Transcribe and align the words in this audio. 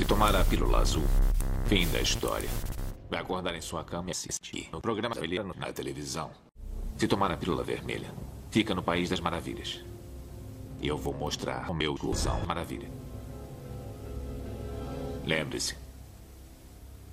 Se 0.00 0.06
tomar 0.06 0.34
a 0.34 0.42
pílula 0.42 0.78
azul, 0.78 1.04
fim 1.66 1.86
da 1.88 2.00
história. 2.00 2.48
Vai 3.10 3.20
acordar 3.20 3.54
em 3.54 3.60
sua 3.60 3.84
cama 3.84 4.08
e 4.08 4.12
assistir 4.12 4.70
no 4.72 4.80
programa 4.80 5.14
na 5.58 5.72
televisão. 5.74 6.30
Se 6.96 7.06
tomar 7.06 7.30
a 7.30 7.36
pílula 7.36 7.62
vermelha, 7.62 8.10
fica 8.50 8.74
no 8.74 8.82
País 8.82 9.10
das 9.10 9.20
Maravilhas. 9.20 9.84
E 10.80 10.88
eu 10.88 10.96
vou 10.96 11.12
mostrar 11.12 11.70
o 11.70 11.74
meu 11.74 11.94
ilusão 11.94 12.40
maravilha. 12.46 12.90
Lembre-se, 15.26 15.76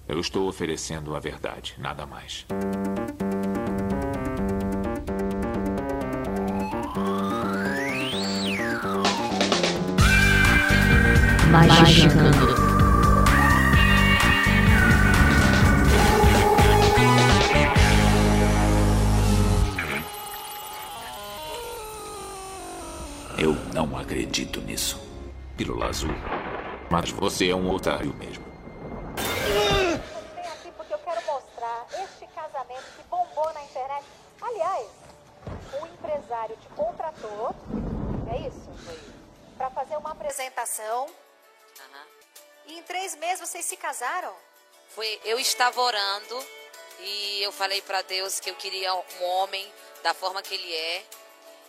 eu 0.07 0.21
estou 0.21 0.47
oferecendo 0.47 1.13
a 1.13 1.19
verdade, 1.19 1.75
nada 1.79 2.05
mais. 2.05 2.45
Magicando. 11.51 12.66
Não 23.77 23.95
acredito 23.95 24.59
nisso. 24.61 24.99
Pílula 25.55 25.89
azul. 25.89 26.09
Mas 26.89 27.11
você 27.11 27.51
é 27.51 27.55
um 27.55 27.69
otário 27.69 28.11
mesmo. 28.15 28.43
Vem 30.35 30.47
aqui 30.47 30.71
porque 30.75 30.93
eu 30.95 30.97
quero 30.97 31.23
mostrar 31.27 31.85
este 32.03 32.25
casamento 32.33 32.85
que 32.95 33.03
bombou 33.03 33.53
na 33.53 33.63
internet. 33.63 34.03
Aliás, 34.41 34.87
o 35.79 35.85
empresário 35.85 36.57
te 36.57 36.67
contratou, 36.69 37.55
é 38.33 38.47
isso? 38.47 38.67
Pra 39.57 39.69
fazer 39.69 39.95
uma 39.97 40.11
apresentação. 40.11 41.05
E 42.65 42.79
em 42.79 42.83
três 42.83 43.15
meses 43.15 43.47
vocês 43.47 43.63
se 43.63 43.77
casaram. 43.77 44.33
Foi, 44.89 45.21
eu 45.23 45.39
estava 45.39 45.79
orando 45.79 46.43
e 46.99 47.43
eu 47.43 47.51
falei 47.51 47.81
para 47.83 48.01
Deus 48.01 48.39
que 48.39 48.49
eu 48.49 48.55
queria 48.55 48.95
um 48.95 49.23
homem 49.23 49.71
da 50.01 50.15
forma 50.15 50.41
que 50.41 50.55
ele 50.55 50.73
é. 50.73 51.03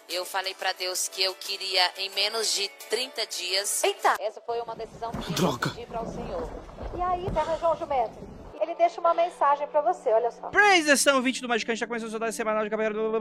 Eu 0.09 0.25
falei 0.25 0.55
para 0.55 0.73
Deus 0.73 1.07
que 1.09 1.23
eu 1.23 1.35
queria 1.35 1.83
em 1.99 2.09
menos 2.11 2.55
de 2.55 2.67
30 2.89 3.27
dias. 3.27 3.85
Eita! 3.85 4.17
Essa 4.19 4.41
foi 4.41 4.59
uma 4.61 4.75
decisão 4.75 5.11
que 5.13 5.33
Droga. 5.35 5.69
eu 5.69 5.75
pedi 5.75 5.87
para 5.87 6.03
o 6.03 6.11
Senhor. 6.11 6.51
E 6.97 7.03
aí, 7.03 7.31
Terra 7.31 7.57
João 7.61 7.77
Jumento? 7.77 8.19
Ele 8.61 8.75
deixa 8.75 9.01
uma 9.01 9.15
mensagem 9.15 9.69
pra 9.69 9.81
você, 9.83 10.11
olha 10.11 10.31
só. 10.31 10.49
Praise 10.49 10.97
são 10.97 11.23
20 11.23 11.43
do 11.43 11.49
Magicante, 11.49 11.75
está 11.77 11.87
começando 11.87 12.15
a 12.15 12.19
dose 12.19 12.37
semanal 12.37 12.65
de 12.65 12.71
cabelo. 12.71 13.13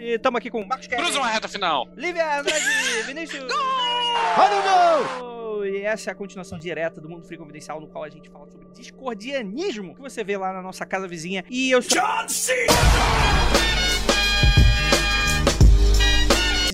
E 0.00 0.14
estamos 0.14 0.38
aqui 0.38 0.50
com 0.50 0.64
Marcos 0.64 0.86
Kevin, 0.88 1.02
Cruza 1.02 1.18
uma 1.18 1.28
reta 1.28 1.48
final. 1.48 1.86
Lívia 1.94 2.40
Andrade, 2.40 3.02
Vinícius. 3.04 3.44
Gol! 3.44 5.35
E 5.68 5.82
essa 5.82 6.10
é 6.10 6.12
a 6.12 6.14
continuação 6.14 6.58
direta 6.58 7.00
do 7.00 7.08
Mundo 7.08 7.24
Free 7.26 7.36
Confidencial, 7.38 7.80
no 7.80 7.88
qual 7.88 8.04
a 8.04 8.08
gente 8.08 8.28
fala 8.30 8.46
sobre 8.48 8.68
discordianismo, 8.72 9.94
que 9.94 10.00
você 10.00 10.22
vê 10.24 10.36
lá 10.36 10.52
na 10.52 10.62
nossa 10.62 10.84
casa 10.86 11.06
vizinha. 11.08 11.44
E 11.50 11.70
eu 11.70 11.82
sou... 11.82 12.00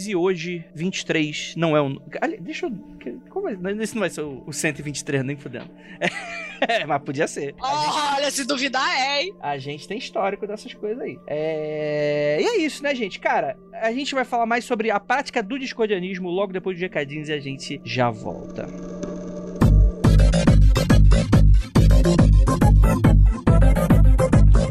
E 0.04 0.16
hoje, 0.16 0.64
23, 0.74 1.54
não 1.56 1.76
é. 1.76 1.80
Ali- 2.20 2.38
Deixa 2.40 2.66
eu. 2.66 2.72
Como 3.30 3.48
é? 3.48 3.52
Esse 3.80 3.94
não 3.94 4.00
vai 4.00 4.10
ser 4.10 4.20
o 4.22 4.52
123, 4.52 5.24
nem 5.24 5.36
fudendo. 5.36 5.70
É, 6.00 6.06
mas 6.86 7.02
podia 7.02 7.26
ser. 7.26 7.54
A 7.62 7.84
gente, 7.84 8.14
Olha, 8.14 8.30
se 8.30 8.44
duvidar, 8.44 8.88
é, 8.88 9.22
hein? 9.22 9.34
a 9.40 9.58
gente 9.58 9.86
tem 9.86 9.98
histórico 9.98 10.46
dessas 10.46 10.72
coisas 10.74 11.00
aí. 11.00 11.18
É... 11.26 12.38
E 12.40 12.44
é 12.44 12.58
isso, 12.58 12.82
né, 12.82 12.94
gente? 12.94 13.18
Cara, 13.18 13.56
a 13.72 13.92
gente 13.92 14.14
vai 14.14 14.24
falar 14.24 14.46
mais 14.46 14.64
sobre 14.64 14.90
a 14.90 15.00
prática 15.00 15.42
do 15.42 15.58
discordianismo 15.58 16.30
logo 16.30 16.52
depois 16.52 16.76
dos 16.76 16.82
recadinhos 16.82 17.28
e 17.28 17.32
a 17.32 17.40
gente 17.40 17.80
já 17.84 18.10
volta. 18.10 18.66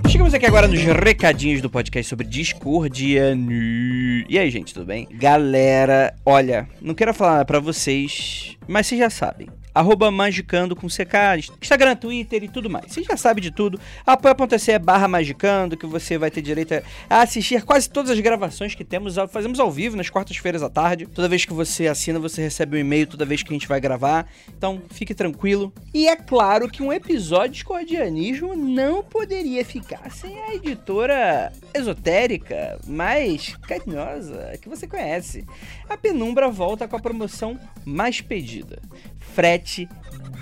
Chegamos 0.09 0.33
aqui 0.33 0.45
agora 0.45 0.67
nos 0.67 0.81
recadinhos 0.81 1.61
do 1.61 1.69
podcast 1.69 2.09
sobre 2.09 2.27
discordianismo. 2.27 4.25
E 4.29 4.37
aí, 4.37 4.49
gente, 4.49 4.73
tudo 4.73 4.85
bem? 4.85 5.07
Galera, 5.11 6.13
olha, 6.25 6.67
não 6.81 6.93
quero 6.93 7.13
falar 7.13 7.31
nada 7.31 7.45
pra 7.45 7.59
vocês, 7.59 8.57
mas 8.67 8.87
vocês 8.87 8.99
já 8.99 9.09
sabem. 9.09 9.47
Arroba 9.73 10.11
Magicando 10.11 10.75
com 10.75 10.87
CK, 10.87 11.49
Instagram, 11.61 11.95
Twitter 11.95 12.43
e 12.43 12.47
tudo 12.47 12.69
mais. 12.69 12.91
Você 12.91 13.03
já 13.03 13.15
sabe 13.15 13.39
de 13.41 13.51
tudo. 13.51 13.79
Apoia.se 14.05 14.77
barra 14.79 15.07
Magicando, 15.07 15.77
que 15.77 15.85
você 15.85 16.17
vai 16.17 16.29
ter 16.29 16.41
direito 16.41 16.73
a 17.09 17.21
assistir 17.21 17.63
quase 17.63 17.89
todas 17.89 18.11
as 18.11 18.19
gravações 18.19 18.75
que 18.75 18.83
temos. 18.83 19.15
Fazemos 19.29 19.59
ao 19.59 19.71
vivo 19.71 19.95
nas 19.95 20.09
quartas-feiras 20.09 20.61
à 20.61 20.69
tarde. 20.69 21.05
Toda 21.05 21.29
vez 21.29 21.45
que 21.45 21.53
você 21.53 21.87
assina, 21.87 22.19
você 22.19 22.41
recebe 22.41 22.77
um 22.77 22.79
e-mail 22.79 23.07
toda 23.07 23.25
vez 23.25 23.43
que 23.43 23.49
a 23.49 23.53
gente 23.53 23.67
vai 23.67 23.79
gravar. 23.79 24.27
Então, 24.49 24.81
fique 24.91 25.13
tranquilo. 25.13 25.73
E 25.93 26.07
é 26.07 26.15
claro 26.15 26.69
que 26.69 26.83
um 26.83 26.91
episódio 26.91 27.51
de 27.51 27.61
Discordianismo 27.61 28.55
não 28.55 29.03
poderia 29.03 29.63
ficar 29.63 30.11
sem 30.11 30.37
a 30.41 30.55
editora 30.55 31.53
esotérica, 31.73 32.79
mais 32.87 33.55
carinhosa 33.67 34.57
que 34.61 34.67
você 34.67 34.87
conhece. 34.87 35.45
A 35.87 35.95
Penumbra 35.95 36.49
volta 36.49 36.87
com 36.87 36.95
a 36.95 36.99
promoção 36.99 37.59
mais 37.85 38.19
pedida. 38.19 38.81
Frete 39.21 39.87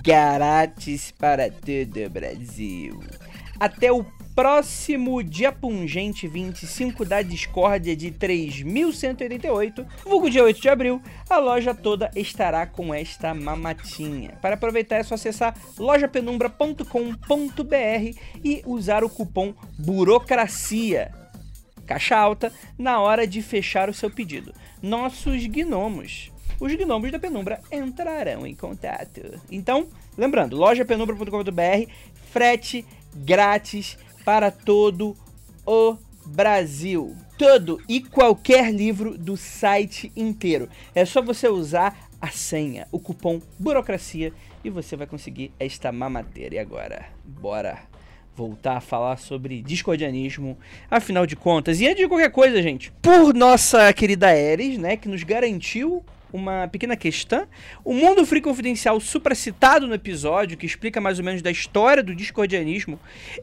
grátis 0.04 1.12
para 1.12 1.52
todo 1.52 2.06
o 2.06 2.10
Brasil. 2.10 3.00
Até 3.60 3.92
o 3.92 4.06
próximo 4.34 5.22
dia 5.22 5.52
pungente 5.52 6.28
25 6.28 7.04
da 7.04 7.22
discórdia 7.22 7.96
de 7.96 8.10
3188, 8.10 9.86
vulgo 10.06 10.30
dia 10.30 10.44
8 10.44 10.62
de 10.62 10.70
abril, 10.70 11.02
a 11.30 11.38
loja 11.38 11.76
toda 11.76 12.10
estará 12.16 12.66
com 12.66 12.94
esta 12.94 13.34
mamatinha. 13.34 14.38
Para 14.42 14.56
aproveitar 14.56 14.96
é 14.96 15.04
só 15.04 15.16
acessar 15.16 15.54
lojapenumbra.com.br 15.78 18.20
e 18.44 18.64
usar 18.66 19.04
o 19.04 19.10
cupom 19.10 19.54
burocracia 19.78 21.12
caixa 21.86 22.16
alta 22.16 22.54
na 22.78 23.02
hora 23.02 23.26
de 23.26 23.42
fechar 23.42 23.90
o 23.90 23.94
seu 23.94 24.12
pedido. 24.12 24.54
Nossos 24.80 25.44
gnomos. 25.48 26.32
Os 26.60 26.76
gnomos 26.76 27.12
da 27.12 27.18
Penumbra 27.18 27.62
entrarão 27.72 28.46
em 28.46 28.54
contato. 28.54 29.40
Então, 29.50 29.88
lembrando, 30.18 30.58
lojapenumbra.com.br, 30.58 31.92
frete 32.32 32.86
grátis 33.16 33.98
para 34.26 34.52
todo 34.52 35.16
o 35.66 35.96
Brasil. 36.26 37.16
Todo 37.38 37.82
e 37.88 38.02
qualquer 38.02 38.74
livro 38.74 39.18
do 39.18 39.38
site 39.38 40.12
inteiro. 40.16 40.68
É 40.94 41.06
só 41.06 41.22
você 41.22 41.48
usar 41.48 42.10
a 42.22 42.28
senha, 42.28 42.86
o 42.92 43.00
cupom 43.00 43.42
burocracia 43.58 44.34
e 44.62 44.70
você 44.70 44.98
vai 44.98 45.08
conseguir 45.08 45.54
esta 45.58 45.92
mamadeira. 45.92 46.56
E 46.56 46.60
agora, 46.60 47.06
bora 47.24 47.80
voltar 48.36 48.78
a 48.78 48.82
falar 48.82 49.18
sobre 49.18 49.62
discordianismo, 49.62 50.58
afinal 50.92 51.26
de 51.26 51.36
contas. 51.36 51.80
E 51.80 51.88
antes 51.88 52.04
de 52.04 52.08
qualquer 52.08 52.32
coisa, 52.32 52.62
gente, 52.62 52.92
por 53.02 53.34
nossa 53.34 53.92
querida 53.94 54.28
Ares, 54.28 54.78
né, 54.78 54.98
que 54.98 55.10
nos 55.10 55.24
garantiu 55.24 56.04
uma 56.32 56.68
pequena 56.68 56.96
questão, 56.96 57.48
o 57.84 57.94
Mundo 57.94 58.26
Free 58.26 58.42
Confidencial 58.42 59.00
supracitado 59.00 59.88
no 59.88 59.94
episódio, 59.94 60.58
que 60.58 60.66
explica 60.66 61.02
mais 61.02 61.20
ou 61.20 61.26
menos 61.26 61.42
da 61.42 61.52
história 61.52 62.04
do 62.04 62.16
discordianismo, 62.16 63.00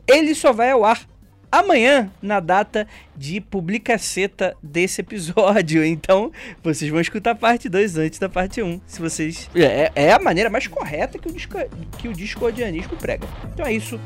ele 0.07 0.35
só 0.35 0.53
vai 0.53 0.71
ao 0.71 0.85
ar 0.85 1.07
amanhã, 1.51 2.11
na 2.21 2.41
data 2.41 2.87
de 3.17 3.41
publicaceta 3.41 4.57
desse 4.63 5.01
episódio. 5.01 5.85
Então, 5.97 6.31
vocês 6.63 6.91
vão 6.91 7.01
escutar 7.01 7.31
a 7.31 7.35
parte 7.35 7.69
2 7.69 7.97
antes 7.97 8.19
da 8.19 8.29
parte 8.29 8.63
1. 8.63 8.67
Um, 8.67 8.81
se 8.87 9.01
vocês. 9.01 9.49
É, 9.55 9.91
é 9.95 10.13
a 10.13 10.19
maneira 10.19 10.51
mais 10.51 10.67
correta 10.67 11.19
que 11.19 11.29
o, 11.29 11.33
disco, 11.33 11.57
que 11.99 12.09
o 12.09 12.13
discordianismo 12.13 12.97
prega. 12.97 13.27
Então 13.53 13.65
é 13.65 13.73
isso. 13.73 13.99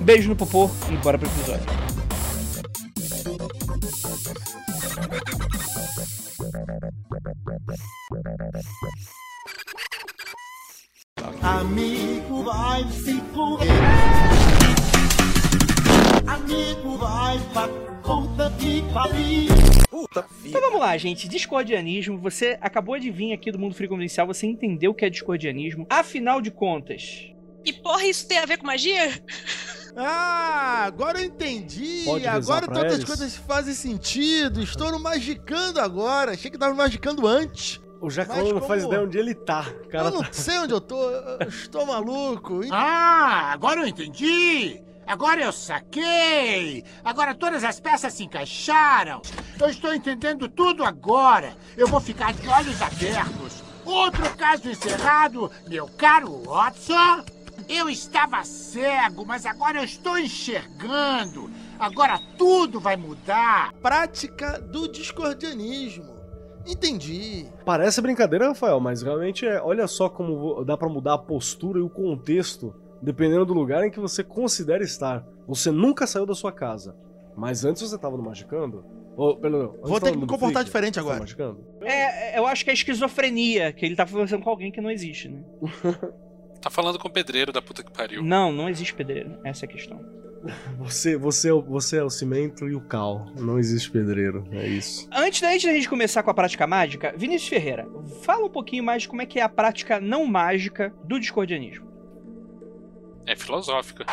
Beijo 0.00 0.28
no 0.28 0.36
popô 0.36 0.70
e 0.90 0.96
bora 0.96 1.18
pro 1.18 1.28
episódio. 1.28 1.66
Puta 17.52 18.50
que 18.58 18.82
pariu. 18.92 19.48
Então 20.44 20.60
vamos 20.60 20.80
lá, 20.80 20.96
gente. 20.96 21.28
Discordianismo. 21.28 22.18
Você 22.18 22.58
acabou 22.60 22.98
de 22.98 23.10
vir 23.10 23.32
aqui 23.32 23.50
do 23.52 23.58
Mundo 23.58 23.74
Free 23.74 23.88
Confidencial. 23.88 24.26
Você 24.26 24.46
entendeu 24.46 24.90
o 24.90 24.94
que 24.94 25.04
é 25.04 25.10
discordianismo. 25.10 25.86
Afinal 25.90 26.40
de 26.40 26.50
contas, 26.50 27.28
E 27.64 27.72
porra, 27.72 28.04
isso 28.06 28.26
tem 28.26 28.38
a 28.38 28.46
ver 28.46 28.56
com 28.58 28.66
magia? 28.66 29.22
Ah, 29.96 30.84
agora 30.86 31.20
eu 31.20 31.24
entendi. 31.26 32.04
Agora 32.26 32.66
todas 32.66 32.94
as 32.98 33.04
coisas 33.04 33.36
fazem 33.36 33.74
sentido. 33.74 34.62
Estou 34.62 34.90
no 34.90 34.98
magicando 34.98 35.78
agora. 35.80 36.32
Achei 36.32 36.50
que 36.50 36.58
tava 36.58 36.72
no 36.72 36.78
magicando 36.78 37.26
antes. 37.26 37.80
O 38.00 38.10
Jacão 38.10 38.36
Mas 38.38 38.52
não 38.52 38.60
faz 38.62 38.82
como- 38.82 38.92
ideia 38.94 39.06
onde 39.06 39.16
ele 39.16 39.34
tá. 39.34 39.64
Cara, 39.90 40.08
eu 40.08 40.12
não 40.12 40.24
sei 40.32 40.58
onde 40.58 40.72
eu 40.72 40.80
tô. 40.80 41.08
Eu 41.08 41.48
estou 41.48 41.86
maluco. 41.86 42.60
Ah, 42.72 43.52
agora 43.52 43.80
eu 43.82 43.86
entendi. 43.86 44.82
Agora 45.06 45.42
eu 45.42 45.52
saquei! 45.52 46.84
Agora 47.04 47.34
todas 47.34 47.64
as 47.64 47.80
peças 47.80 48.12
se 48.14 48.24
encaixaram! 48.24 49.20
Eu 49.60 49.68
estou 49.68 49.94
entendendo 49.94 50.48
tudo 50.48 50.84
agora! 50.84 51.56
Eu 51.76 51.88
vou 51.88 52.00
ficar 52.00 52.32
de 52.32 52.48
olhos 52.48 52.80
abertos! 52.80 53.62
Outro 53.84 54.36
caso 54.36 54.68
encerrado, 54.70 55.50
meu 55.68 55.88
caro 55.98 56.42
Watson! 56.44 57.24
Eu 57.68 57.88
estava 57.88 58.44
cego, 58.44 59.24
mas 59.26 59.44
agora 59.44 59.80
eu 59.80 59.84
estou 59.84 60.18
enxergando! 60.18 61.50
Agora 61.78 62.18
tudo 62.38 62.78
vai 62.78 62.96
mudar! 62.96 63.72
Prática 63.82 64.60
do 64.60 64.88
discordianismo. 64.88 66.12
Entendi. 66.66 67.48
Parece 67.64 68.00
brincadeira, 68.00 68.48
Rafael, 68.48 68.78
mas 68.78 69.02
realmente 69.02 69.44
é. 69.44 69.60
Olha 69.60 69.88
só 69.88 70.08
como 70.08 70.64
dá 70.64 70.76
pra 70.76 70.88
mudar 70.88 71.14
a 71.14 71.18
postura 71.18 71.80
e 71.80 71.82
o 71.82 71.90
contexto 71.90 72.72
dependendo 73.02 73.44
do 73.44 73.52
lugar 73.52 73.84
em 73.84 73.90
que 73.90 73.98
você 74.00 74.22
considera 74.22 74.82
estar. 74.84 75.26
Você 75.46 75.70
nunca 75.70 76.06
saiu 76.06 76.24
da 76.24 76.34
sua 76.34 76.52
casa, 76.52 76.96
mas 77.36 77.64
antes 77.64 77.82
você 77.82 77.98
tava 77.98 78.16
no 78.16 78.22
Magicando. 78.22 78.84
Oh, 79.16 79.36
perdão, 79.36 79.76
Vou 79.82 80.00
ter 80.00 80.12
que 80.12 80.16
me 80.16 80.26
comportar 80.26 80.64
diferente 80.64 80.98
agora. 80.98 81.20
Magicando? 81.20 81.62
É, 81.82 82.38
eu 82.38 82.46
acho 82.46 82.64
que 82.64 82.70
é 82.70 82.74
esquizofrenia, 82.74 83.70
que 83.72 83.84
ele 83.84 83.94
tá 83.96 84.06
conversando 84.06 84.42
com 84.42 84.48
alguém 84.48 84.72
que 84.72 84.80
não 84.80 84.90
existe, 84.90 85.28
né? 85.28 85.42
Tá 86.62 86.70
falando 86.70 86.96
com 86.96 87.08
o 87.08 87.12
pedreiro 87.12 87.52
da 87.52 87.60
puta 87.60 87.82
que 87.82 87.90
pariu. 87.90 88.22
Não, 88.22 88.52
não 88.52 88.68
existe 88.68 88.94
pedreiro. 88.94 89.36
Essa 89.44 89.64
é 89.64 89.68
a 89.68 89.72
questão. 89.72 89.98
Você, 90.78 91.16
você, 91.16 91.48
é 91.48 91.52
o- 91.52 91.60
você 91.62 91.96
é 91.98 92.04
o 92.04 92.10
cimento 92.10 92.68
e 92.68 92.74
o 92.74 92.80
cal. 92.80 93.26
Não 93.36 93.58
existe 93.58 93.90
pedreiro, 93.90 94.44
é 94.52 94.66
isso. 94.66 95.08
Antes 95.12 95.40
da 95.40 95.48
antes 95.50 95.64
da 95.64 95.72
gente 95.72 95.88
começar 95.88 96.22
com 96.22 96.30
a 96.30 96.34
prática 96.34 96.64
mágica, 96.66 97.14
Vinícius 97.16 97.48
Ferreira, 97.48 97.86
fala 98.22 98.46
um 98.46 98.50
pouquinho 98.50 98.82
mais 98.84 99.02
de 99.02 99.08
como 99.08 99.22
é 99.22 99.26
que 99.26 99.38
é 99.38 99.42
a 99.42 99.48
prática 99.48 100.00
não 100.00 100.24
mágica 100.26 100.92
do 101.04 101.18
discordianismo. 101.20 101.91
É 103.26 103.36
filosófica. 103.36 104.04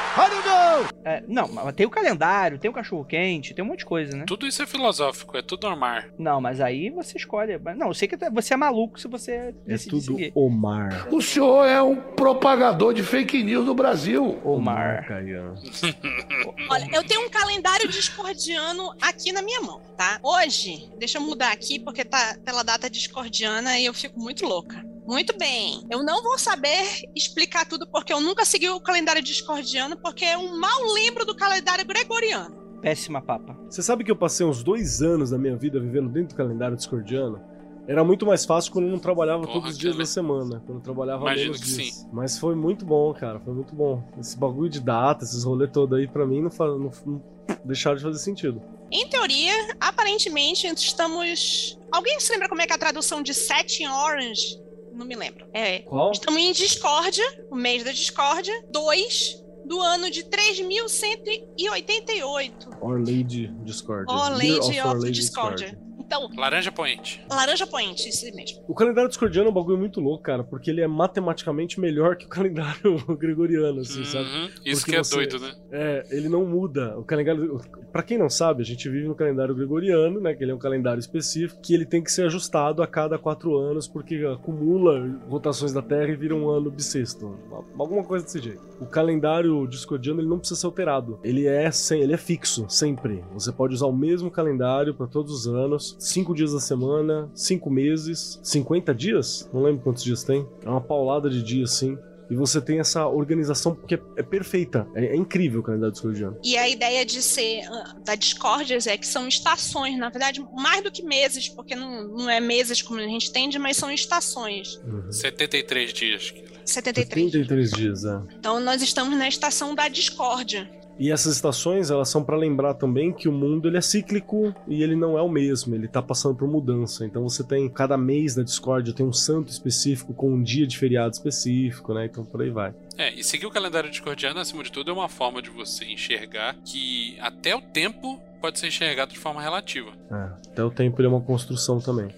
É, 1.03 1.23
não, 1.27 1.47
mas 1.47 1.73
tem 1.73 1.85
o 1.85 1.89
calendário, 1.89 2.59
tem 2.59 2.69
o 2.69 2.73
cachorro-quente, 2.73 3.53
tem 3.53 3.63
um 3.63 3.67
monte 3.67 3.79
de 3.79 3.85
coisa, 3.85 4.15
né? 4.15 4.25
Tudo 4.27 4.47
isso 4.47 4.61
é 4.61 4.67
filosófico, 4.67 5.38
é 5.38 5.41
tudo 5.41 5.67
normal. 5.67 6.03
Não, 6.17 6.39
mas 6.39 6.61
aí 6.61 6.89
você 6.89 7.17
escolhe. 7.17 7.59
Não, 7.75 7.88
eu 7.88 7.94
sei 7.94 8.07
que 8.07 8.17
você 8.29 8.53
é 8.53 8.57
maluco 8.57 9.00
se 9.00 9.07
você 9.07 9.53
É 9.67 9.77
tudo 9.77 10.01
seguir. 10.01 10.31
Omar. 10.35 11.07
O 11.11 11.21
senhor 11.21 11.65
é 11.65 11.81
um 11.81 11.95
propagador 11.95 12.94
de 12.94 13.03
fake 13.03 13.44
news 13.44 13.65
no 13.65 13.73
Brasil. 13.73 14.39
Omar. 14.44 15.06
Olha, 16.69 16.88
eu 16.94 17.03
tenho 17.03 17.25
um 17.25 17.29
calendário 17.29 17.88
discordiano 17.88 18.94
aqui 19.01 19.31
na 19.31 19.41
minha 19.41 19.62
mão, 19.62 19.81
tá? 19.97 20.19
Hoje, 20.21 20.89
deixa 20.97 21.17
eu 21.17 21.21
mudar 21.21 21.51
aqui 21.51 21.79
porque 21.79 22.03
tá 22.05 22.38
pela 22.45 22.63
data 22.63 22.89
discordiana 22.89 23.79
e 23.79 23.85
eu 23.85 23.94
fico 23.94 24.19
muito 24.19 24.45
louca. 24.45 24.83
Muito 25.09 25.35
bem. 25.39 25.81
Eu 25.89 26.03
não 26.03 26.21
vou 26.21 26.38
saber 26.38 26.85
explicar 27.15 27.67
tudo 27.67 27.88
porque 27.89 28.13
eu 28.13 28.21
nunca 28.21 28.45
segui 28.45 28.69
o 28.69 28.79
calendário 28.79 29.23
discordiano 29.23 29.97
porque 29.97 30.23
eu 30.23 30.56
mal 30.59 30.79
lembro 30.94 31.25
do 31.25 31.35
calendário 31.35 31.83
gregoriano. 31.83 32.56
Péssima 32.79 33.19
papa. 33.19 33.57
Você 33.69 33.81
sabe 33.81 34.03
que 34.03 34.11
eu 34.11 34.15
passei 34.15 34.45
uns 34.45 34.63
dois 34.63 35.01
anos 35.01 35.31
da 35.31 35.38
minha 35.39 35.57
vida 35.57 35.79
vivendo 35.79 36.09
dentro 36.09 36.29
do 36.29 36.38
calendário 36.38 36.77
discordiano? 36.77 37.41
Era 37.88 38.03
muito 38.03 38.23
mais 38.23 38.45
fácil 38.45 38.71
quando 38.71 38.85
eu 38.85 38.91
não 38.91 39.00
trabalhava 39.00 39.41
Porra, 39.41 39.53
todos 39.53 39.71
os 39.71 39.77
dias 39.79 39.97
da 39.97 40.06
semana. 40.06 40.61
Quando 40.63 40.77
eu 40.77 40.83
trabalhava 40.83 41.23
Imagino 41.23 41.53
menos 41.53 41.59
que 41.59 41.73
dias. 41.75 41.95
sim. 41.95 42.09
Mas 42.13 42.38
foi 42.38 42.53
muito 42.53 42.85
bom, 42.85 43.12
cara. 43.15 43.39
Foi 43.39 43.51
muito 43.51 43.73
bom. 43.73 44.03
Esse 44.19 44.38
bagulho 44.38 44.69
de 44.69 44.79
data, 44.79 45.23
esses 45.25 45.44
rolês 45.44 45.71
todos 45.73 45.97
aí, 45.97 46.07
pra 46.07 46.23
mim, 46.27 46.39
não, 46.39 46.51
fa- 46.51 46.67
não, 46.67 46.91
não 47.03 47.21
deixaram 47.65 47.97
de 47.97 48.03
fazer 48.03 48.19
sentido. 48.19 48.62
Em 48.91 49.09
teoria, 49.09 49.53
aparentemente, 49.79 50.67
estamos. 50.67 51.79
Alguém 51.91 52.19
se 52.19 52.31
lembra 52.31 52.47
como 52.47 52.62
é 52.62 52.67
que 52.67 52.73
é 52.73 52.75
a 52.75 52.79
tradução 52.79 53.23
de 53.23 53.33
set 53.33 53.81
in 53.81 53.88
orange? 53.88 54.59
Não 55.00 55.06
me 55.06 55.16
lembro. 55.16 55.48
É. 55.54 55.80
Qual? 55.80 56.12
Estamos 56.12 56.42
em 56.42 56.51
discórdia, 56.51 57.24
o 57.50 57.56
mês 57.56 57.86
da 57.86 57.94
discórdia, 57.94 58.54
2 58.69 59.42
do 59.63 59.80
ano 59.80 60.12
de 60.12 60.25
3188. 60.25 62.69
Our 62.81 63.00
Lady 63.00 63.48
Discord. 63.63 64.07
Ó, 64.10 64.28
Lady 64.28 64.81
of 64.81 65.10
Discordia. 65.10 65.80
Então, 66.09 66.27
Laranja 66.35 66.71
poente. 66.71 67.23
laranja 67.29 67.67
point, 67.67 68.09
isso 68.09 68.25
mesmo. 68.35 68.63
O 68.67 68.73
calendário 68.73 69.07
discordiano 69.07 69.50
é 69.50 69.51
um 69.51 69.53
bagulho 69.53 69.77
muito 69.77 70.01
louco, 70.01 70.23
cara, 70.23 70.44
porque 70.44 70.71
ele 70.71 70.81
é 70.81 70.88
matematicamente 70.88 71.79
melhor 71.79 72.15
que 72.15 72.25
o 72.25 72.27
calendário 72.27 72.97
gregoriano, 73.15 73.81
assim, 73.81 74.03
sabe? 74.03 74.25
Uhum, 74.27 74.50
Isso 74.65 74.81
Porque 74.81 74.91
que 74.94 74.97
é 74.97 75.03
você- 75.03 75.15
doido, 75.15 75.38
né? 75.39 75.53
É, 75.71 76.07
ele 76.09 76.27
não 76.27 76.44
muda. 76.47 76.97
O 76.97 77.03
calendário. 77.03 77.61
Pra 77.91 78.01
quem 78.01 78.17
não 78.17 78.27
sabe, 78.27 78.63
a 78.63 78.65
gente 78.65 78.89
vive 78.89 79.07
no 79.07 79.13
calendário 79.13 79.53
gregoriano, 79.53 80.19
né? 80.19 80.33
Que 80.33 80.44
ele 80.44 80.51
é 80.51 80.56
um 80.56 80.59
calendário 80.59 81.00
específico, 81.00 81.61
que 81.61 81.75
ele 81.75 81.85
tem 81.85 82.01
que 82.03 82.12
ser 82.12 82.23
ajustado 82.25 82.81
a 82.81 82.88
cada 82.88 83.19
quatro 83.19 83.55
anos, 83.57 83.88
porque 83.88 84.15
acumula 84.25 85.07
rotações 85.29 85.71
da 85.73 85.81
Terra 85.83 86.09
e 86.12 86.15
vira 86.15 86.33
um 86.35 86.50
ano 86.50 86.71
bissexto. 86.71 87.38
Alguma 87.77 88.03
coisa 88.03 88.25
desse 88.25 88.39
jeito. 88.41 88.62
O 88.81 88.88
calendário 88.88 89.67
discordiano 89.67 90.21
ele 90.21 90.27
não 90.27 90.39
precisa 90.39 90.59
ser 90.59 90.65
alterado. 90.65 91.19
Ele 91.23 91.45
é, 91.45 91.69
sem, 91.69 92.01
ele 92.01 92.13
é 92.13 92.17
fixo, 92.17 92.65
sempre. 92.67 93.23
Você 93.33 93.51
pode 93.51 93.75
usar 93.75 93.85
o 93.85 93.94
mesmo 93.95 94.31
calendário 94.31 94.95
para 94.95 95.05
todos 95.05 95.31
os 95.33 95.47
anos, 95.47 95.95
cinco 96.00 96.34
dias 96.34 96.54
da 96.54 96.60
semana, 96.60 97.30
cinco 97.36 97.69
meses, 97.69 98.40
50 98.42 98.96
dias? 98.96 99.50
Não 99.54 99.62
lembro 99.62 99.84
quantos 99.84 100.04
dias 100.04 100.24
tem. 100.24 100.48
É 100.66 100.69
uma 100.69 100.81
paulada 100.81 101.30
de 101.30 101.44
dias, 101.44 101.74
sim. 101.74 101.98
E 102.30 102.36
você 102.36 102.62
tem 102.62 102.80
essa 102.80 103.07
organização 103.07 103.75
que 103.75 103.96
é, 103.96 104.01
é 104.18 104.24
perfeita. 104.24 104.88
É, 104.94 105.07
é 105.07 105.16
incrível 105.16 105.62
o 105.62 105.63
calendário 105.63 105.92
discordiano. 105.92 106.38
E 106.44 106.56
a 106.57 106.69
ideia 106.69 107.04
de 107.04 107.22
ser 107.22 107.63
ah, 107.63 107.96
da 108.06 108.16
discórdias 108.16 108.86
é 108.86 108.96
que 108.96 109.07
são 109.07 109.28
estações, 109.28 109.98
na 109.98 110.10
verdade, 110.10 110.46
mais 110.54 110.84
do 110.84 110.92
que 110.92 111.04
meses, 111.04 111.50
porque 111.50 111.75
não, 111.75 112.07
não 112.07 112.30
é 112.30 112.40
meses 112.40 112.81
como 112.81 113.00
a 113.00 113.04
gente 113.04 113.30
entende, 113.30 113.57
mas 113.57 113.78
são 113.78 113.92
estações. 113.92 114.80
73 115.10 115.92
dias. 115.92 116.34
73. 116.66 117.31
33 117.31 117.72
dias, 117.72 118.06
é. 118.06 118.22
Então 118.38 118.60
nós 118.60 118.84
estamos 118.84 119.18
na 119.18 119.28
estação 119.28 119.74
da 119.74 119.88
discórdia. 119.88 120.69
E 121.00 121.12
essas 121.12 121.34
estações, 121.34 121.90
elas 121.90 122.10
são 122.10 122.22
pra 122.22 122.36
lembrar 122.36 122.74
também 122.74 123.13
que 123.13 123.30
o 123.30 123.31
mundo 123.31 123.69
ele 123.69 123.78
é 123.78 123.81
cíclico 123.81 124.54
e 124.68 124.84
ele 124.84 124.98
não 124.98 125.18
é 125.18 125.22
o 125.22 125.30
mesmo, 125.30 125.74
ele 125.74 125.88
tá 125.88 126.01
passando 126.01 126.36
por 126.36 126.46
mudança. 126.46 127.06
Então 127.06 127.24
você 127.24 127.42
tem 127.42 127.69
cada 127.69 127.98
mês 127.98 128.36
da 128.36 128.44
Discord 128.44 128.92
tem 128.94 129.06
um 129.06 129.13
santo 129.13 129.50
específico 129.50 130.13
com 130.13 130.34
um 130.34 130.44
dia 130.44 130.68
de 130.68 130.78
feriado 130.78 131.13
específico, 131.13 131.94
né? 131.94 132.06
Então 132.06 132.25
por 132.25 132.42
aí 132.42 132.50
vai. 132.50 132.74
É, 132.98 133.13
e 133.13 133.24
seguir 133.24 133.46
o 133.46 133.50
calendário 133.50 133.90
discordiano, 133.90 134.42
acima 134.42 134.62
de 134.62 134.74
tudo, 134.74 134.92
é 134.92 134.94
uma 134.94 135.07
forma 135.07 135.42
de 135.42 135.50
você 135.50 135.86
enxergar 135.86 136.57
que 136.66 137.18
até 137.22 137.56
o 137.56 137.62
tempo 137.62 138.22
pode 138.42 138.60
ser 138.60 138.68
enxergado 138.68 139.13
de 139.13 139.19
forma 139.19 139.42
relativa. 139.42 139.92
É, 140.12 140.50
até 140.51 140.63
o 140.63 140.69
tempo 140.69 141.00
ele 141.00 141.07
é 141.07 141.12
uma 141.12 141.22
construção 141.22 141.80
também. 141.80 142.10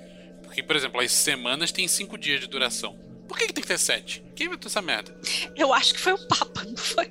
Porque, 0.41 0.63
por 0.63 0.75
exemplo, 0.75 0.99
as 0.99 1.11
semanas 1.11 1.71
têm 1.71 1.87
cinco 1.87 2.17
dias 2.17 2.41
de 2.41 2.47
duração. 2.47 2.95
Por 3.27 3.37
que, 3.37 3.47
que 3.47 3.53
tem 3.53 3.61
que 3.61 3.67
ter 3.67 3.77
sete? 3.77 4.23
Quem 4.35 4.47
inventou 4.47 4.67
essa 4.67 4.81
merda? 4.81 5.15
Eu 5.55 5.71
acho 5.71 5.93
que 5.93 5.99
foi 5.99 6.13
o 6.13 6.27
Papa, 6.27 6.63
não 6.65 6.75
foi? 6.75 7.09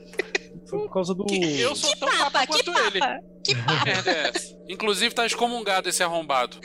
Foi 0.71 0.79
por 0.81 0.93
causa 0.93 1.15
do. 1.15 1.27
Eu 1.33 1.75
sou 1.75 1.95
tão 1.97 2.09
Papa, 2.09 2.31
papa 2.31 2.41
que 2.41 2.47
quanto 2.47 2.73
Papa? 2.73 2.87
ele. 2.87 3.01
Que 3.43 3.55
Que 3.55 3.63
Papa? 3.63 3.85
merda 3.85 4.11
é 4.11 4.29
essa? 4.29 4.59
Inclusive 4.69 5.15
tá 5.15 5.27
excomungado 5.27 5.89
esse 5.89 6.03
arrombado. 6.03 6.59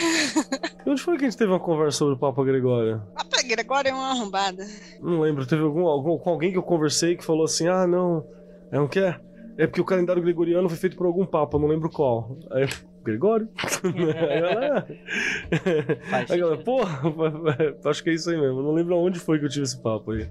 E 0.86 0.90
onde 0.90 1.02
foi 1.02 1.18
que 1.18 1.26
a 1.26 1.30
gente 1.30 1.38
teve 1.38 1.52
uma 1.52 1.60
conversa 1.60 1.98
sobre 2.00 2.16
o 2.16 2.18
Papa 2.18 2.44
Gregório? 2.44 3.02
Papa 3.16 3.42
Gregório 3.44 3.90
é 3.90 3.94
uma 3.94 4.12
arrombada. 4.12 4.64
Não 5.02 5.22
lembro, 5.22 5.46
teve 5.46 5.64
algum, 5.64 5.88
algum 5.88 6.18
com 6.18 6.30
alguém 6.30 6.52
que 6.52 6.58
eu 6.58 6.64
conversei 6.64 7.16
que 7.16 7.26
falou 7.26 7.46
assim: 7.46 7.68
ah, 7.68 7.88
não, 7.88 8.26
é 8.72 8.80
um 8.80 8.88
que 8.88 9.00
é? 9.00 9.20
É 9.58 9.66
porque 9.66 9.82
o 9.82 9.86
calendário 9.86 10.22
gregoriano 10.22 10.68
foi 10.68 10.78
feito 10.78 10.98
por 10.98 11.08
algum 11.08 11.26
Papa, 11.26 11.58
não 11.58 11.68
lembro 11.68 11.90
qual. 11.90 12.38
Aí 12.52 12.64
eu, 12.64 12.70
Gregório? 13.04 13.48
Aí 13.86 14.38
ela, 14.40 14.88
Faz 16.10 16.32
Aí 16.32 16.40
ela, 16.40 16.58
porra, 16.58 17.02
acho 17.86 18.04
que 18.04 18.10
é 18.10 18.14
isso 18.14 18.30
aí 18.30 18.38
mesmo. 18.38 18.62
Não 18.62 18.74
lembro 18.74 18.96
aonde 18.96 19.20
foi 19.20 19.40
que 19.40 19.46
eu 19.46 19.50
tive 19.50 19.64
esse 19.64 19.82
papo 19.82 20.12
aí. 20.12 20.28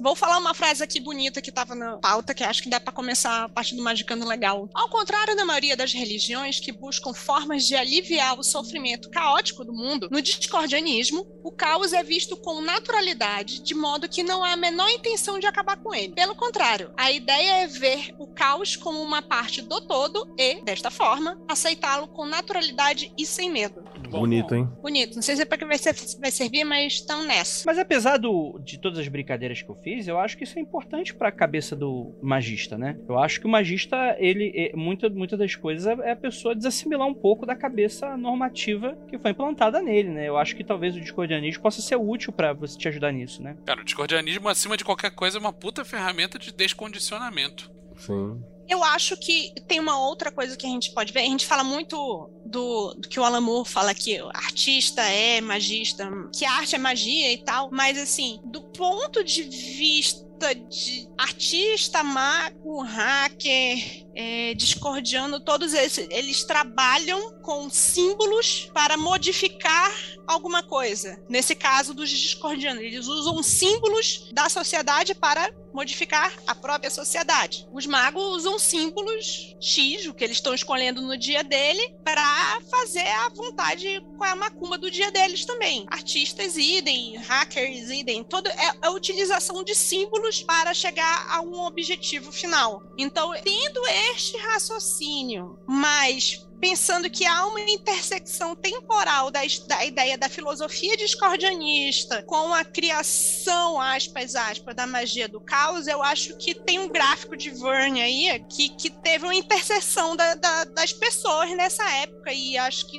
Vou 0.00 0.14
falar 0.16 0.38
uma 0.38 0.54
frase 0.54 0.82
aqui 0.82 1.00
bonita 1.00 1.40
que 1.40 1.52
tava 1.52 1.74
na 1.74 1.96
pauta, 1.98 2.34
que 2.34 2.42
acho 2.44 2.62
que 2.62 2.68
dá 2.68 2.80
pra 2.80 2.92
começar 2.92 3.44
a 3.44 3.48
parte 3.48 3.74
do 3.76 3.82
Magicando 3.82 4.26
legal. 4.26 4.68
Ao 4.74 4.88
contrário 4.88 5.36
da 5.36 5.44
maioria 5.44 5.76
das 5.76 5.92
religiões 5.92 6.58
que 6.60 6.72
buscam 6.72 7.14
formas 7.14 7.64
de 7.66 7.74
aliviar 7.74 8.38
o 8.38 8.42
sofrimento 8.42 9.08
caótico 9.10 9.64
do 9.64 9.72
mundo, 9.72 10.08
no 10.10 10.20
discordianismo, 10.20 11.26
o 11.42 11.50
caos 11.52 11.92
é 11.92 12.02
visto 12.02 12.36
com 12.36 12.60
naturalidade, 12.60 13.60
de 13.62 13.74
modo 13.74 14.08
que 14.08 14.22
não 14.22 14.42
há 14.44 14.52
a 14.52 14.56
menor 14.56 14.88
intenção 14.90 15.38
de 15.38 15.46
acabar 15.46 15.76
com 15.76 15.94
ele. 15.94 16.12
Pelo 16.14 16.34
contrário, 16.34 16.92
a 16.96 17.10
ideia 17.10 17.62
é 17.62 17.66
ver 17.66 18.14
o 18.18 18.26
caos 18.26 18.76
como 18.76 19.00
uma 19.02 19.22
parte 19.22 19.60
do 19.62 19.80
todo 19.80 20.34
e, 20.38 20.62
desta 20.62 20.90
forma, 20.90 21.40
aceitá-lo 21.48 22.08
com 22.08 22.24
naturalidade 22.26 23.12
e 23.16 23.24
sem 23.26 23.50
medo. 23.50 23.84
Bonito, 24.10 24.54
hein? 24.54 24.68
Bonito. 24.80 25.16
Não 25.16 25.22
sei 25.22 25.34
se 25.36 25.42
é 25.42 25.44
pra 25.44 25.58
que 25.58 25.64
vai, 25.64 25.78
ser- 25.78 25.94
vai 26.20 26.30
servir, 26.30 26.62
mas 26.64 26.94
estão 26.94 27.24
nessa. 27.24 27.64
Mas 27.66 27.78
apesar 27.78 28.16
do, 28.18 28.60
de 28.62 28.78
todas 28.78 28.98
as 28.98 29.08
brincadeiras 29.08 29.60
que 29.60 29.68
eu 29.68 29.74
fiz, 29.84 30.08
eu 30.08 30.18
acho 30.18 30.36
que 30.36 30.44
isso 30.44 30.58
é 30.58 30.62
importante 30.62 31.14
pra 31.14 31.30
cabeça 31.30 31.76
do 31.76 32.14
magista, 32.22 32.78
né? 32.78 32.98
Eu 33.06 33.18
acho 33.18 33.38
que 33.38 33.46
o 33.46 33.50
magista, 33.50 34.16
ele, 34.18 34.50
é, 34.56 34.74
muita, 34.74 35.10
muitas 35.10 35.38
das 35.38 35.54
coisas 35.54 35.86
é 36.00 36.10
a 36.10 36.16
pessoa 36.16 36.54
desassimilar 36.54 37.06
um 37.06 37.14
pouco 37.14 37.44
da 37.44 37.54
cabeça 37.54 38.16
normativa 38.16 38.96
que 39.08 39.18
foi 39.18 39.30
implantada 39.30 39.82
nele, 39.82 40.08
né? 40.08 40.26
Eu 40.26 40.38
acho 40.38 40.56
que 40.56 40.64
talvez 40.64 40.96
o 40.96 41.00
discordianismo 41.00 41.62
possa 41.62 41.82
ser 41.82 41.96
útil 41.96 42.32
pra 42.32 42.54
você 42.54 42.78
te 42.78 42.88
ajudar 42.88 43.12
nisso, 43.12 43.42
né? 43.42 43.56
Cara, 43.66 43.82
o 43.82 43.84
discordianismo, 43.84 44.48
acima 44.48 44.76
de 44.76 44.84
qualquer 44.84 45.10
coisa, 45.10 45.36
é 45.36 45.40
uma 45.40 45.52
puta 45.52 45.84
ferramenta 45.84 46.38
de 46.38 46.52
descondicionamento. 46.52 47.70
Sim. 47.96 48.42
Eu 48.66 48.82
acho 48.82 49.16
que 49.16 49.52
tem 49.68 49.78
uma 49.78 49.98
outra 49.98 50.32
coisa 50.32 50.56
que 50.56 50.66
a 50.66 50.70
gente 50.70 50.92
pode 50.92 51.12
ver. 51.12 51.20
A 51.20 51.24
gente 51.24 51.46
fala 51.46 51.62
muito 51.62 52.30
do, 52.54 52.94
do 52.94 53.08
que 53.08 53.18
o 53.18 53.24
Alan 53.24 53.40
Moore 53.40 53.68
fala 53.68 53.92
que 53.92 54.16
artista 54.32 55.02
é 55.02 55.40
magista, 55.40 56.08
que 56.32 56.44
a 56.44 56.52
arte 56.52 56.76
é 56.76 56.78
magia 56.78 57.32
e 57.32 57.38
tal, 57.38 57.68
mas 57.72 57.98
assim, 57.98 58.40
do 58.44 58.62
ponto 58.62 59.24
de 59.24 59.42
vista 59.42 60.24
de 60.52 61.08
artista, 61.16 62.02
mago, 62.02 62.82
hacker, 62.82 64.04
é, 64.14 64.54
discordiano, 64.54 65.40
todos 65.40 65.74
esses, 65.74 66.06
eles 66.10 66.44
trabalham 66.44 67.40
com 67.42 67.68
símbolos 67.68 68.70
para 68.72 68.96
modificar 68.96 69.92
alguma 70.26 70.62
coisa. 70.62 71.20
Nesse 71.28 71.54
caso 71.54 71.92
dos 71.94 72.08
discordianos, 72.08 72.82
eles 72.82 73.06
usam 73.06 73.42
símbolos 73.42 74.30
da 74.32 74.48
sociedade 74.48 75.14
para 75.14 75.52
modificar 75.72 76.32
a 76.46 76.54
própria 76.54 76.88
sociedade. 76.88 77.66
Os 77.72 77.84
magos 77.84 78.22
usam 78.22 78.58
símbolos 78.58 79.56
X, 79.60 80.06
o 80.06 80.14
que 80.14 80.22
eles 80.22 80.36
estão 80.36 80.54
escolhendo 80.54 81.02
no 81.02 81.18
dia 81.18 81.42
dele, 81.42 81.96
para 82.04 82.60
fazer 82.70 83.06
a 83.06 83.28
vontade 83.30 84.00
com 84.16 84.24
a 84.24 84.36
macumba 84.36 84.78
do 84.78 84.90
dia 84.90 85.10
deles 85.10 85.44
também. 85.44 85.84
Artistas 85.90 86.56
idem, 86.56 87.16
hackers 87.16 87.90
idem, 87.90 88.22
todo 88.22 88.46
é 88.46 88.72
a 88.82 88.90
utilização 88.90 89.64
de 89.64 89.74
símbolos 89.74 90.33
para 90.42 90.74
chegar 90.74 91.26
a 91.28 91.40
um 91.40 91.60
objetivo 91.60 92.32
final. 92.32 92.82
Então, 92.98 93.32
tendo 93.42 93.86
este 94.12 94.36
raciocínio, 94.36 95.58
mas 95.66 96.46
pensando 96.60 97.10
que 97.10 97.26
há 97.26 97.46
uma 97.46 97.60
intersecção 97.60 98.56
temporal 98.56 99.30
da, 99.30 99.40
da, 99.66 99.84
ideia 99.84 100.16
da 100.16 100.30
filosofia 100.30 100.96
discordianista 100.96 102.22
com 102.22 102.54
a 102.54 102.64
criação, 102.64 103.78
aspas, 103.78 104.34
aspas, 104.34 104.74
da 104.74 104.86
magia 104.86 105.28
do 105.28 105.40
caos, 105.40 105.86
eu 105.86 106.02
acho 106.02 106.38
que 106.38 106.54
tem 106.54 106.78
um 106.78 106.88
gráfico 106.88 107.36
de 107.36 107.50
Verne 107.50 108.00
aí 108.00 108.42
que, 108.48 108.70
que 108.70 108.88
teve 108.88 109.24
uma 109.24 109.34
interseção 109.34 110.16
da, 110.16 110.34
da, 110.36 110.64
das 110.64 110.90
pessoas 110.92 111.50
nessa 111.50 111.84
época, 111.96 112.32
e 112.32 112.56
acho 112.56 112.86
que 112.86 112.98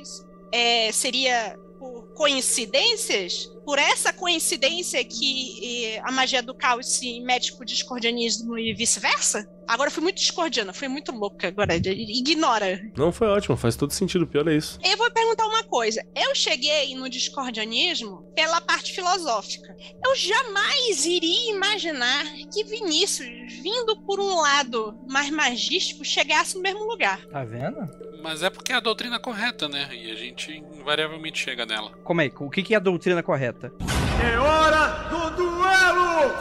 é, 0.52 0.92
seria 0.92 1.58
por 1.78 2.14
coincidências, 2.14 3.50
por 3.66 3.80
essa 3.80 4.12
coincidência 4.12 5.04
que 5.04 5.98
a 6.04 6.12
magia 6.12 6.40
do 6.40 6.54
caos 6.54 6.86
se 6.86 7.20
mete 7.20 7.52
com 7.52 7.64
o 7.64 7.66
discordianismo 7.66 8.56
e 8.56 8.72
vice-versa? 8.72 9.44
Agora 9.66 9.90
fui 9.90 10.00
muito 10.00 10.18
discordiana, 10.18 10.72
fui 10.72 10.86
muito 10.86 11.10
louca. 11.10 11.48
Agora, 11.48 11.74
ignora. 11.74 12.80
Não, 12.96 13.10
foi 13.10 13.26
ótimo, 13.26 13.56
faz 13.56 13.74
todo 13.74 13.92
sentido. 13.92 14.22
O 14.22 14.26
pior 14.28 14.46
é 14.46 14.54
isso. 14.54 14.78
Eu 14.84 14.96
vou 14.96 15.10
perguntar 15.10 15.44
uma 15.46 15.64
coisa. 15.64 16.06
Eu 16.14 16.32
cheguei 16.36 16.94
no 16.94 17.10
discordianismo 17.10 18.22
pela 18.36 18.60
parte 18.60 18.92
filosófica. 18.92 19.74
Eu 20.04 20.14
jamais 20.14 21.04
iria 21.04 21.50
imaginar 21.50 22.24
que 22.54 22.62
Vinícius, 22.62 23.26
vindo 23.60 24.00
por 24.06 24.20
um 24.20 24.40
lado 24.40 24.96
mais 25.08 25.28
magístico, 25.30 26.04
chegasse 26.04 26.54
no 26.54 26.62
mesmo 26.62 26.84
lugar. 26.84 27.26
Tá 27.26 27.42
vendo? 27.44 27.78
Mas 28.22 28.44
é 28.44 28.50
porque 28.50 28.72
é 28.72 28.76
a 28.76 28.80
doutrina 28.80 29.18
correta, 29.18 29.68
né? 29.68 29.88
E 29.92 30.12
a 30.12 30.14
gente 30.14 30.52
invariavelmente 30.52 31.40
chega 31.40 31.66
nela. 31.66 31.90
Como 32.04 32.20
é? 32.20 32.30
O 32.38 32.48
que 32.48 32.72
é 32.72 32.76
a 32.76 32.80
doutrina 32.80 33.20
correta? 33.20 33.55
É 33.64 34.38
hora 34.38 35.08
do 35.08 35.30
duelo! 35.36 36.38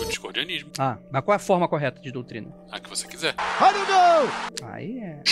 O 0.00 0.04
discordianismo. 0.06 0.70
Ah, 0.78 0.98
mas 1.10 1.24
qual 1.24 1.32
é 1.32 1.36
a 1.36 1.38
forma 1.40 1.68
correta 1.68 2.00
de 2.00 2.10
doutrina? 2.12 2.54
A 2.70 2.78
que 2.78 2.88
você 2.88 3.06
quiser. 3.06 3.34
Aí 4.62 4.98
é. 5.00 5.22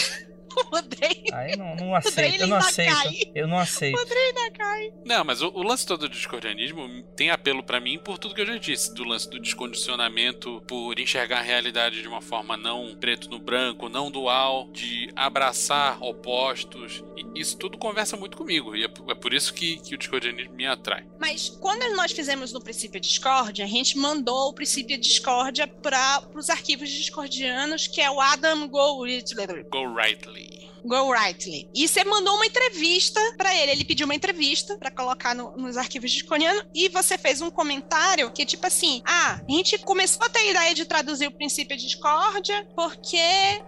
O 0.73 0.77
Andrei. 0.77 1.25
Aí 1.33 1.57
não, 1.57 1.77
não 1.77 1.95
aceito, 1.97 2.41
eu 2.41 2.47
não 2.49 2.57
aceito. 2.57 2.93
cai. 3.03 3.19
Eu 3.35 3.47
não 3.49 3.59
aceito. 3.59 3.97
O 3.97 4.01
Andrei 4.01 4.27
ainda 4.27 4.51
cai. 4.53 4.93
Não, 5.05 5.25
mas 5.25 5.43
o, 5.43 5.49
o 5.49 5.63
lance 5.63 5.87
todo 5.87 6.01
do 6.01 6.09
discordianismo 6.09 7.03
tem 7.17 7.31
apelo 7.31 7.63
pra 7.63 7.79
mim 7.81 7.99
por 7.99 8.19
tudo 8.19 8.35
que 8.35 8.41
eu 8.41 8.47
já 8.47 8.57
disse. 8.57 8.93
Do 8.95 9.05
lance 9.05 9.29
do 9.29 9.39
descondicionamento, 9.39 10.63
por 10.67 10.99
enxergar 10.99 11.39
a 11.39 11.43
realidade 11.43 12.01
de 12.03 12.09
uma 12.09 12.21
forma 12.21 12.57
não 12.57 12.97
preto 12.97 13.29
no 13.31 13.39
branco, 13.39 13.89
não 13.89 14.11
dual, 14.11 14.71
de 14.73 15.11
abraçar 15.15 16.03
opostos. 16.03 17.03
E 17.17 17.41
isso 17.41 17.57
tudo 17.59 17.79
conversa 17.79 18.17
muito 18.17 18.37
comigo. 18.37 18.75
E 18.75 18.85
é, 18.85 18.89
por- 18.89 19.11
é 19.11 19.15
por 19.15 19.33
isso 19.33 19.53
que, 19.55 19.77
que 19.79 19.95
o 19.95 19.99
discordianismo 19.99 20.55
me 20.55 20.67
atrai. 20.67 21.07
Mas 21.21 21.49
quando 21.49 21.95
nós 21.97 22.13
fizemos 22.13 22.53
no 22.53 22.61
princípio 22.61 23.01
Discórdia, 23.01 23.65
a 23.65 23.69
gente 23.69 23.97
mandou 23.99 24.49
o 24.51 24.55
princípio 24.55 24.99
Discórdia 24.99 25.67
para 25.67 26.23
os 26.35 26.51
arquivos 26.51 26.91
discordianos, 26.91 27.87
que 27.87 28.01
é 28.01 28.11
o 28.11 28.21
Adam 28.21 28.69
Golightly. 28.69 29.65
Go 29.71 29.95
rightly. 29.95 30.46
Go 30.85 31.11
Rightly. 31.13 31.69
E 31.75 31.89
você 31.89 32.05
mandou 32.05 32.37
uma 32.37 32.47
entrevista 32.47 33.21
para 33.37 33.53
ele. 33.57 33.73
Ele 33.73 33.85
pediu 33.85 34.05
uma 34.05 34.15
entrevista 34.15 34.77
para 34.79 34.91
colocar 34.91 35.35
no- 35.35 35.57
nos 35.57 35.77
arquivos 35.77 36.13
discordianos 36.13 36.63
e 36.73 36.89
você 36.89 37.19
fez 37.19 37.41
um 37.41 37.51
comentário 37.51 38.31
que 38.31 38.47
tipo 38.47 38.67
assim: 38.67 39.03
ah, 39.05 39.41
a 39.49 39.53
gente 39.53 39.79
começou 39.79 40.25
a 40.25 40.29
ter 40.31 40.39
a 40.41 40.47
ideia 40.51 40.75
de 40.75 40.85
traduzir 40.85 41.27
o 41.27 41.33
princípio 41.33 41.77
Discórdia 41.77 42.67
porque 42.77 43.17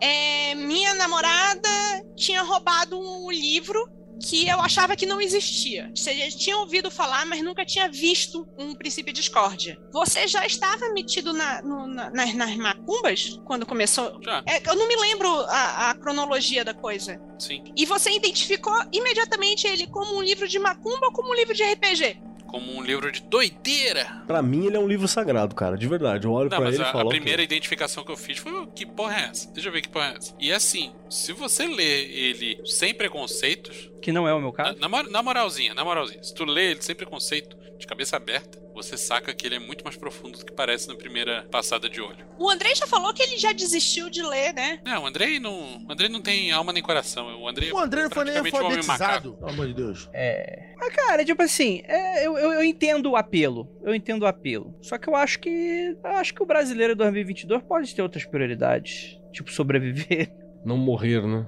é, 0.01 0.55
minha 0.55 0.95
namorada 0.95 1.69
tinha 2.17 2.43
roubado 2.43 2.97
um 2.99 3.31
livro 3.31 3.98
que 4.21 4.49
eu 4.49 4.61
achava 4.61 4.97
que 4.97 5.07
não 5.07 5.21
existia. 5.21 5.93
Eu 5.95 6.31
tinha 6.37 6.57
ouvido 6.59 6.91
falar, 6.91 7.25
mas 7.27 7.43
nunca 7.43 7.65
tinha 7.65 7.89
visto 7.89 8.49
um 8.59 8.75
princípio 8.75 9.13
discórdia. 9.13 9.79
Você 9.93 10.27
já 10.27 10.45
estava 10.47 10.89
metido 10.93 11.33
na, 11.33 11.63
no- 11.63 11.87
na- 11.87 12.11
nas, 12.11 12.35
nas 12.35 12.57
macumbas 12.57 13.39
quando 13.45 13.65
começou? 13.67 14.21
Já. 14.23 14.43
É, 14.47 14.69
eu 14.69 14.75
não 14.77 14.89
me 14.89 14.97
lembro 14.97 15.29
a, 15.29 15.91
a 15.91 15.95
cronologia 15.95 16.65
da 16.65 16.75
coisa. 16.75 17.21
Sim. 17.39 17.63
E 17.77 17.87
você 17.87 18.11
identificou 18.11 18.75
imediatamente 18.93 19.67
ele 19.67 19.87
como 19.87 20.17
um 20.17 20.23
livro 20.23 20.49
de 20.49 20.59
macumba 20.59 21.07
ou 21.07 21.13
como 21.13 21.31
um 21.31 21.35
livro 21.35 21.55
de 21.55 21.63
RPG? 21.63 22.21
Como 22.49 22.73
um 22.77 22.83
livro 22.83 23.13
de 23.13 23.21
doideira. 23.23 24.23
Pra 24.27 24.43
mim, 24.43 24.67
ele 24.67 24.77
é 24.77 24.81
um 24.81 24.89
livro 24.89 25.07
sagrado, 25.07 25.55
cara, 25.55 25.77
de 25.77 25.87
verdade. 25.87 26.27
Eu 26.27 26.33
olho 26.33 26.49
mas 26.51 26.75
ele 26.75 26.83
e 26.83 26.87
a, 26.87 26.89
a 26.89 26.93
falo. 26.93 27.09
"Ok." 27.09 27.19
primeira 27.21 27.43
identificação 27.43 28.03
que 28.05 28.11
eu 28.11 28.17
fiz 28.17 28.39
foi: 28.39 28.67
que 28.75 28.87
porra 28.87 29.15
é 29.21 29.25
essa? 29.31 29.53
Deixa 29.53 29.69
eu 29.69 29.73
ver 29.73 29.83
que 29.83 29.89
porra 29.89 30.13
é 30.15 30.17
essa. 30.17 30.35
E 30.41 30.51
assim, 30.51 30.91
se 31.11 31.33
você 31.33 31.67
lê 31.67 32.05
ele 32.05 32.61
sem 32.65 32.95
preconceitos. 32.95 33.91
Que 34.01 34.11
não 34.13 34.27
é 34.27 34.33
o 34.33 34.39
meu 34.41 34.49
Na, 34.51 34.55
caso. 34.57 34.79
na, 34.81 34.89
mor- 34.89 35.11
na 35.11 35.23
moralzinha, 35.23 35.75
na 35.75 35.85
moralzinha. 35.85 36.23
Se 36.23 36.35
tu 36.35 36.45
lê 36.45 36.71
ele 36.71 36.83
sem 36.83 36.95
preconceito, 36.95 37.57
de 37.79 37.87
cabeça 37.87 38.17
aberta, 38.17 38.59
você 38.75 38.97
saca 38.97 39.33
que 39.35 39.47
ele 39.47 39.57
é 39.57 39.59
muito 39.59 39.85
mais 39.85 39.97
profundo 39.97 40.39
do 40.39 40.45
que 40.45 40.53
parece 40.53 40.89
na 40.89 40.95
primeira 40.95 41.45
passada 41.51 41.89
de 41.89 42.01
olho. 42.01 42.27
O 42.39 42.51
Andrei 42.51 42.75
já 42.75 42.87
falou 42.87 43.13
que 43.15 43.23
ele 43.23 43.37
já 43.37 43.53
desistiu 43.53 44.11
de 44.11 44.23
ler, 44.23 44.53
né? 44.53 44.81
Não, 44.85 45.05
o 45.05 45.07
Andrei 45.07 45.41
não. 45.41 45.85
O 45.87 45.93
Andrei 45.93 46.09
não 46.09 46.21
tem 46.21 46.51
alma 46.53 46.73
nem 46.73 46.83
coração. 46.83 47.43
O 47.43 47.49
Andrei 47.49 47.73
O 47.73 47.79
André 47.79 48.03
não 48.03 48.11
foi 48.11 48.25
nem 48.25 48.35
um 48.35 48.39
alfabetizado. 48.39 49.35
Pelo 49.35 49.51
amor 49.51 49.67
de 49.67 49.75
Deus. 49.75 50.09
É. 50.13 50.75
Mas, 50.77 50.95
cara, 50.95 51.25
tipo 51.25 51.43
assim, 51.43 51.83
é, 51.85 52.27
eu, 52.27 52.37
eu, 52.37 52.53
eu 52.55 52.65
entendo 52.65 53.11
o 53.11 53.17
apelo. 53.17 53.69
Eu 53.83 53.95
entendo 53.95 54.23
o 54.23 54.27
apelo. 54.27 54.75
Só 54.83 54.99
que 54.99 55.09
eu 55.09 55.17
acho 55.17 55.39
que. 55.39 55.97
Eu 56.03 56.11
acho 56.13 56.35
que 56.35 56.43
o 56.43 56.47
brasileiro 56.47 56.93
em 56.93 56.97
2022 56.97 57.63
pode 57.63 57.95
ter 57.95 58.03
outras 58.03 58.25
prioridades. 58.25 59.19
Tipo, 59.33 59.51
sobreviver. 59.53 60.33
Não 60.65 60.77
morrer, 60.77 61.27
né? 61.27 61.47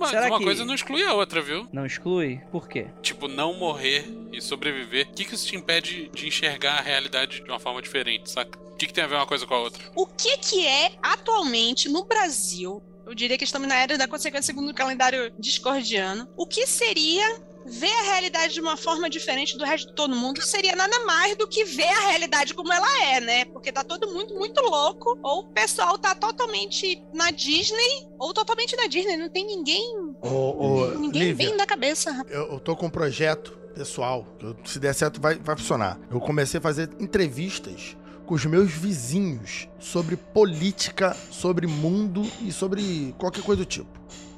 Mas 0.00 0.10
Será 0.10 0.26
uma 0.28 0.38
que- 0.38 0.44
coisa 0.44 0.64
não 0.64 0.74
exclui 0.74 1.02
a 1.04 1.12
outra, 1.14 1.42
viu? 1.42 1.68
Não 1.72 1.84
exclui? 1.84 2.40
Por 2.50 2.66
quê? 2.68 2.86
Tipo, 3.02 3.28
não 3.28 3.52
morrer 3.54 4.04
e 4.32 4.40
sobreviver. 4.40 5.06
O 5.08 5.12
que, 5.12 5.24
que 5.26 5.34
isso 5.34 5.46
te 5.46 5.54
impede 5.56 6.10
de 6.14 6.26
enxergar 6.26 6.78
a 6.78 6.80
realidade 6.80 7.42
de 7.44 7.50
uma 7.50 7.60
forma 7.60 7.82
diferente, 7.82 8.30
saca? 8.30 8.58
O 8.58 8.76
que, 8.76 8.86
que 8.86 8.92
tem 8.94 9.04
a 9.04 9.06
ver 9.06 9.16
uma 9.16 9.26
coisa 9.26 9.46
com 9.46 9.54
a 9.54 9.58
outra? 9.60 9.84
O 9.94 10.06
que 10.06 10.38
que 10.38 10.66
é 10.66 10.92
atualmente 11.02 11.88
no 11.88 12.04
Brasil? 12.04 12.82
Eu 13.04 13.14
diria 13.14 13.36
que 13.36 13.44
estamos 13.44 13.68
na 13.68 13.74
era 13.76 13.98
da 13.98 14.08
consequência 14.08 14.46
segundo 14.46 14.70
o 14.70 14.74
calendário 14.74 15.30
discordiano. 15.38 16.28
O 16.36 16.46
que 16.46 16.66
seria 16.66 17.40
ver 17.64 17.92
a 17.92 18.02
realidade 18.02 18.54
de 18.54 18.60
uma 18.60 18.76
forma 18.76 19.08
diferente 19.08 19.56
do 19.56 19.64
resto 19.64 19.88
de 19.88 19.94
todo 19.94 20.14
mundo? 20.14 20.42
Seria 20.42 20.74
nada 20.74 21.04
mais 21.04 21.36
do 21.36 21.46
que 21.46 21.64
ver 21.64 21.88
a 21.88 22.08
realidade 22.08 22.54
como 22.54 22.72
ela 22.72 23.04
é, 23.08 23.20
né? 23.20 23.44
Porque 23.46 23.72
tá 23.72 23.84
todo 23.84 24.10
mundo 24.12 24.34
muito 24.34 24.60
louco, 24.60 25.18
ou 25.22 25.40
o 25.40 25.52
pessoal 25.52 25.98
tá 25.98 26.14
totalmente 26.14 27.02
na 27.12 27.30
Disney, 27.30 28.08
ou 28.18 28.32
totalmente 28.32 28.76
na 28.76 28.86
Disney, 28.86 29.16
não 29.16 29.28
tem 29.28 29.46
ninguém, 29.46 30.14
Ô, 30.22 30.28
ô, 30.28 30.86
ninguém 30.98 31.22
Lívia, 31.22 31.48
bem 31.48 31.56
na 31.56 31.66
cabeça, 31.66 32.24
eu, 32.28 32.52
eu 32.52 32.60
tô 32.60 32.76
com 32.76 32.86
um 32.86 32.90
projeto 32.90 33.58
pessoal, 33.74 34.26
que 34.62 34.70
se 34.70 34.78
der 34.78 34.94
certo 34.94 35.20
vai, 35.20 35.36
vai 35.36 35.56
funcionar. 35.56 35.98
Eu 36.10 36.20
comecei 36.20 36.58
a 36.58 36.60
fazer 36.60 36.90
entrevistas 36.98 37.96
com 38.26 38.34
os 38.34 38.44
meus 38.44 38.70
vizinhos 38.70 39.68
sobre 39.78 40.16
política, 40.16 41.16
sobre 41.30 41.66
mundo 41.66 42.22
e 42.42 42.52
sobre 42.52 43.14
qualquer 43.18 43.42
coisa 43.42 43.62
do 43.62 43.66
tipo. 43.66 43.88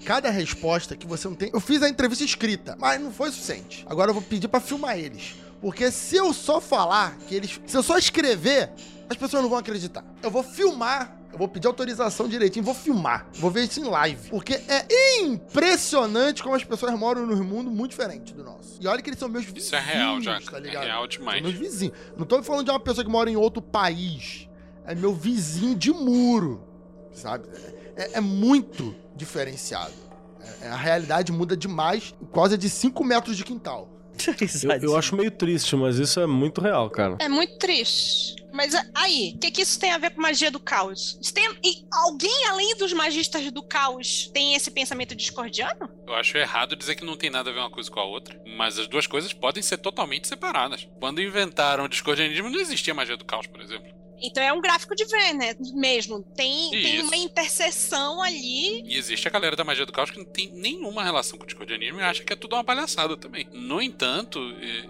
Cada 0.05 0.31
resposta 0.31 0.97
que 0.97 1.07
você 1.07 1.29
não 1.29 1.35
tem. 1.35 1.51
Eu 1.53 1.61
fiz 1.61 1.83
a 1.83 1.89
entrevista 1.89 2.25
escrita, 2.25 2.77
mas 2.79 3.01
não 3.01 3.13
foi 3.13 3.31
suficiente. 3.31 3.85
Agora 3.89 4.11
eu 4.11 4.15
vou 4.15 4.23
pedir 4.23 4.49
pra 4.49 4.61
filmar 4.61 4.99
eles. 4.99 5.35
Porque 5.61 5.91
se 5.93 6.17
eu 6.17 6.33
só 6.33 6.61
falar 6.61 7.17
que 7.29 7.35
eles. 7.35 7.61
Se 7.67 7.77
eu 7.77 7.83
só 7.83 7.97
escrever, 7.97 8.71
as 9.09 9.17
pessoas 9.17 9.43
não 9.43 9.49
vão 9.51 9.59
acreditar. 9.59 10.05
Eu 10.23 10.31
vou 10.31 10.43
filmar. 10.43 11.19
Eu 11.33 11.39
vou 11.39 11.49
pedir 11.49 11.67
autorização 11.67 12.29
direitinho, 12.29 12.63
vou 12.63 12.75
filmar. 12.75 13.27
Vou 13.35 13.51
ver 13.51 13.65
isso 13.65 13.81
em 13.81 13.85
live. 13.85 14.29
Porque 14.29 14.53
é 14.69 14.87
impressionante 15.23 16.43
como 16.43 16.55
as 16.55 16.63
pessoas 16.63 16.93
moram 16.99 17.25
num 17.27 17.43
mundo 17.43 17.71
muito 17.71 17.93
diferente 17.93 18.35
do 18.35 18.45
nosso. 18.45 18.77
E 18.81 18.87
olha 18.87 19.01
que 19.01 19.09
eles 19.09 19.19
são 19.19 19.31
meus 19.31 19.45
vizinhos. 19.45 19.65
Isso 19.67 19.77
é 19.77 19.81
real, 19.81 20.21
já. 20.21 20.39
Tá 20.41 20.59
é 20.59 20.61
ligado? 20.61 20.85
real 20.85 21.01
São 21.03 21.09
demais. 21.09 21.41
meus 21.43 21.55
vizinhos. 21.55 21.97
Não 22.19 22.27
tô 22.27 22.43
falando 22.43 22.67
de 22.67 22.71
uma 22.71 22.81
pessoa 22.81 23.03
que 23.05 23.11
mora 23.11 23.31
em 23.31 23.37
outro 23.37 23.63
país. 23.63 24.47
É 24.85 24.95
meu 24.95 25.15
vizinho 25.15 25.75
de 25.75 25.91
muro. 25.91 26.69
Sabe? 27.13 27.49
É, 27.49 27.82
é 27.97 28.21
muito 28.21 28.95
diferenciado. 29.17 29.93
É- 30.61 30.69
a 30.69 30.77
realidade 30.77 31.31
muda 31.33 31.57
demais 31.57 32.13
por 32.19 32.27
causa 32.33 32.59
de 32.59 32.69
5 32.69 33.05
metros 33.05 33.37
de 33.37 33.45
quintal. 33.45 33.89
Eu, 34.63 34.91
eu 34.91 34.97
acho 34.97 35.17
meio 35.17 35.31
triste, 35.31 35.75
mas 35.75 35.97
isso 35.99 36.21
é 36.21 36.27
muito 36.27 36.61
real, 36.61 36.89
cara. 36.91 37.17
É 37.19 37.29
muito 37.31 37.57
triste. 37.59 38.37
Mas 38.53 38.75
a- 38.75 38.85
aí, 38.95 39.33
o 39.35 39.39
que, 39.39 39.51
que 39.51 39.63
isso 39.63 39.81
tem 39.81 39.91
a 39.91 39.97
ver 39.99 40.11
com 40.11 40.21
magia 40.21 40.51
do 40.51 40.61
caos? 40.61 41.19
Isso 41.21 41.33
tem- 41.33 41.49
e 41.65 41.87
alguém 41.91 42.47
além 42.49 42.77
dos 42.77 42.93
magistas 42.93 43.51
do 43.51 43.63
caos 43.63 44.31
tem 44.33 44.55
esse 44.55 44.71
pensamento 44.71 45.15
discordiano? 45.17 45.89
Eu 46.07 46.15
acho 46.15 46.37
errado 46.37 46.77
dizer 46.77 46.95
que 46.95 47.05
não 47.05 47.17
tem 47.17 47.31
nada 47.31 47.49
a 47.51 47.53
ver 47.53 47.61
uma 47.61 47.71
coisa 47.71 47.91
com 47.91 47.99
a 48.01 48.05
outra, 48.05 48.39
mas 48.57 48.79
as 48.79 48.87
duas 48.87 49.07
coisas 49.07 49.33
podem 49.33 49.63
ser 49.63 49.79
totalmente 49.79 50.29
separadas. 50.29 50.87
Quando 51.01 51.23
inventaram 51.23 51.85
o 51.85 51.89
discordianismo, 51.89 52.51
não 52.51 52.61
existia 52.61 52.93
magia 52.93 53.17
do 53.17 53.25
caos, 53.25 53.47
por 53.47 53.63
exemplo. 53.63 53.91
Então 54.23 54.43
é 54.43 54.53
um 54.53 54.61
gráfico 54.61 54.95
de 54.95 55.05
Venn, 55.05 55.39
né? 55.39 55.57
Mesmo. 55.75 56.23
Tem, 56.37 56.71
tem 56.71 56.97
Isso. 56.97 57.07
uma 57.07 57.17
interseção 57.17 58.23
ali. 58.23 58.83
E 58.83 58.97
existe 58.97 59.27
a 59.27 59.31
galera 59.31 59.57
da 59.57 59.65
magia 59.65 59.87
do 59.87 59.93
caos 59.93 60.11
que 60.11 60.19
não 60.19 60.25
tem 60.25 60.51
nenhuma 60.53 61.03
relação 61.03 61.39
com 61.39 61.45
o 61.45 61.47
discordianismo 61.47 62.01
e 62.01 62.03
acha 62.03 62.23
que 62.23 62.33
é 62.33 62.37
tudo 62.37 62.55
uma 62.55 62.65
palhaçada 62.65 63.17
também. 63.17 63.49
No 63.53 63.81
entanto, 63.81 64.39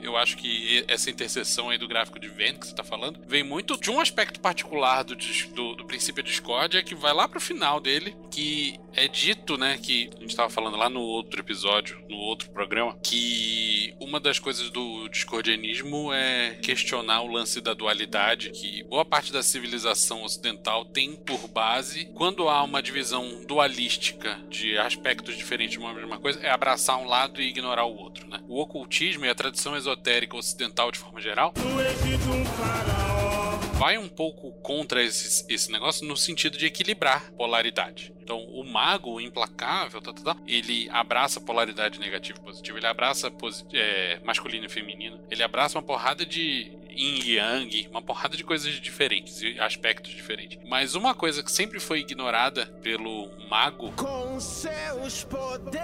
eu 0.03 0.17
acho 0.17 0.37
que 0.37 0.85
essa 0.89 1.11
interseção 1.11 1.71
aí 1.71 1.79
do 1.79 1.89
gráfico 1.89 2.19
de 2.19 2.29
Venn 2.29 2.57
que 2.57 2.67
você 2.67 2.75
tá 2.75 2.85
falando 2.85 3.21
vem 3.27 3.43
muito 3.43 3.79
de 3.79 3.91
um 3.91 4.01
aspecto 4.01 4.41
particular 4.41 5.03
do, 5.03 5.17
do, 5.17 5.77
do 5.77 5.85
princípio 5.87 6.23
discórdia 6.23 6.83
que 6.83 6.95
vai 6.95 7.13
lá 7.13 7.29
pro 7.29 7.41
final 7.41 7.81
dele, 7.81 8.17
que 8.31 8.79
é 8.95 9.09
dito, 9.09 9.57
né, 9.57 9.79
que 9.83 10.11
a 10.17 10.21
gente 10.21 10.37
tava 10.37 10.51
falando 10.51 10.77
lá 10.77 10.89
no 10.89 11.01
outro 11.01 11.41
episódio, 11.41 12.03
no 12.09 12.17
outro 12.17 12.51
programa, 12.51 12.99
que 13.03 13.95
uma 14.01 14.21
das 14.21 14.39
coisas 14.39 14.71
do 14.71 15.09
discordianismo 15.09 16.13
é 16.13 16.59
questionar 16.63 17.23
o 17.23 17.27
lance 17.27 17.61
da 17.61 17.75
dualidade, 17.75 18.51
que 18.51 18.83
boa 18.85 19.05
parte 19.05 19.22
da 19.31 19.43
civilização 19.43 20.23
ocidental 20.25 20.85
tem 20.85 21.15
por 21.15 21.47
base, 21.49 22.07
quando 22.15 22.49
há 22.49 22.63
uma 22.63 22.83
divisão 22.83 23.45
dualística 23.47 24.41
de 24.49 24.79
aspectos 24.79 25.37
diferentes 25.37 25.73
de 25.73 25.79
uma 25.79 25.93
mesma 25.93 26.19
coisa, 26.19 26.41
é 26.41 26.51
abraçar 26.51 26.99
um 26.99 27.07
lado 27.07 27.41
e 27.41 27.49
ignorar 27.49 27.85
o 27.85 27.97
outro, 27.97 28.27
né? 28.29 28.41
O 28.49 28.61
ocultismo 28.61 29.25
e 29.25 29.29
a 29.29 29.35
tradição 29.35 29.77
esotérica 29.77 30.37
ocidental 30.37 30.91
de 30.91 30.99
forma 30.99 31.21
geral 31.21 31.53
vai 33.83 33.99
um 33.99 34.09
pouco 34.09 34.53
contra 34.63 35.03
esse, 35.03 35.45
esse 35.53 35.73
negócio 35.73 36.07
no 36.07 36.17
sentido 36.17 36.57
de 36.57 36.67
equilibrar 36.67 37.33
polaridade. 37.33 38.15
Então, 38.23 38.39
o 38.39 38.63
mago 38.65 39.21
implacável, 39.21 40.01
tá, 40.01 40.13
tá, 40.13 40.23
tá, 40.23 40.37
ele 40.47 40.89
abraça 40.91 41.41
polaridade 41.41 41.99
negativa 41.99 42.39
e 42.39 42.43
positiva, 42.43 42.79
ele 42.79 42.87
abraça 42.87 43.33
é, 43.73 44.21
masculino 44.23 44.67
e 44.67 44.69
feminino, 44.69 45.21
ele 45.29 45.43
abraça 45.43 45.77
uma 45.77 45.85
porrada 45.85 46.25
de 46.25 46.71
yin 46.97 47.21
e 47.25 47.35
yang, 47.37 47.89
uma 47.91 48.03
porrada 48.03 48.37
de 48.37 48.45
coisas 48.45 48.75
diferentes 48.81 49.41
e 49.43 49.59
aspectos 49.61 50.11
diferentes. 50.13 50.59
Mas 50.69 50.95
uma 50.95 51.15
coisa 51.15 51.43
que 51.43 51.51
sempre 51.53 51.81
foi 51.81 52.01
ignorada 52.01 52.67
pelo 52.83 53.31
mago 53.49 53.93
Com 53.93 54.39
seus 54.41 55.25
poderes. 55.25 55.81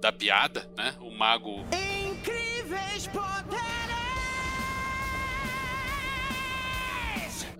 da 0.00 0.12
piada, 0.12 0.68
né? 0.76 0.94
O 1.00 1.10
mago 1.10 1.64
Incríveis 1.72 3.06
poderes. 3.08 3.64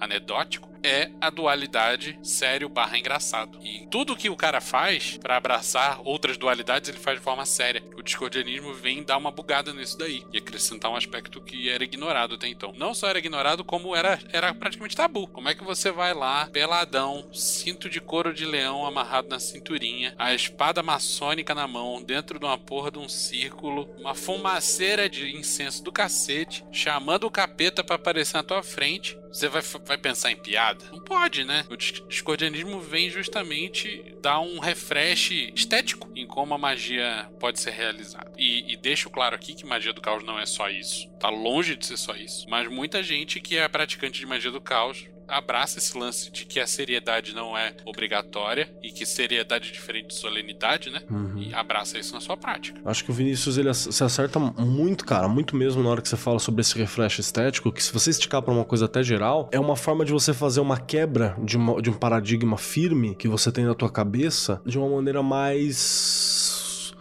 anedótico 0.01 0.69
é 0.85 1.11
a 1.21 1.31
dualidade 1.31 2.19
sério 2.23 2.69
barra 2.69 2.99
engraçado. 2.99 3.59
E 3.63 3.87
tudo 3.91 4.17
que 4.17 4.29
o 4.29 4.37
cara 4.37 4.61
faz 4.61 5.17
pra 5.17 5.37
abraçar 5.37 6.01
outras 6.05 6.37
dualidades, 6.37 6.91
ele 6.91 6.99
faz 6.99 7.19
de 7.19 7.25
forma 7.25 7.47
séria. 7.47 7.83
O 7.97 8.03
discordianismo 8.03 8.75
vem 8.75 9.03
dar 9.03 9.17
uma 9.17 9.31
bugada 9.31 9.73
nisso 9.73 9.97
daí 9.97 10.23
e 10.33 10.39
acrescentar 10.39 10.91
um 10.91 10.97
aspecto 10.97 11.41
que 11.41 11.71
era 11.71 11.83
ignorado 11.83 12.35
até 12.35 12.47
então. 12.47 12.73
Não 12.77 12.95
só 12.95 13.09
era 13.09 13.19
ignorado, 13.19 13.65
como 13.65 13.97
era, 13.97 14.19
era 14.31 14.55
praticamente 14.55 14.95
tabu. 14.95 15.27
Como 15.29 15.49
é 15.49 15.55
que 15.55 15.65
você 15.65 15.91
vai 15.91 16.13
lá, 16.13 16.47
peladão, 16.47 17.29
cinto 17.33 17.89
de 17.89 18.01
couro 18.01 18.35
de 18.35 18.45
leão 18.45 18.85
amarrado 18.85 19.29
na 19.29 19.41
cinturinha, 19.41 20.15
a 20.19 20.35
espada 20.35 20.83
maçônica 20.83 21.55
na 21.55 21.67
mão, 21.67 22.03
dentro 22.03 22.39
de 22.39 22.45
uma 22.45 22.59
porra 22.59 22.91
de 22.91 22.99
um 22.99 23.09
círculo, 23.09 23.89
uma 23.99 24.15
fumaceira 24.15 25.09
de 25.09 25.35
incenso 25.35 25.83
do 25.83 25.91
cacete, 25.91 26.65
chamando 26.71 27.25
o 27.25 27.31
capeta 27.31 27.83
pra 27.83 27.97
aparecer 27.97 28.37
na 28.37 28.43
tua 28.43 28.63
frente. 28.63 29.17
Você 29.35 29.49
vai, 29.49 29.63
vai 29.85 29.99
pensar 29.99 30.31
em 30.31 30.37
piada? 30.37 30.85
Não 30.93 31.01
pode, 31.01 31.45
né? 31.45 31.65
O 31.69 31.77
dis- 31.77 32.01
discordianismo 32.09 32.81
vem 32.81 33.11
justamente 33.11 34.15
dar 34.23 34.39
um 34.39 34.61
refresh 34.61 35.33
estético 35.55 36.09
em 36.15 36.25
como 36.25 36.55
a 36.55 36.59
magia 36.59 37.29
pode 37.41 37.59
ser 37.59 37.73
realizada. 37.73 38.31
E, 38.39 38.73
e 38.73 38.77
deixo 38.77 39.11
claro 39.11 39.35
aqui 39.35 39.53
que 39.53 39.67
magia 39.67 39.93
do 39.93 40.01
caos 40.01 40.23
não 40.23 40.39
é 40.39 40.47
só 40.47 40.71
isso. 40.71 41.11
Tá 41.19 41.31
longe 41.31 41.75
de 41.75 41.85
ser 41.85 41.97
só 41.97 42.15
isso. 42.15 42.47
Mas 42.49 42.69
muita 42.71 43.03
gente 43.03 43.41
que 43.41 43.57
é 43.57 43.67
praticante 43.67 44.21
de 44.21 44.27
magia 44.27 44.53
do 44.53 44.61
caos 44.61 45.05
abraça 45.29 45.79
esse 45.79 45.97
lance 45.97 46.31
de 46.31 46.45
que 46.45 46.61
a 46.61 46.67
seriedade 46.67 47.35
não 47.35 47.57
é 47.57 47.75
obrigatória 47.85 48.69
e 48.83 48.91
que 48.91 49.05
seriedade 49.07 49.69
é 49.69 49.73
diferente 49.73 50.09
de 50.09 50.15
solenidade, 50.15 50.91
né? 50.91 51.03
Uhum. 51.11 51.39
E 51.39 51.55
abraça 51.55 51.99
isso 51.99 52.13
na 52.15 52.21
sua 52.21 52.37
prática. 52.37 52.81
Acho 52.85 53.05
que 53.05 53.11
o 53.11 53.15
Vinícius 53.15 53.59
ele 53.59 53.73
se 53.75 54.05
acerta 54.05 54.39
muito, 54.39 55.05
cara, 55.05 55.27
muito 55.29 55.57
mesmo 55.57 55.83
na 55.83 55.89
hora 55.91 56.03
que 56.03 56.09
você 56.09 56.17
fala 56.17 56.39
sobre 56.39 56.61
esse 56.61 56.77
refresh 56.79 57.19
estético, 57.19 57.73
que 57.73 57.83
se 57.83 57.93
você 57.93 58.11
esticar 58.11 58.43
pra 58.43 58.53
uma 58.53 58.65
coisa 58.65 58.85
até 58.85 59.03
geral, 59.03 59.49
é 59.53 59.59
uma 59.61 59.77
forma 59.77 60.05
de 60.05 60.13
você 60.13 60.33
fazer 60.35 60.61
uma 60.61 60.79
quebra 60.79 61.37
de, 61.43 61.57
uma- 61.57 61.81
de 61.81 61.91
um 61.91 61.95
paradigma 61.95 62.57
firme 62.59 63.15
que 63.15 63.29
você 63.29 63.51
tem 63.51 63.65
na 63.65 63.75
tua 63.75 63.91
cabeça 63.91 64.61
de 64.67 64.79
uma 64.79 64.89
maneira 64.89 65.23
mais 65.23 66.54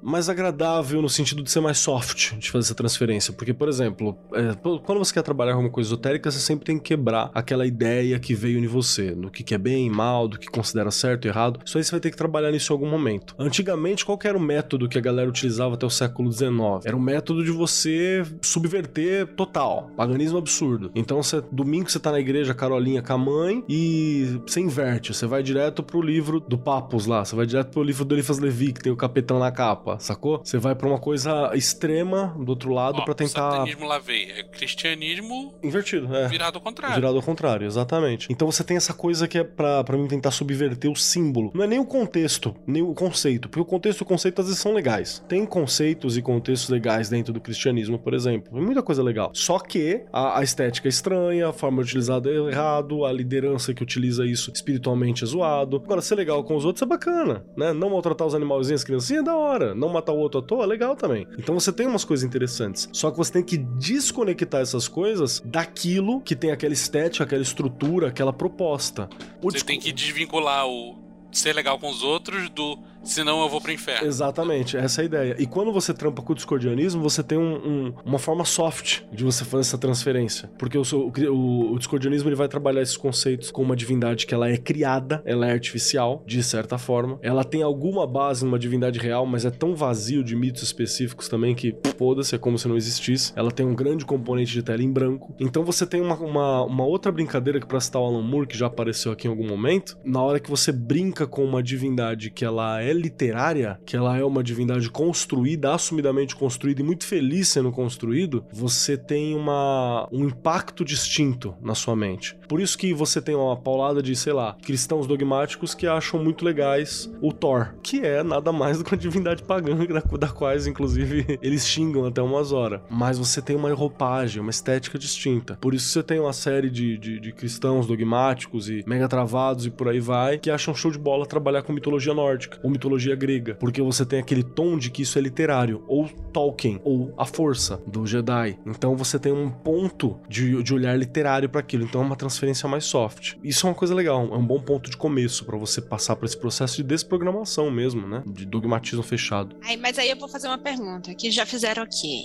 mais 0.03 0.29
agradável 0.29 1.01
no 1.01 1.09
sentido 1.09 1.41
de 1.41 1.49
ser 1.49 1.61
mais 1.61 1.77
soft 1.77 2.33
de 2.37 2.51
fazer 2.51 2.65
essa 2.65 2.75
transferência. 2.75 3.33
Porque, 3.33 3.53
por 3.53 3.67
exemplo, 3.67 4.17
é, 4.33 4.53
quando 4.83 4.99
você 4.99 5.13
quer 5.13 5.23
trabalhar 5.23 5.53
com 5.53 5.61
uma 5.61 5.69
coisa 5.69 5.89
esotérica, 5.89 6.29
você 6.29 6.39
sempre 6.39 6.65
tem 6.65 6.77
que 6.77 6.83
quebrar 6.83 7.31
aquela 7.33 7.65
ideia 7.65 8.19
que 8.19 8.35
veio 8.35 8.59
em 8.59 8.67
você, 8.67 9.11
no 9.11 9.31
que, 9.31 9.53
é 9.53 9.57
bem, 9.57 9.89
mal, 9.89 10.27
do 10.27 10.37
que 10.37 10.47
considera 10.47 10.91
certo 10.91 11.25
e 11.25 11.27
errado. 11.29 11.59
Isso 11.65 11.77
aí 11.77 11.83
você 11.83 11.91
vai 11.91 11.99
ter 11.99 12.11
que 12.11 12.17
trabalhar 12.17 12.51
nisso 12.51 12.71
em 12.71 12.75
algum 12.75 12.89
momento. 12.89 13.35
Antigamente, 13.37 14.05
qual 14.05 14.19
era 14.23 14.37
o 14.37 14.41
método 14.41 14.87
que 14.87 14.97
a 14.97 15.01
galera 15.01 15.29
utilizava 15.29 15.75
até 15.75 15.85
o 15.85 15.89
século 15.89 16.31
XIX? 16.31 16.85
Era 16.85 16.95
um 16.95 17.01
método 17.01 17.43
de 17.43 17.51
você 17.51 18.23
subverter 18.41 19.27
total, 19.35 19.91
paganismo 19.95 20.37
absurdo. 20.37 20.91
Então, 20.95 21.21
você, 21.21 21.41
domingo 21.51 21.89
você 21.89 21.99
tá 21.99 22.11
na 22.11 22.19
igreja 22.19 22.53
Carolinha 22.53 23.01
com 23.01 23.13
a 23.13 23.17
mãe 23.17 23.63
e 23.67 24.39
você 24.45 24.59
inverte, 24.59 25.13
você 25.13 25.25
vai 25.25 25.43
direto 25.43 25.83
pro 25.83 26.01
livro 26.01 26.39
do 26.39 26.57
Papos 26.57 27.05
lá, 27.05 27.23
você 27.23 27.35
vai 27.35 27.45
direto 27.45 27.71
pro 27.71 27.83
livro 27.83 28.05
do 28.05 28.15
Eliphas 28.15 28.39
Levi, 28.39 28.73
que 28.73 28.81
tem 28.81 28.91
o 28.91 28.95
capetão 28.95 29.39
na 29.39 29.51
capa, 29.51 29.92
sacou? 29.99 30.41
Você 30.43 30.57
vai 30.57 30.75
pra 30.75 30.87
uma 30.87 30.99
coisa 30.99 31.51
extrema 31.55 32.35
do 32.39 32.49
outro 32.49 32.71
lado 32.71 33.01
o 33.01 33.15
tentar 33.15 33.51
satanismo 33.51 33.85
lá 33.85 33.99
veio. 33.99 34.31
É 34.31 34.43
cristianismo 34.43 35.53
invertido, 35.63 36.13
é. 36.15 36.27
virado 36.27 36.57
ao 36.57 36.61
contrário. 36.61 36.95
Virado 36.95 37.15
ao 37.17 37.23
contrário, 37.23 37.67
exatamente. 37.67 38.27
Então 38.29 38.51
você 38.51 38.63
tem 38.63 38.77
essa 38.77 38.93
coisa 38.93 39.27
que 39.27 39.37
é 39.37 39.43
pra, 39.43 39.83
pra 39.83 39.97
mim 39.97 40.07
tentar 40.07 40.31
subverter 40.31 40.91
o 40.91 40.95
símbolo. 40.95 41.51
Não 41.53 41.63
é 41.63 41.67
nem 41.67 41.79
o 41.79 41.85
contexto, 41.85 42.55
nem 42.65 42.81
o 42.81 42.93
conceito. 42.93 43.49
Porque 43.49 43.61
o 43.61 43.65
contexto 43.65 44.01
e 44.01 44.03
o 44.03 44.05
conceito 44.05 44.41
às 44.41 44.47
vezes 44.47 44.61
são 44.61 44.73
legais. 44.73 45.23
Tem 45.27 45.45
conceitos 45.45 46.17
e 46.17 46.21
contextos 46.21 46.69
legais 46.69 47.09
dentro 47.09 47.33
do 47.33 47.39
cristianismo, 47.39 47.99
por 47.99 48.13
exemplo. 48.13 48.53
Tem 48.53 48.61
muita 48.61 48.81
coisa 48.81 49.03
legal. 49.03 49.31
Só 49.33 49.59
que 49.59 50.03
a, 50.11 50.39
a 50.39 50.43
estética 50.43 50.87
é 50.87 50.89
estranha, 50.89 51.49
a 51.49 51.53
forma 51.53 51.81
utilizada 51.81 52.29
é 52.29 52.33
errado, 52.33 53.05
a 53.05 53.11
liderança 53.11 53.73
que 53.73 53.83
utiliza 53.83 54.25
isso 54.25 54.51
espiritualmente 54.53 55.23
é 55.23 55.27
zoado. 55.27 55.81
Agora, 55.83 56.01
ser 56.01 56.15
legal 56.15 56.43
com 56.43 56.55
os 56.55 56.65
outros 56.65 56.81
é 56.81 56.85
bacana, 56.85 57.45
né? 57.55 57.73
Não 57.73 57.89
maltratar 57.89 58.27
os 58.27 58.35
animalzinhos, 58.35 58.81
as 58.81 58.85
criancinhas 58.85 59.21
é 59.21 59.25
da 59.25 59.35
hora. 59.35 59.75
Não 59.83 59.89
matar 59.89 60.13
o 60.13 60.17
outro 60.17 60.39
à 60.39 60.41
toa 60.41 60.63
é 60.63 60.65
legal 60.65 60.95
também. 60.95 61.27
Então 61.37 61.53
você 61.59 61.69
tem 61.73 61.85
umas 61.85 62.05
coisas 62.05 62.25
interessantes. 62.25 62.87
Só 62.93 63.11
que 63.11 63.17
você 63.17 63.33
tem 63.33 63.43
que 63.43 63.57
desconectar 63.57 64.61
essas 64.61 64.87
coisas 64.87 65.41
daquilo 65.43 66.21
que 66.21 66.37
tem 66.37 66.51
aquela 66.51 66.73
estética, 66.73 67.25
aquela 67.25 67.41
estrutura, 67.41 68.07
aquela 68.07 68.31
proposta. 68.31 69.09
O 69.41 69.51
Você 69.51 69.61
tem 69.61 69.77
que 69.77 69.91
desvincular 69.91 70.65
o 70.65 70.95
ser 71.33 71.51
legal 71.51 71.77
com 71.77 71.89
os 71.89 72.01
outros 72.01 72.49
do 72.49 72.79
senão 73.03 73.41
eu 73.41 73.49
vou 73.49 73.59
pro 73.61 73.71
inferno. 73.71 74.07
Exatamente, 74.07 74.77
essa 74.77 75.01
é 75.01 75.03
a 75.03 75.05
ideia. 75.05 75.35
E 75.39 75.45
quando 75.45 75.71
você 75.71 75.93
trampa 75.93 76.21
com 76.21 76.33
o 76.33 76.35
discordianismo, 76.35 77.01
você 77.01 77.21
tem 77.23 77.37
um- 77.37 77.55
um- 77.87 77.93
uma 78.05 78.19
forma 78.19 78.45
soft 78.45 79.01
de 79.11 79.23
você 79.23 79.43
fazer 79.43 79.61
essa 79.61 79.77
transferência. 79.77 80.49
Porque 80.57 80.77
o, 80.77 80.83
o- 80.83 81.73
o 81.73 81.77
discordianismo 81.77 82.29
ele 82.29 82.35
vai 82.35 82.47
trabalhar 82.47 82.81
esses 82.81 82.97
conceitos 82.97 83.51
com 83.51 83.61
uma 83.61 83.75
divindade 83.75 84.25
que 84.25 84.33
ela 84.33 84.49
é 84.49 84.57
criada, 84.57 85.21
ela 85.25 85.47
é 85.47 85.51
artificial, 85.51 86.23
de 86.25 86.41
certa 86.43 86.77
forma. 86.77 87.19
Ela 87.21 87.43
tem 87.43 87.61
alguma 87.61 88.05
base 88.07 88.45
numa 88.45 88.57
divindade 88.59 88.99
real, 88.99 89.25
mas 89.25 89.45
é 89.45 89.51
tão 89.51 89.75
vazio 89.75 90.23
de 90.23 90.35
mitos 90.35 90.63
específicos 90.63 91.27
também 91.27 91.53
que, 91.55 91.75
foda-se, 91.97 92.35
é 92.35 92.37
como 92.37 92.57
se 92.57 92.67
não 92.67 92.77
existisse. 92.77 93.33
Ela 93.35 93.51
tem 93.51 93.65
um 93.65 93.75
grande 93.75 94.05
componente 94.05 94.51
de 94.51 94.63
tela 94.63 94.81
em 94.81 94.91
branco. 94.91 95.35
Então 95.39 95.63
você 95.63 95.85
tem 95.85 96.01
uma, 96.01 96.15
uma, 96.15 96.63
uma 96.63 96.85
outra 96.85 97.11
brincadeira 97.11 97.59
que, 97.59 97.65
pra 97.67 97.79
citar 97.79 98.01
o 98.01 98.05
Alan 98.05 98.21
Moore, 98.21 98.47
que 98.47 98.57
já 98.57 98.67
apareceu 98.67 99.11
aqui 99.11 99.27
em 99.27 99.29
algum 99.29 99.47
momento, 99.47 99.97
na 100.03 100.21
hora 100.21 100.39
que 100.39 100.49
você 100.49 100.71
brinca 100.71 101.27
com 101.27 101.43
uma 101.43 101.61
divindade 101.61 102.29
que 102.29 102.45
ela 102.45 102.81
é 102.81 102.92
literária, 102.93 103.79
que 103.85 103.95
ela 103.95 104.17
é 104.17 104.23
uma 104.23 104.43
divindade 104.43 104.89
construída, 104.89 105.73
assumidamente 105.73 106.35
construída 106.35 106.81
e 106.81 106.85
muito 106.85 107.05
feliz 107.05 107.49
sendo 107.49 107.71
construído, 107.71 108.45
você 108.51 108.97
tem 108.97 109.35
uma, 109.35 110.07
um 110.11 110.25
impacto 110.25 110.85
distinto 110.85 111.55
na 111.61 111.75
sua 111.75 111.95
mente. 111.95 112.37
Por 112.47 112.59
isso 112.59 112.77
que 112.77 112.93
você 112.93 113.21
tem 113.21 113.35
uma 113.35 113.57
paulada 113.57 114.01
de, 114.01 114.15
sei 114.15 114.33
lá, 114.33 114.55
cristãos 114.63 115.07
dogmáticos 115.07 115.73
que 115.73 115.87
acham 115.87 116.23
muito 116.23 116.45
legais 116.45 117.11
o 117.21 117.31
Thor, 117.31 117.73
que 117.81 118.01
é 118.01 118.23
nada 118.23 118.51
mais 118.51 118.77
do 118.77 118.83
que 118.83 118.91
uma 118.91 118.97
divindade 118.97 119.43
pagã, 119.43 119.75
da, 119.87 120.17
da 120.17 120.27
quais, 120.27 120.67
inclusive, 120.67 121.39
eles 121.41 121.67
xingam 121.67 122.05
até 122.05 122.21
umas 122.21 122.51
horas. 122.51 122.81
Mas 122.89 123.17
você 123.17 123.41
tem 123.41 123.55
uma 123.55 123.73
roupagem, 123.73 124.41
uma 124.41 124.51
estética 124.51 124.99
distinta. 124.99 125.57
Por 125.59 125.73
isso 125.73 125.89
você 125.89 126.03
tem 126.03 126.19
uma 126.19 126.33
série 126.33 126.69
de, 126.69 126.97
de, 126.97 127.19
de 127.19 127.31
cristãos 127.31 127.87
dogmáticos 127.87 128.69
e 128.69 128.83
mega 128.85 129.07
travados 129.07 129.65
e 129.65 129.71
por 129.71 129.87
aí 129.87 129.99
vai, 129.99 130.37
que 130.37 130.51
acham 130.51 130.75
show 130.75 130.91
de 130.91 130.99
bola 130.99 131.25
trabalhar 131.25 131.63
com 131.63 131.73
mitologia 131.73 132.13
nórdica, 132.13 132.59
ou 132.63 132.69
mitologia 132.69 132.82
mitologia 132.83 133.15
grega, 133.15 133.55
porque 133.55 133.81
você 133.81 134.05
tem 134.05 134.19
aquele 134.19 134.43
tom 134.43 134.77
de 134.77 134.91
que 134.91 135.03
isso 135.03 135.17
é 135.17 135.21
literário, 135.21 135.83
ou 135.87 136.09
Tolkien, 136.33 136.81
ou 136.83 137.13
a 137.17 137.25
força 137.25 137.81
do 137.87 138.05
Jedi. 138.05 138.59
Então 138.65 138.93
você 138.95 139.17
tem 139.17 139.31
um 139.31 139.49
ponto 139.49 140.19
de, 140.27 140.61
de 140.61 140.73
olhar 140.73 140.97
literário 140.97 141.47
para 141.47 141.61
aquilo, 141.61 141.85
então 141.85 142.01
é 142.01 142.05
uma 142.05 142.15
transferência 142.17 142.67
mais 142.67 142.83
soft. 142.83 143.35
Isso 143.41 143.65
é 143.65 143.69
uma 143.69 143.75
coisa 143.75 143.95
legal, 143.95 144.27
é 144.33 144.37
um 144.37 144.45
bom 144.45 144.59
ponto 144.59 144.89
de 144.89 144.97
começo 144.97 145.45
para 145.45 145.57
você 145.57 145.81
passar 145.81 146.17
por 146.17 146.25
esse 146.25 146.37
processo 146.37 146.75
de 146.77 146.83
desprogramação 146.83 147.71
mesmo, 147.71 148.05
né? 148.05 148.21
De 148.27 148.45
dogmatismo 148.45 149.03
fechado. 149.03 149.55
Aí, 149.63 149.77
mas 149.77 149.97
aí 149.97 150.09
eu 150.09 150.17
vou 150.17 150.27
fazer 150.27 150.47
uma 150.47 150.57
pergunta 150.57 151.13
que 151.15 151.31
já 151.31 151.45
fizeram 151.45 151.83
aqui. 151.83 152.23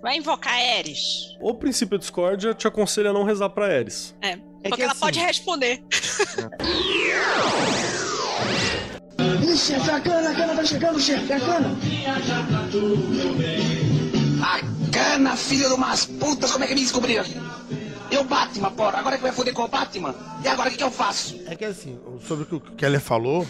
Vai 0.00 0.18
invocar 0.18 0.52
Ares? 0.78 1.34
O 1.40 1.52
princípio 1.54 1.98
discórdia 1.98 2.54
te 2.54 2.68
aconselha 2.68 3.10
a 3.10 3.12
não 3.12 3.24
rezar 3.24 3.50
pra 3.50 3.66
Ares. 3.66 4.14
É, 4.22 4.36
porque 4.62 4.82
ela 4.82 4.92
assim- 4.92 5.00
pode 5.00 5.18
responder. 5.18 5.82
Ixi, 9.46 9.74
é 9.74 9.76
a 9.76 10.00
cana, 10.00 10.30
a 10.30 10.34
cana 10.34 10.54
tá 10.56 10.64
chegando, 10.64 11.00
chefe, 11.00 11.32
é 11.32 11.36
a 11.36 11.40
cana. 11.40 11.76
A 14.42 14.90
cana, 14.90 15.36
filho 15.36 15.68
de 15.68 15.74
umas 15.74 16.04
putas, 16.04 16.50
como 16.50 16.64
é 16.64 16.66
que 16.66 16.74
me 16.74 16.80
descobriram? 16.80 17.24
Eu 18.10 18.24
Batman, 18.24 18.70
porra, 18.72 18.98
agora 18.98 19.14
é 19.14 19.18
que 19.18 19.22
vai 19.22 19.32
foder 19.32 19.54
com 19.54 19.62
o 19.62 19.68
Batman? 19.68 20.14
E 20.44 20.48
agora 20.48 20.68
o 20.68 20.72
que, 20.72 20.78
que 20.78 20.84
eu 20.84 20.90
faço? 20.90 21.38
É 21.46 21.54
que 21.54 21.64
assim, 21.64 21.98
sobre 22.26 22.44
o 22.44 22.46
que 22.46 22.54
o 22.56 22.60
Keller 22.60 23.00
falou, 23.00 23.46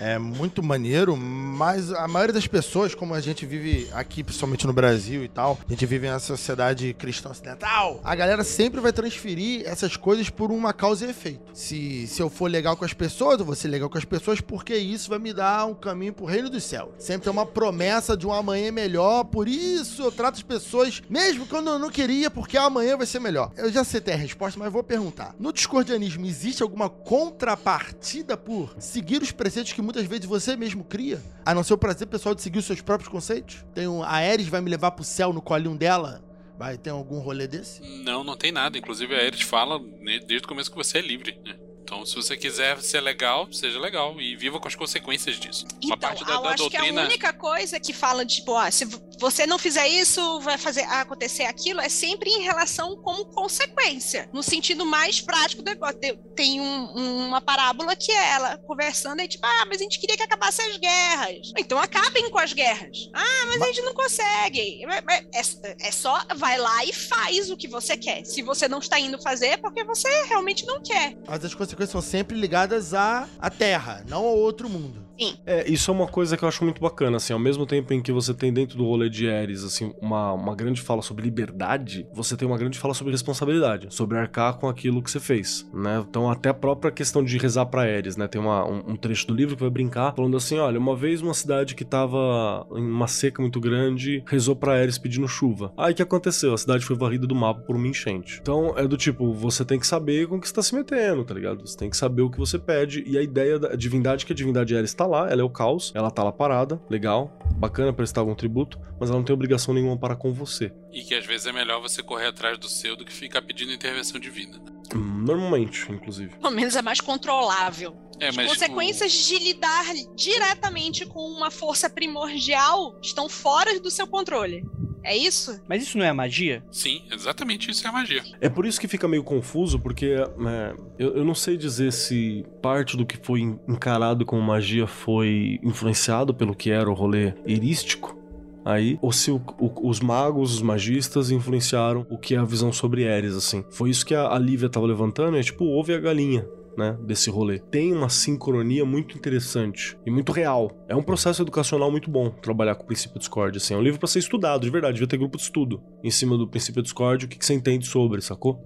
é 0.00 0.18
muito 0.18 0.62
maneiro, 0.62 1.14
mas 1.16 1.92
a 1.92 2.08
maioria 2.08 2.32
das 2.32 2.46
pessoas, 2.46 2.94
como 2.94 3.12
a 3.12 3.20
gente 3.20 3.44
vive 3.44 3.88
aqui, 3.92 4.24
principalmente 4.24 4.66
no 4.66 4.72
Brasil 4.72 5.22
e 5.22 5.28
tal, 5.28 5.58
a 5.66 5.70
gente 5.70 5.84
vive 5.84 6.06
em 6.06 6.10
uma 6.10 6.18
sociedade 6.18 6.94
cristã 6.94 7.28
ocidental, 7.30 8.00
a 8.02 8.14
galera 8.14 8.42
sempre 8.42 8.80
vai 8.80 8.92
transferir 8.92 9.62
essas 9.66 9.96
coisas 9.96 10.30
por 10.30 10.50
uma 10.50 10.72
causa 10.72 11.06
e 11.06 11.10
efeito. 11.10 11.50
Se, 11.52 12.06
se 12.06 12.22
eu 12.22 12.30
for 12.30 12.50
legal 12.50 12.76
com 12.76 12.84
as 12.84 12.94
pessoas, 12.94 13.38
eu 13.38 13.44
vou 13.44 13.54
ser 13.54 13.68
legal 13.68 13.90
com 13.90 13.98
as 13.98 14.04
pessoas 14.04 14.40
porque 14.40 14.74
isso 14.74 15.10
vai 15.10 15.18
me 15.18 15.34
dar 15.34 15.66
um 15.66 15.74
caminho 15.74 16.14
pro 16.14 16.24
reino 16.24 16.48
do 16.48 16.60
céu. 16.60 16.94
Sempre 16.98 17.24
tem 17.24 17.32
uma 17.32 17.44
promessa 17.44 18.16
de 18.16 18.26
um 18.26 18.32
amanhã 18.32 18.72
melhor, 18.72 19.24
por 19.24 19.46
isso 19.46 20.02
eu 20.02 20.10
trato 20.10 20.36
as 20.36 20.42
pessoas, 20.42 21.02
mesmo 21.10 21.46
quando 21.46 21.68
eu 21.68 21.78
não 21.78 21.90
queria, 21.90 22.30
porque 22.30 22.56
amanhã 22.56 22.96
vai 22.96 23.06
ser 23.06 23.20
melhor. 23.20 23.52
Eu 23.54 23.70
já 23.70 23.84
sei 23.84 24.00
ter 24.00 24.12
a 24.12 24.16
resposta, 24.16 24.58
mas 24.58 24.72
vou 24.72 24.82
perguntar. 24.82 25.34
No 25.38 25.52
discordianismo, 25.52 26.24
existe 26.24 26.62
alguma 26.62 26.88
contrapartida 26.88 28.34
por 28.34 28.74
seguir 28.78 29.20
os 29.20 29.30
preceitos 29.30 29.72
que 29.74 29.82
muitas 29.90 30.06
vezes 30.06 30.24
você 30.24 30.56
mesmo 30.56 30.84
cria? 30.84 31.20
A 31.44 31.52
não 31.52 31.64
ser 31.64 31.74
o 31.74 31.78
prazer 31.78 32.06
pessoal 32.06 32.34
de 32.34 32.42
seguir 32.42 32.60
os 32.60 32.64
seus 32.64 32.80
próprios 32.80 33.08
conceitos? 33.08 33.64
Tem 33.74 33.88
um, 33.88 34.02
a 34.02 34.10
Ares 34.10 34.46
vai 34.46 34.60
me 34.60 34.70
levar 34.70 34.92
pro 34.92 35.02
céu 35.02 35.32
no 35.32 35.42
colinho 35.42 35.76
dela? 35.76 36.22
Vai 36.56 36.78
ter 36.78 36.90
algum 36.90 37.18
rolê 37.18 37.48
desse? 37.48 37.82
Não, 38.04 38.22
não 38.22 38.36
tem 38.36 38.52
nada. 38.52 38.78
Inclusive 38.78 39.14
a 39.14 39.22
Eris 39.22 39.42
fala 39.42 39.78
né, 39.78 40.20
desde 40.20 40.44
o 40.44 40.48
começo 40.48 40.70
que 40.70 40.76
você 40.76 40.98
é 40.98 41.00
livre, 41.00 41.36
né? 41.44 41.56
Então, 41.92 42.06
se 42.06 42.14
você 42.14 42.36
quiser 42.36 42.80
ser 42.80 43.00
legal, 43.00 43.52
seja 43.52 43.76
legal 43.80 44.20
e 44.20 44.36
viva 44.36 44.60
com 44.60 44.68
as 44.68 44.76
consequências 44.76 45.40
disso. 45.40 45.64
Uma 45.82 45.96
Então, 45.96 45.98
parte 45.98 46.24
da, 46.24 46.34
eu 46.34 46.42
da 46.42 46.50
acho 46.50 46.68
que 46.70 46.76
doutrina. 46.76 47.02
a 47.02 47.04
única 47.04 47.32
coisa 47.32 47.80
que 47.80 47.92
fala, 47.92 48.24
tipo, 48.24 48.54
ah, 48.56 48.70
se 48.70 48.84
você 49.18 49.44
não 49.44 49.58
fizer 49.58 49.88
isso, 49.88 50.38
vai 50.40 50.56
fazer 50.56 50.82
acontecer 50.82 51.42
aquilo, 51.46 51.80
é 51.80 51.88
sempre 51.88 52.30
em 52.30 52.42
relação 52.42 52.96
como 53.02 53.24
consequência, 53.26 54.30
no 54.32 54.40
sentido 54.40 54.86
mais 54.86 55.20
prático 55.20 55.62
do 55.62 55.66
negócio. 55.68 55.98
Tem- 56.36 56.60
um- 56.60 57.26
uma 57.26 57.40
parábola 57.40 57.96
que 57.96 58.12
é 58.12 58.30
ela 58.34 58.56
conversando 58.58 59.20
e 59.20 59.26
tipo, 59.26 59.44
ah, 59.44 59.64
mas 59.66 59.80
a 59.80 59.82
gente 59.82 59.98
queria 59.98 60.16
que 60.16 60.22
acabasse 60.22 60.62
as 60.62 60.76
guerras. 60.76 61.52
Então 61.58 61.76
acabem 61.76 62.30
com 62.30 62.38
as 62.38 62.52
guerras. 62.52 63.10
Ah, 63.12 63.46
mas 63.48 63.60
a 63.62 63.66
gente 63.66 63.82
não 63.82 63.94
consegue. 63.94 64.86
Mas- 64.86 65.02
mas 65.04 65.20
É, 65.34 65.88
é 65.88 65.90
só, 65.90 66.24
vai 66.36 66.56
lá 66.56 66.84
e 66.84 66.92
faz 66.92 67.50
o 67.50 67.56
que 67.56 67.66
você 67.66 67.96
quer. 67.96 68.24
Se 68.24 68.42
você 68.42 68.68
não 68.68 68.78
está 68.78 68.98
indo 68.98 69.20
fazer, 69.20 69.46
é 69.48 69.56
porque 69.56 69.82
você 69.84 70.08
realmente 70.26 70.64
não 70.66 70.80
quer. 70.82 71.16
Mas 71.26 71.44
as 71.44 71.52
consequências 71.54 71.79
são 71.88 72.02
sempre 72.02 72.38
ligadas 72.38 72.92
à, 72.92 73.26
à 73.38 73.48
Terra, 73.48 74.04
não 74.08 74.24
ao 74.24 74.36
outro 74.36 74.68
mundo. 74.68 75.09
É, 75.46 75.70
isso 75.70 75.90
é 75.90 75.94
uma 75.94 76.06
coisa 76.06 76.36
que 76.36 76.44
eu 76.44 76.48
acho 76.48 76.64
muito 76.64 76.80
bacana, 76.80 77.16
assim, 77.16 77.32
ao 77.32 77.38
mesmo 77.38 77.66
tempo 77.66 77.92
em 77.92 78.00
que 78.00 78.12
você 78.12 78.32
tem 78.32 78.52
dentro 78.52 78.76
do 78.76 78.84
rolê 78.84 79.08
de 79.08 79.28
Ares, 79.28 79.64
assim, 79.64 79.92
uma, 80.00 80.32
uma 80.32 80.54
grande 80.54 80.80
fala 80.80 81.02
sobre 81.02 81.24
liberdade, 81.24 82.06
você 82.12 82.36
tem 82.36 82.46
uma 82.46 82.58
grande 82.58 82.78
fala 82.78 82.94
sobre 82.94 83.12
responsabilidade, 83.12 83.88
sobre 83.90 84.18
arcar 84.18 84.58
com 84.58 84.68
aquilo 84.68 85.02
que 85.02 85.10
você 85.10 85.20
fez, 85.20 85.68
né? 85.72 86.04
Então 86.08 86.30
até 86.30 86.48
a 86.48 86.54
própria 86.54 86.90
questão 86.90 87.22
de 87.22 87.36
rezar 87.38 87.66
pra 87.66 87.82
Ares, 87.82 88.16
né? 88.16 88.26
Tem 88.26 88.40
uma, 88.40 88.66
um, 88.66 88.92
um 88.92 88.96
trecho 88.96 89.26
do 89.26 89.34
livro 89.34 89.56
que 89.56 89.62
vai 89.62 89.70
brincar 89.70 90.14
falando 90.14 90.36
assim, 90.36 90.58
olha, 90.58 90.78
uma 90.78 90.96
vez 90.96 91.20
uma 91.20 91.34
cidade 91.34 91.74
que 91.74 91.84
tava 91.84 92.66
em 92.74 92.84
uma 92.84 93.06
seca 93.06 93.42
muito 93.42 93.60
grande, 93.60 94.22
rezou 94.26 94.56
pra 94.56 94.74
Ares 94.74 94.98
pedindo 94.98 95.28
chuva. 95.28 95.72
Aí 95.76 95.94
que 95.94 96.02
aconteceu? 96.02 96.54
A 96.54 96.58
cidade 96.58 96.84
foi 96.84 96.96
varrida 96.96 97.26
do 97.26 97.34
mapa 97.34 97.60
por 97.60 97.76
uma 97.76 97.86
enchente. 97.86 98.38
Então 98.40 98.76
é 98.76 98.86
do 98.86 98.96
tipo, 98.96 99.32
você 99.32 99.64
tem 99.64 99.78
que 99.78 99.86
saber 99.86 100.26
com 100.28 100.36
o 100.36 100.40
que 100.40 100.48
você 100.48 100.54
tá 100.54 100.62
se 100.62 100.74
metendo, 100.74 101.24
tá 101.24 101.34
ligado? 101.34 101.66
Você 101.66 101.76
tem 101.76 101.90
que 101.90 101.96
saber 101.96 102.22
o 102.22 102.30
que 102.30 102.38
você 102.38 102.58
pede 102.58 103.04
e 103.06 103.18
a 103.18 103.22
ideia 103.22 103.58
da 103.58 103.74
divindade 103.74 104.24
que 104.24 104.32
a 104.32 104.36
divindade 104.36 104.76
Ares 104.76 104.94
tá 104.94 105.06
lá, 105.10 105.30
ela 105.30 105.42
é 105.42 105.44
o 105.44 105.50
caos, 105.50 105.92
ela 105.94 106.10
tá 106.10 106.22
lá 106.22 106.32
parada, 106.32 106.80
legal, 106.88 107.38
bacana 107.56 107.92
prestar 107.92 108.20
algum 108.20 108.34
tributo, 108.34 108.78
mas 108.98 109.10
ela 109.10 109.18
não 109.18 109.24
tem 109.24 109.34
obrigação 109.34 109.74
nenhuma 109.74 109.98
para 109.98 110.16
com 110.16 110.32
você. 110.32 110.72
E 110.92 111.02
que 111.02 111.14
às 111.14 111.26
vezes 111.26 111.46
é 111.46 111.52
melhor 111.52 111.80
você 111.80 112.02
correr 112.02 112.26
atrás 112.26 112.58
do 112.58 112.68
seu 112.68 112.96
do 112.96 113.04
que 113.04 113.12
ficar 113.12 113.42
pedindo 113.42 113.72
intervenção 113.72 114.20
divina. 114.20 114.60
Normalmente, 114.94 115.90
inclusive. 115.90 116.36
Pelo 116.38 116.54
menos 116.54 116.74
é 116.74 116.82
mais 116.82 117.00
controlável. 117.00 117.96
É, 118.18 118.28
As 118.28 118.36
mas 118.36 118.48
consequências 118.50 119.12
de 119.12 119.38
lidar 119.38 119.84
diretamente 120.14 121.06
com 121.06 121.20
uma 121.20 121.50
força 121.50 121.88
primordial 121.88 122.98
estão 123.02 123.28
fora 123.28 123.80
do 123.80 123.90
seu 123.90 124.06
controle. 124.06 124.62
É 125.02 125.16
isso? 125.16 125.60
Mas 125.68 125.82
isso 125.82 125.96
não 125.98 126.04
é 126.04 126.12
magia? 126.12 126.62
Sim, 126.70 127.02
exatamente 127.10 127.70
isso 127.70 127.86
é 127.86 127.90
a 127.90 127.92
magia. 127.92 128.22
É 128.40 128.48
por 128.48 128.66
isso 128.66 128.80
que 128.80 128.86
fica 128.88 129.08
meio 129.08 129.24
confuso, 129.24 129.78
porque 129.78 130.06
é, 130.06 130.74
eu, 130.98 131.16
eu 131.16 131.24
não 131.24 131.34
sei 131.34 131.56
dizer 131.56 131.92
se 131.92 132.44
parte 132.62 132.96
do 132.96 133.06
que 133.06 133.16
foi 133.22 133.40
encarado 133.40 134.24
como 134.26 134.42
magia 134.42 134.86
foi 134.86 135.58
influenciado 135.62 136.34
pelo 136.34 136.54
que 136.54 136.70
era 136.70 136.88
o 136.90 136.94
rolê 136.94 137.32
erístico. 137.46 138.18
Aí, 138.62 138.98
ou 139.00 139.10
se 139.10 139.30
o- 139.30 139.40
o- 139.58 139.88
os 139.88 140.00
magos, 140.00 140.54
os 140.56 140.60
magistas 140.62 141.30
influenciaram 141.30 142.06
o 142.10 142.18
que 142.18 142.34
é 142.34 142.38
a 142.38 142.44
visão 142.44 142.70
sobre 142.70 143.08
Ares, 143.08 143.34
assim. 143.34 143.64
Foi 143.70 143.88
isso 143.88 144.04
que 144.04 144.14
a, 144.14 144.28
a 144.34 144.38
Lívia 144.38 144.68
tava 144.68 144.84
levantando, 144.86 145.38
é 145.38 145.42
tipo 145.42 145.64
o 145.64 145.78
ovo 145.78 145.90
e 145.90 145.94
a 145.94 145.98
galinha, 145.98 146.46
né, 146.80 146.96
desse 147.02 147.28
rolê. 147.28 147.58
Tem 147.58 147.92
uma 147.92 148.08
sincronia 148.08 148.84
muito 148.86 149.16
interessante 149.16 149.96
e 150.06 150.10
muito 150.10 150.32
real. 150.32 150.72
É 150.88 150.96
um 150.96 151.02
processo 151.02 151.42
educacional 151.42 151.90
muito 151.90 152.10
bom 152.10 152.30
trabalhar 152.30 152.74
com 152.74 152.84
o 152.84 152.86
princípio 152.86 153.18
Discord, 153.18 153.58
assim. 153.58 153.74
É 153.74 153.76
um 153.76 153.82
livro 153.82 154.00
pra 154.00 154.08
ser 154.08 154.18
estudado, 154.18 154.62
de 154.62 154.70
verdade. 154.70 154.94
Devia 154.94 155.06
ter 155.06 155.18
grupo 155.18 155.36
de 155.36 155.42
estudo 155.42 155.82
em 156.02 156.10
cima 156.10 156.38
do 156.38 156.48
princípio 156.48 156.82
Discord, 156.82 157.26
o 157.26 157.28
que, 157.28 157.38
que 157.38 157.44
você 157.44 157.52
entende 157.52 157.86
sobre, 157.86 158.22
sacou? 158.22 158.58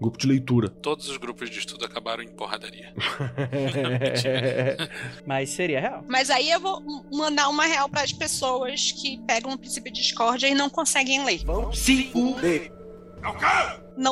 Grupo 0.00 0.18
de 0.18 0.26
leitura. 0.26 0.68
Todos 0.68 1.08
os 1.08 1.16
grupos 1.16 1.48
de 1.48 1.60
estudo 1.60 1.84
acabaram 1.84 2.22
em 2.22 2.28
porradaria. 2.28 2.92
Mas 5.24 5.50
seria 5.50 5.80
real. 5.80 6.04
Mas 6.08 6.28
aí 6.28 6.50
eu 6.50 6.60
vou 6.60 6.82
mandar 7.12 7.48
uma 7.48 7.64
real 7.64 7.88
para 7.88 8.02
as 8.02 8.12
pessoas 8.12 8.92
que 8.92 9.18
pegam 9.26 9.52
o 9.52 9.58
princípio 9.58 9.92
de 9.92 10.00
discórdia 10.00 10.48
e 10.48 10.54
não 10.54 10.68
conseguem 10.68 11.24
ler. 11.24 11.40
Se 11.72 12.10
fuder. 12.10 12.72
Não 13.22 13.32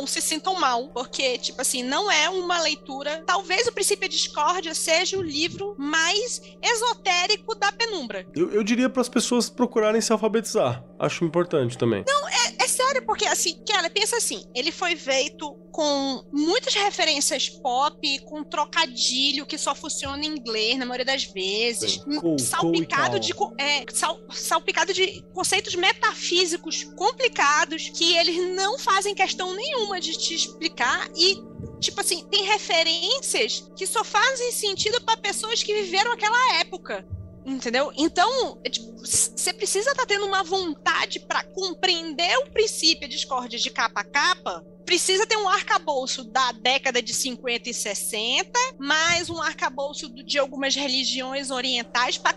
se 0.07 0.21
sintam 0.21 0.59
mal, 0.59 0.89
porque, 0.89 1.39
tipo 1.39 1.61
assim, 1.61 1.83
não 1.83 2.11
é 2.11 2.29
uma 2.29 2.61
leitura. 2.61 3.23
Talvez 3.27 3.67
o 3.67 3.73
princípio 3.73 4.09
de 4.09 4.17
discórdia 4.17 4.75
seja 4.75 5.19
o 5.19 5.23
livro 5.23 5.75
mais 5.79 6.41
esotérico 6.63 7.55
da 7.55 7.73
penumbra. 7.73 8.27
Eu, 8.35 8.51
eu 8.53 8.63
diria 8.63 8.89
para 8.89 9.03
as 9.03 9.09
pessoas 9.09 9.49
procurarem 9.49 10.01
se 10.01 10.13
alfabetizar. 10.13 10.85
Acho 10.99 11.25
importante 11.25 11.79
também. 11.79 12.05
Não, 12.07 12.29
é, 12.29 12.65
é 12.65 12.69
sério, 12.69 13.05
porque 13.07 13.25
assim, 13.27 13.63
Kelly, 13.65 13.91
pensa 13.91 14.17
assim, 14.17 14.45
ele 14.55 14.71
foi 14.71 14.97
feito 14.97 15.55
com 15.73 16.25
muitas 16.33 16.75
referências 16.75 17.49
pop, 17.49 18.19
com 18.21 18.43
trocadilho 18.43 19.47
que 19.47 19.57
só 19.57 19.75
funciona 19.75 20.23
em 20.25 20.27
inglês 20.29 20.77
na 20.79 20.85
maioria 20.85 21.05
das 21.07 21.25
vezes, 21.25 21.93
Sim. 21.93 22.21
Cool, 22.21 22.39
salpicado 22.39 23.19
cool 23.35 23.55
de 23.57 23.63
é, 23.63 23.85
sal- 23.93 24.19
salpicado 24.31 24.93
de 24.93 25.23
conceitos 25.33 25.75
metafísicos 25.77 26.85
complicados 26.97 27.89
que 27.91 28.17
eles 28.17 28.55
não 28.57 28.79
fazem 28.79 29.15
questão 29.15 29.55
nenhuma 29.55 29.70
de 30.01 30.19
te 30.19 30.35
explicar 30.35 31.11
e 31.17 31.51
Tipo 31.81 32.03
assim, 32.03 32.25
tem 32.27 32.45
referências 32.45 33.71
que 33.75 33.87
só 33.87 34.05
fazem 34.05 34.53
sentido 34.53 35.01
para 35.01 35.17
pessoas 35.17 35.63
que 35.63 35.73
viveram 35.73 36.13
aquela 36.13 36.61
época. 36.61 37.07
Entendeu? 37.45 37.91
Então, 37.97 38.59
é 38.63 38.69
tipo, 38.69 38.99
você 38.99 39.53
precisa 39.53 39.91
estar 39.91 40.05
tendo 40.05 40.27
uma 40.27 40.43
vontade 40.43 41.21
para 41.21 41.43
compreender 41.43 42.37
o 42.39 42.51
princípio 42.51 43.09
de 43.09 43.17
discórdia 43.17 43.59
de 43.59 43.71
capa 43.71 44.03
a 44.03 44.05
capa. 44.05 44.65
Precisa 44.85 45.27
ter 45.27 45.37
um 45.37 45.49
arcabouço 45.49 46.25
da 46.25 46.53
década 46.53 47.01
de 47.01 47.15
50 47.15 47.71
e 47.71 47.75
60, 47.75 48.51
mais 48.79 49.31
um 49.31 49.41
arcabouço 49.41 50.11
de 50.11 50.39
algumas 50.39 50.75
religiões 50.75 51.51
orientais 51.51 52.19
para 52.19 52.35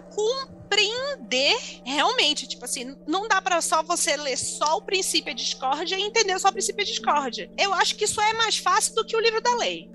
realmente. 1.85 2.47
Tipo 2.47 2.65
assim, 2.65 2.95
não 3.07 3.27
dá 3.27 3.41
para 3.41 3.61
só 3.61 3.83
você 3.83 4.15
ler 4.17 4.37
só 4.37 4.77
o 4.77 4.81
princípio 4.81 5.33
de 5.33 5.43
discórdia 5.43 5.97
e 5.97 6.01
entender 6.01 6.37
só 6.39 6.49
o 6.49 6.53
princípio 6.53 6.83
de 6.83 6.91
discórdia. 6.91 7.51
Eu 7.57 7.73
acho 7.73 7.95
que 7.95 8.05
isso 8.05 8.21
é 8.21 8.33
mais 8.33 8.57
fácil 8.57 8.95
do 8.95 9.05
que 9.05 9.15
o 9.15 9.19
livro 9.19 9.41
da 9.41 9.55
lei. 9.55 9.89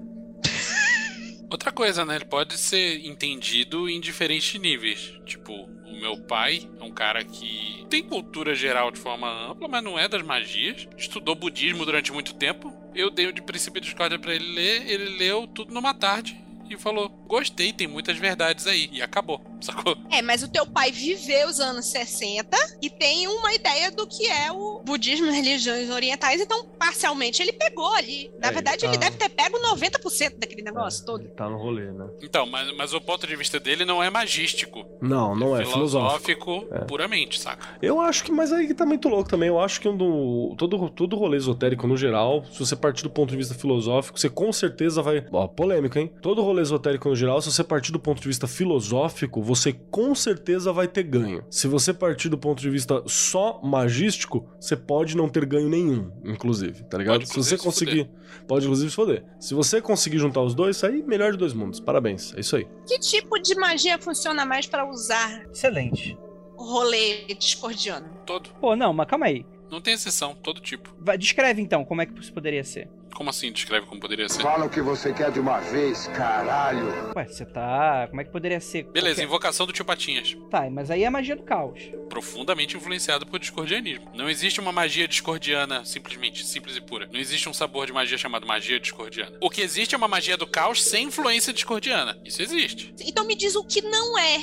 Outra 1.50 1.72
coisa, 1.72 2.04
né? 2.04 2.16
Ele 2.16 2.26
pode 2.26 2.58
ser 2.58 3.04
entendido 3.06 3.88
em 3.88 4.00
diferentes 4.00 4.60
níveis. 4.60 5.14
Tipo, 5.24 5.52
o 5.52 5.98
meu 5.98 6.20
pai 6.20 6.68
é 6.78 6.84
um 6.84 6.92
cara 6.92 7.24
que 7.24 7.86
tem 7.88 8.02
cultura 8.02 8.54
geral 8.54 8.90
de 8.90 8.98
forma 8.98 9.50
ampla, 9.50 9.66
mas 9.66 9.82
não 9.82 9.98
é 9.98 10.06
das 10.06 10.22
magias. 10.22 10.86
Estudou 10.96 11.34
budismo 11.34 11.86
durante 11.86 12.12
muito 12.12 12.34
tempo. 12.34 12.72
Eu 12.94 13.10
dei 13.10 13.26
o 13.26 13.32
de 13.32 13.40
princípio 13.40 13.80
de 13.80 13.86
discórdia 13.86 14.18
pra 14.18 14.34
ele 14.34 14.52
ler, 14.54 14.90
ele 14.90 15.16
leu 15.16 15.46
tudo 15.46 15.72
numa 15.72 15.94
tarde 15.94 16.38
e 16.68 16.76
falou: 16.76 17.08
gostei, 17.28 17.72
tem 17.72 17.86
muitas 17.86 18.16
verdades 18.18 18.66
aí. 18.66 18.88
E 18.92 19.00
acabou, 19.02 19.40
sacou? 19.60 19.96
É, 20.10 20.20
mas 20.22 20.42
o 20.42 20.48
teu 20.48 20.66
pai 20.66 20.90
viveu 20.90 21.46
os 21.48 21.60
anos 21.60 21.86
60 21.86 22.56
e 22.82 22.90
tem 22.90 23.28
uma 23.28 23.54
ideia 23.54 23.90
do 23.90 24.06
que 24.06 24.26
é 24.26 24.50
o 24.50 24.80
budismo 24.84 25.26
e 25.26 25.30
religiões 25.30 25.90
orientais, 25.90 26.40
então 26.40 26.64
parcialmente 26.78 27.42
ele 27.42 27.52
pegou 27.52 27.92
ali. 27.94 28.30
Na 28.40 28.48
É, 28.48 28.52
verdade, 28.52 28.84
ele 28.84 28.88
ele 28.88 28.98
tá- 28.98 29.10
deve 29.10 29.16
ter 29.18 29.28
pego 29.28 29.58
90% 29.58 30.38
daquele 30.38 30.62
negócio 30.62 31.04
todo. 31.04 31.20
Ele 31.20 31.28
tá 31.30 31.48
no 31.48 31.58
rolê, 31.58 31.90
né? 31.92 32.08
Então, 32.22 32.46
mas, 32.46 32.74
mas 32.76 32.94
o 32.94 33.00
ponto 33.00 33.26
de 33.26 33.36
vista 33.36 33.60
dele 33.60 33.84
não 33.84 34.02
é 34.02 34.08
magístico. 34.10 34.84
Não, 35.00 35.36
não 35.36 35.54
é 35.56 35.64
filosófico. 35.64 36.24
filosófico 36.24 36.74
É. 36.74 36.84
puramente, 36.84 37.38
saca? 37.38 37.76
Eu 37.82 38.00
acho 38.00 38.24
que, 38.24 38.32
mas 38.32 38.52
aí 38.52 38.66
que 38.66 38.74
tá 38.74 38.86
muito 38.86 39.08
louco 39.08 39.28
também. 39.28 39.48
Eu 39.48 39.60
acho 39.60 39.80
que 39.80 39.88
um 39.88 39.96
do, 39.96 40.54
todo, 40.56 40.88
todo 40.90 41.16
rolê 41.16 41.36
esotérico 41.36 41.86
no 41.86 41.96
geral, 41.96 42.44
se 42.50 42.58
você 42.60 42.74
partir 42.74 43.02
do 43.02 43.10
ponto 43.10 43.30
de 43.30 43.36
vista 43.36 43.54
filosófico, 43.54 44.18
você 44.18 44.30
com 44.30 44.50
certeza 44.52 45.02
vai. 45.02 45.24
Ó, 45.30 45.46
polêmico, 45.46 45.98
hein? 45.98 46.10
Todo 46.22 46.42
rolê 46.42 46.62
esotérico 46.62 47.08
no 47.08 47.16
geral, 47.18 47.40
se 47.42 47.50
você 47.50 47.62
partir 47.62 47.92
do 47.92 48.00
ponto 48.00 48.20
de 48.22 48.28
vista 48.28 48.46
filosófico, 48.46 49.42
você 49.42 49.72
com 49.72 50.14
certeza 50.14 50.72
vai 50.72 50.88
ter 50.88 51.02
ganho. 51.02 51.44
Se 51.50 51.66
você 51.66 51.92
partir 51.92 52.28
do 52.28 52.38
ponto 52.38 52.60
de 52.60 52.70
vista 52.70 53.02
só 53.06 53.60
magístico, 53.62 54.48
você 54.58 54.76
pode 54.76 55.16
não 55.16 55.28
ter 55.28 55.44
ganho 55.44 55.68
nenhum, 55.68 56.10
inclusive, 56.24 56.84
tá 56.84 56.96
ligado? 56.96 57.20
Pode, 57.20 57.28
se 57.28 57.36
você 57.36 57.58
conseguir. 57.58 58.08
Pode 58.46 58.64
inclusive 58.64 58.90
se 58.90 58.96
foder. 58.96 59.24
Se 59.38 59.54
você 59.54 59.80
conseguir 59.80 60.18
juntar 60.18 60.42
os 60.42 60.54
dois, 60.54 60.82
aí 60.84 61.02
melhor 61.02 61.32
de 61.32 61.38
dois 61.38 61.52
mundos. 61.52 61.80
Parabéns. 61.80 62.32
É 62.34 62.40
isso 62.40 62.56
aí. 62.56 62.66
Que 62.86 62.98
tipo 62.98 63.38
de 63.38 63.54
magia 63.54 63.98
funciona 63.98 64.46
mais 64.46 64.66
pra 64.66 64.88
usar 64.88 65.44
Excelente. 65.50 66.16
o 66.56 66.64
rolê 66.64 67.26
discordiano? 67.38 68.08
Todo. 68.24 68.50
Pô, 68.60 68.76
não, 68.76 68.92
mas 68.92 69.06
calma 69.06 69.26
aí. 69.26 69.44
Não 69.70 69.80
tem 69.80 69.94
exceção, 69.94 70.34
todo 70.34 70.60
tipo. 70.60 70.94
Vai, 70.98 71.18
descreve 71.18 71.60
então 71.60 71.84
como 71.84 72.00
é 72.00 72.06
que 72.06 72.18
isso 72.18 72.32
poderia 72.32 72.64
ser. 72.64 72.88
Como 73.14 73.30
assim 73.30 73.50
descreve 73.50 73.86
como 73.86 74.00
poderia 74.00 74.28
ser? 74.28 74.42
Fala 74.42 74.66
o 74.66 74.70
que 74.70 74.80
você 74.80 75.12
quer 75.12 75.32
de 75.32 75.40
uma 75.40 75.58
vez, 75.58 76.06
caralho. 76.08 77.12
Ué, 77.16 77.26
você 77.26 77.44
tá. 77.44 78.06
Como 78.08 78.20
é 78.20 78.24
que 78.24 78.30
poderia 78.30 78.60
ser? 78.60 78.84
Beleza, 78.84 79.16
Qualquer- 79.16 79.24
invocação 79.24 79.66
do 79.66 79.72
tio 79.72 79.84
Patinhas. 79.84 80.36
Tá, 80.50 80.68
mas 80.70 80.90
aí 80.90 81.02
é 81.02 81.10
magia 81.10 81.34
do 81.34 81.42
caos. 81.42 81.80
Profundamente 82.08 82.76
influenciado 82.76 83.26
por 83.26 83.38
discordianismo. 83.40 84.10
Não 84.14 84.28
existe 84.30 84.60
uma 84.60 84.70
magia 84.72 85.08
discordiana 85.08 85.84
simplesmente, 85.84 86.46
simples 86.46 86.76
e 86.76 86.80
pura. 86.80 87.08
Não 87.12 87.18
existe 87.18 87.48
um 87.48 87.54
sabor 87.54 87.86
de 87.86 87.92
magia 87.92 88.16
chamado 88.18 88.46
magia 88.46 88.78
discordiana. 88.78 89.36
O 89.42 89.50
que 89.50 89.60
existe 89.62 89.94
é 89.94 89.98
uma 89.98 90.08
magia 90.08 90.36
do 90.36 90.46
caos 90.46 90.84
sem 90.84 91.06
influência 91.06 91.52
discordiana. 91.52 92.16
Isso 92.24 92.40
existe. 92.40 92.94
Então 93.00 93.26
me 93.26 93.34
diz 93.34 93.56
o 93.56 93.64
que 93.64 93.82
não 93.82 94.16
é. 94.18 94.38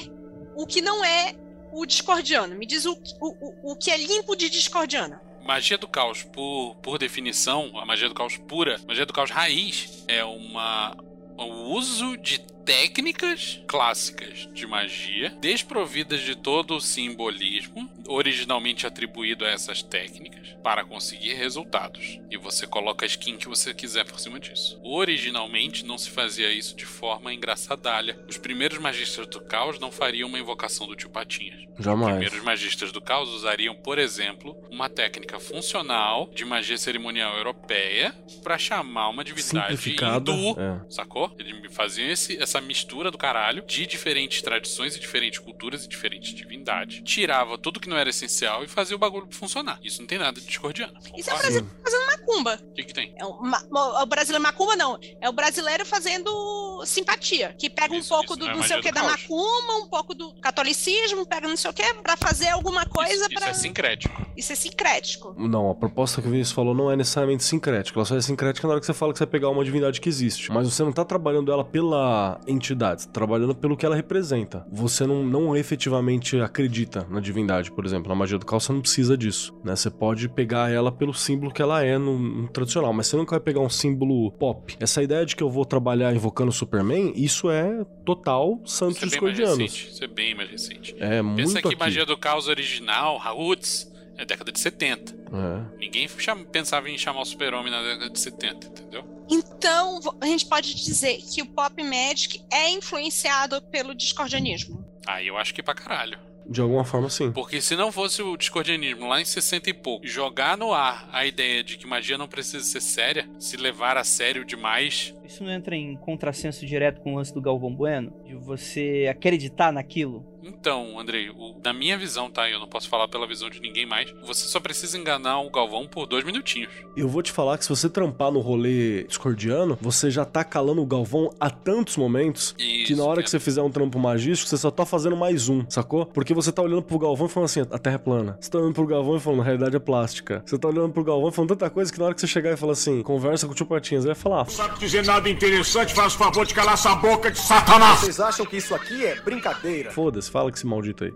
O 0.58 0.66
que 0.66 0.82
não 0.82 1.04
é 1.04 1.34
o 1.72 1.86
discordiano. 1.86 2.56
Me 2.56 2.66
diz 2.66 2.86
o, 2.86 2.94
o, 3.22 3.70
o, 3.70 3.72
o 3.74 3.76
que 3.78 3.90
é 3.92 3.98
limpo 3.98 4.36
de 4.36 4.50
discordiano. 4.50 5.18
Magia 5.46 5.78
do 5.78 5.88
caos, 5.88 6.24
por, 6.24 6.76
por 6.82 6.98
definição, 6.98 7.78
a 7.78 7.86
magia 7.86 8.10
do 8.10 8.16
caos 8.16 8.36
pura, 8.36 8.82
magia 8.88 9.06
do 9.06 9.14
caos 9.14 9.30
raiz, 9.30 10.04
é 10.08 10.24
uma 10.26 10.98
o 11.38 11.74
uso 11.74 12.18
de 12.18 12.40
técnicas 12.40 13.62
clássicas 13.68 14.50
de 14.54 14.66
magia, 14.66 15.30
desprovidas 15.40 16.22
de 16.22 16.36
todo 16.36 16.76
o 16.76 16.82
simbolismo 16.82 17.88
originalmente 18.08 18.88
atribuído 18.88 19.46
a 19.46 19.50
essas 19.50 19.84
técnicas, 19.84 20.45
para 20.66 20.84
conseguir 20.84 21.36
resultados. 21.36 22.20
E 22.32 22.38
você 22.38 22.66
coloca 22.66 23.06
a 23.06 23.08
skin 23.08 23.38
que 23.38 23.48
você 23.48 23.72
quiser 23.72 24.04
por 24.04 24.20
cima 24.20 24.40
disso. 24.40 24.80
Originalmente 24.84 25.86
não 25.86 25.96
se 25.96 26.10
fazia 26.10 26.52
isso 26.52 26.76
de 26.76 26.88
forma 26.88 27.32
engraçadalha. 27.32 28.18
Os 28.28 28.40
primeiros 28.40 28.80
magistas 28.80 29.28
do 29.28 29.40
caos 29.42 29.78
não 29.78 29.92
fariam 29.92 30.28
uma 30.28 30.40
invocação 30.40 30.88
do 30.88 30.96
tio 30.96 31.08
Patinhas. 31.12 31.66
Jamais. 31.78 32.14
Os 32.14 32.20
primeiros 32.20 32.44
magistas 32.44 32.92
do 32.92 33.00
caos 33.00 33.30
usariam, 33.30 33.76
por 33.76 34.00
exemplo, 34.00 34.58
uma 34.72 34.90
técnica 34.90 35.40
funcional 35.40 36.32
de 36.34 36.44
magia 36.44 36.78
cerimonial 36.80 37.38
europeia 37.38 38.16
para 38.42 38.58
chamar 38.58 39.10
uma 39.10 39.24
divindade 39.24 39.76
hindu, 39.92 40.60
é. 40.60 40.82
sacou? 40.90 41.32
Eles 41.38 41.76
faziam 41.76 42.10
esse- 42.10 42.42
essa 42.42 42.60
mistura 42.60 43.12
do 43.12 43.18
caralho 43.20 43.64
de 43.68 43.86
diferentes 43.86 44.42
tradições 44.42 44.96
e 44.96 45.00
diferentes 45.00 45.38
culturas 45.38 45.86
e 45.86 45.88
diferentes 45.88 46.34
divindades. 46.34 47.02
Tirava 47.04 47.56
tudo 47.56 47.80
que 47.80 47.90
não 47.90 47.98
era 47.98 48.10
essencial 48.10 48.64
e 48.64 48.68
fazia 48.68 48.96
o 48.96 49.00
bagulho 49.00 49.28
funcionar. 49.30 49.80
Isso 49.84 50.00
não 50.02 50.08
tem 50.08 50.18
nada 50.18 50.40
de 50.42 50.55
discordiano. 50.56 50.94
Isso 51.18 51.30
é 51.30 51.34
o 51.34 51.38
brasileiro 51.38 51.68
fazendo 51.84 52.06
macumba. 52.08 52.60
O 52.70 52.74
que, 52.74 52.84
que 52.84 52.94
tem? 52.94 53.14
É 53.18 53.26
o, 53.26 53.42
ma- 53.42 53.64
o- 53.72 54.02
o 54.04 54.06
brasileiro 54.06 54.42
macumba, 54.44 54.76
não. 54.76 54.98
É 55.22 55.30
o 55.30 55.34
brasileiro 55.34 55.86
fazendo 55.86 56.84
simpatia. 56.86 57.54
Que 57.58 57.70
pega 57.70 57.94
um 57.94 58.04
pouco 58.04 58.36
do 58.36 58.46
não 58.46 58.54
é 58.54 58.56
não 58.58 58.64
sei 58.64 58.80
o 58.80 58.82
que 58.82 58.92
do 58.92 58.96
da 58.96 59.02
caos. 59.02 59.12
macumba, 59.22 59.74
um 59.84 59.88
pouco 59.90 60.14
do 60.16 60.34
catolicismo, 60.42 61.26
pega 61.26 61.48
não 61.48 61.58
sei 61.58 61.70
o 61.72 61.74
que, 61.74 61.94
pra 61.96 62.16
fazer 62.18 62.48
alguma 62.50 62.86
coisa 62.86 63.26
Isso 63.30 63.30
pra. 63.40 63.50
é 63.50 63.54
sincrético. 63.54 64.26
Isso 64.36 64.52
é 64.52 64.56
sincrético. 64.56 65.34
Não, 65.38 65.70
a 65.72 65.76
proposta 65.76 66.22
que 66.22 66.28
o 66.28 66.32
Vinícius 66.32 66.54
falou 66.56 66.74
não 66.74 66.92
é 66.92 66.96
necessariamente 66.96 67.44
sincrética. 67.44 67.98
Ela 67.98 68.06
só 68.06 68.16
é 68.18 68.22
sincrética 68.22 68.68
na 68.68 68.74
hora 68.74 68.80
que 68.80 68.86
você 68.86 68.94
fala 68.94 69.12
que 69.14 69.18
você 69.20 69.26
vai 69.26 69.32
pegar 69.32 69.50
uma 69.50 69.64
divindade 69.64 70.00
que 70.02 70.10
existe. 70.10 70.52
Mas 70.52 70.72
você 70.74 70.84
não 70.84 70.92
tá 70.92 71.06
trabalhando 71.06 71.52
ela 71.52 71.64
pela 71.64 72.40
entidade, 72.48 73.02
você 73.04 73.08
tá 73.08 73.14
trabalhando 73.14 73.56
pelo 73.56 73.78
que 73.78 73.86
ela 73.86 73.96
representa. 73.96 74.66
Você 74.72 75.06
não, 75.06 75.24
não 75.24 75.56
efetivamente 75.56 76.40
acredita 76.40 77.06
na 77.10 77.20
divindade, 77.20 77.72
por 77.72 77.86
exemplo. 77.86 78.10
Na 78.10 78.16
magia 78.16 78.38
do 78.38 78.46
caos 78.46 78.64
você 78.66 78.74
não 78.74 78.82
precisa 78.82 79.18
disso. 79.18 79.54
Né? 79.64 79.76
Você 79.76 79.90
pode 79.90 80.28
pegar 80.30 80.45
ela 80.54 80.92
pelo 80.92 81.14
símbolo 81.14 81.52
que 81.52 81.62
ela 81.62 81.84
é 81.84 81.98
no, 81.98 82.18
no 82.20 82.48
tradicional, 82.50 82.92
mas 82.94 83.08
você 83.08 83.16
nunca 83.18 83.32
vai 83.32 83.40
pegar 83.40 83.62
um 83.62 83.70
símbolo 83.70 84.32
pop. 84.34 84.76
Essa 84.80 85.02
ideia 85.02 85.26
de 85.26 85.36
que 85.36 85.42
eu 85.44 85.50
vou 85.50 85.66
trabalhar 85.66 86.14
invocando 86.16 86.50
o 86.50 86.54
Superman, 86.54 87.14
isso 87.16 87.50
é 87.50 87.84
total 88.06 88.60
santos 88.66 88.98
Isso 88.98 89.06
é 89.06 89.10
bem 89.10 89.22
mais 89.22 89.36
discordianos. 89.38 89.58
recente. 89.74 89.92
Isso 89.94 90.04
é 90.04 90.08
bem 90.08 90.36
mais 90.36 90.50
recente. 90.50 90.96
É 91.00 91.22
muito 91.22 91.38
Pensa 91.38 91.62
que 91.62 91.68
aqui. 91.70 91.78
magia 91.78 92.06
do 92.06 92.18
caos 92.18 92.48
original, 92.48 93.18
Roots, 93.18 93.92
é 94.18 94.26
década 94.26 94.52
de 94.52 94.60
70. 94.60 95.14
É. 95.14 95.78
Ninguém 95.80 96.08
cham- 96.18 96.44
pensava 96.46 96.90
em 96.90 96.98
chamar 96.98 97.22
o 97.22 97.26
super-homem 97.26 97.72
na 97.72 97.82
década 97.82 98.10
de 98.10 98.20
70, 98.20 98.68
entendeu? 98.68 99.04
Então, 99.30 100.00
a 100.22 100.26
gente 100.28 100.46
pode 100.46 100.76
dizer 100.76 101.18
que 101.18 101.42
o 101.42 101.46
pop 101.48 101.84
magic 101.84 102.42
é 102.52 102.70
influenciado 102.70 103.62
pelo 103.64 103.96
discordianismo. 103.96 104.86
Aí 105.08 105.28
eu 105.28 105.38
acho 105.38 105.54
que 105.54 105.62
pra 105.64 105.74
caralho. 105.74 106.18
De 106.48 106.62
alguma 106.62 106.84
forma, 106.84 107.10
sim. 107.10 107.32
Porque 107.32 107.60
se 107.62 107.76
não 107.76 107.92
fosse 107.92 108.22
o 108.22 108.38
discordianismo 108.38 109.08
lá 109.08 109.20
em 109.20 109.26
60 109.26 109.70
e 109.70 109.74
pouco, 109.74 110.08
jogar 110.08 110.58
no 110.58 110.74
ar 110.74 111.10
a 111.12 111.26
ideia 111.26 111.64
de 111.64 111.78
que 111.78 111.88
magia 111.88 112.18
não 112.18 112.28
precisa 112.28 112.64
ser 112.64 112.82
séria, 112.82 113.28
se 113.40 113.58
levar 113.58 113.98
a 113.98 114.04
sério 114.04 114.46
demais, 114.46 115.14
Isso 115.24 115.44
não 115.44 115.52
entra 115.52 115.76
em 115.76 115.96
contrassenso 115.96 116.66
direto 116.66 117.02
com 117.02 117.14
o 117.14 117.18
lance 117.18 117.34
do 117.34 117.42
Galvão 117.42 117.74
Bueno? 117.74 118.14
De 118.40 118.46
você 118.46 119.08
acreditar 119.10 119.72
naquilo? 119.72 120.26
Então, 120.48 121.00
Andrei, 121.00 121.30
o- 121.32 121.56
na 121.64 121.74
minha 121.74 121.98
visão, 121.98 122.30
tá? 122.30 122.48
Eu 122.48 122.60
não 122.60 122.68
posso 122.68 122.88
falar 122.88 123.08
pela 123.08 123.26
visão 123.28 123.50
de 123.50 123.60
ninguém 123.60 123.84
mais. 123.84 124.14
Você 124.24 124.46
só 124.48 124.60
precisa 124.60 124.96
enganar 124.96 125.40
o 125.42 125.50
Galvão 125.50 125.88
por 125.88 126.06
dois 126.06 126.24
minutinhos. 126.24 126.72
Eu 126.96 127.08
vou 127.10 127.24
te 127.24 127.32
falar 127.32 127.58
que 127.58 127.64
se 127.64 127.70
você 127.70 127.90
trampar 127.90 128.32
no 128.32 128.40
rolê 128.42 129.06
discordiano, 129.06 129.76
você 129.82 130.12
já 130.12 130.24
tá 130.24 130.44
calando 130.44 130.84
o 130.84 130.86
Galvão 130.86 131.32
há 131.40 131.50
tantos 131.50 131.98
momentos 131.98 132.52
que 132.52 132.94
na 132.96 133.04
hora 133.04 133.24
que 133.24 133.30
você 133.30 133.40
fizer 133.40 133.64
um 133.64 133.72
trampo 133.72 133.98
magístico, 133.98 134.48
você 134.48 134.58
só 134.58 134.70
tá 134.70 134.86
fazendo 134.86 135.16
mais 135.16 135.50
um, 135.50 135.66
sacou? 135.68 136.06
Porque 136.06 136.32
você 136.34 136.52
tá 136.52 136.62
olhando 136.62 136.84
pro 136.84 137.00
Galvão 137.00 137.26
e 137.26 137.30
falando 137.30 137.46
assim, 137.48 137.62
a 137.62 137.80
Terra 137.80 137.96
é 137.96 138.00
plana. 138.00 138.38
Você 138.40 138.52
tá 138.52 138.60
olhando 138.60 138.74
pro 138.76 138.86
Galvão 138.86 139.18
e 139.18 139.20
falando, 139.20 139.42
a 139.42 139.46
realidade 139.46 139.76
é 139.76 139.80
plástica. 139.80 140.44
Você 140.46 140.60
tá 140.60 140.68
olhando 140.68 140.94
pro 140.94 141.04
Galvão 141.04 141.30
e 141.30 141.32
falando 141.32 141.50
tanta 141.50 141.70
coisa 141.72 141.92
que 141.92 141.98
na 141.98 142.06
hora 142.06 142.14
que 142.14 142.22
você 142.22 142.28
chegar 142.28 142.52
e 142.54 142.58
falar 142.58 142.74
assim, 142.74 143.02
conversa 143.02 143.48
com 143.48 143.54
o 143.54 143.56
tio 143.56 143.66
Patinhas, 143.66 144.06
ele 144.06 144.14
vai 144.14 144.22
falar, 144.22 144.42
"Ah, 144.42 144.46
Sabe 144.46 144.78
dizer 144.80 145.04
nada 145.04 145.28
interessante, 145.28 145.92
faz 145.96 146.14
o 146.14 146.18
favor 146.20 146.46
de 146.46 146.54
calar 146.54 146.76
essa 146.76 146.94
boca 146.96 147.32
de 147.32 147.40
satanás. 147.40 148.02
Vocês 148.26 148.36
acham 148.36 148.46
que 148.46 148.58
isso 148.58 148.74
aqui 148.76 149.06
é 149.06 149.16
brincadeira? 149.22 149.92
foda-se, 149.92 150.30
fala 150.32 150.50
com 150.50 150.56
esse 150.58 150.66
maldito 150.66 151.04
aí. 151.04 151.14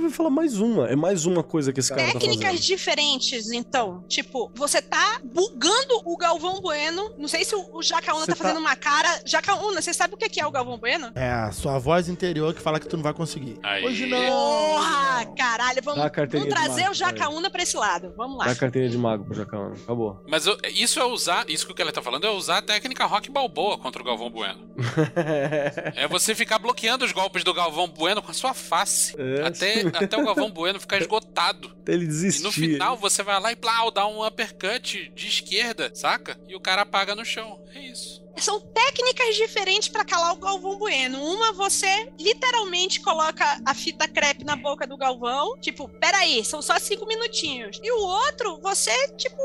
Vai 0.00 0.10
falar 0.10 0.30
mais 0.30 0.58
uma, 0.58 0.88
é 0.88 0.96
mais 0.96 1.26
uma 1.26 1.42
coisa 1.42 1.72
que 1.72 1.80
esse 1.80 1.90
cara 1.90 2.02
tá 2.12 2.18
Técnicas 2.18 2.44
fazendo. 2.52 2.62
diferentes, 2.62 3.50
então. 3.52 4.04
Tipo, 4.08 4.50
você 4.54 4.80
tá 4.80 5.20
bugando 5.24 6.00
o 6.04 6.16
Galvão 6.16 6.60
Bueno. 6.60 7.14
Não 7.18 7.28
sei 7.28 7.44
se 7.44 7.54
o, 7.54 7.82
Jacaúna 7.82 8.26
tá 8.26 8.32
tá- 8.32 8.36
fazendo 8.36 8.58
uma 8.60 8.74
cara. 8.76 9.20
Jacaúna, 9.26 9.82
você 9.82 9.92
sabe 9.92 10.14
o 10.14 10.16
que 10.16 10.28
que 10.28 10.40
é 10.40 10.46
o 10.46 10.50
Galvão 10.50 10.78
Bueno? 10.78 11.12
É 11.14 11.30
a 11.30 11.52
sua 11.52 11.78
voz 11.78 12.08
interior 12.08 12.54
que 12.54 12.60
fala 12.62 12.80
que 12.80 12.88
tu 12.88 12.96
não 12.96 13.02
vai 13.04 13.12
conseguir. 13.12 13.58
Hoje 13.84 14.06
não. 14.06 14.18
Porra, 14.26 15.26
caralho, 15.36 15.80
vamos, 15.82 16.02
vamos 16.32 16.48
trazer 16.48 16.80
mago, 16.82 16.90
o 16.90 16.94
Jacaúna 16.94 17.50
pra 17.50 17.62
esse 17.62 17.76
lado. 17.76 18.14
Vamos 18.16 18.38
lá. 18.38 18.46
Dá 18.46 18.52
a 18.52 18.56
carteirinha 18.56 18.90
de 18.90 18.98
mago 18.98 19.24
pro 19.24 19.34
Jacaúna, 19.34 19.74
acabou. 19.74 20.22
Mas 20.28 20.46
eu- 20.46 20.56
isso 20.74 20.98
é 21.00 21.04
usar, 21.04 21.44
isso 21.48 21.66
que 21.66 21.72
o 21.72 21.74
Keller 21.74 21.92
tá 21.92 22.02
falando 22.02 22.26
é 22.26 22.30
usar 22.30 22.58
a 22.58 22.62
técnica 22.62 23.04
Rock 23.06 23.30
Balboa 23.30 23.76
contra 23.78 24.00
o 24.00 24.04
Galvão 24.04 24.30
Bueno. 24.30 24.70
é 25.94 26.06
você 26.08 26.34
ficar 26.36 26.58
bloqueando 26.58 27.04
os 27.04 27.12
golpes 27.12 27.42
do 27.42 27.52
Galvão 27.54 27.88
Bueno 27.88 28.22
com 28.22 28.30
a 28.30 28.34
sua 28.34 28.54
face. 28.54 29.14
É. 29.18 29.46
Até, 29.46 29.80
até 29.82 30.16
o 30.16 30.24
Galvão 30.24 30.50
Bueno 30.50 30.78
ficar 30.78 30.98
esgotado. 31.02 31.74
Até 31.82 31.92
ele 31.92 32.04
E 32.04 32.08
desistir. 32.08 32.42
no 32.42 32.52
final 32.52 32.96
você 32.96 33.22
vai 33.22 33.40
lá 33.40 33.50
e 33.52 33.56
plau, 33.56 33.90
dá 33.90 34.06
um 34.06 34.24
uppercut 34.24 35.10
de 35.14 35.26
esquerda, 35.26 35.90
saca? 35.94 36.38
E 36.46 36.54
o 36.54 36.60
cara 36.60 36.82
apaga 36.82 37.14
no 37.14 37.24
chão. 37.24 37.60
É 37.74 37.80
isso. 37.80 38.24
São 38.38 38.60
técnicas 38.60 39.34
diferentes 39.34 39.88
pra 39.88 40.04
calar 40.04 40.34
o 40.34 40.36
Galvão 40.36 40.76
Bueno. 40.78 41.18
Uma, 41.22 41.52
você 41.54 42.12
literalmente 42.20 43.00
coloca 43.00 43.58
a 43.64 43.74
fita 43.74 44.06
crepe 44.06 44.44
na 44.44 44.54
boca 44.54 44.86
do 44.86 44.94
Galvão. 44.96 45.56
Tipo, 45.58 45.88
peraí, 45.88 46.44
são 46.44 46.60
só 46.60 46.78
cinco 46.78 47.06
minutinhos. 47.06 47.80
E 47.82 47.90
o 47.90 47.98
outro, 47.98 48.58
você, 48.60 48.92
tipo, 49.16 49.40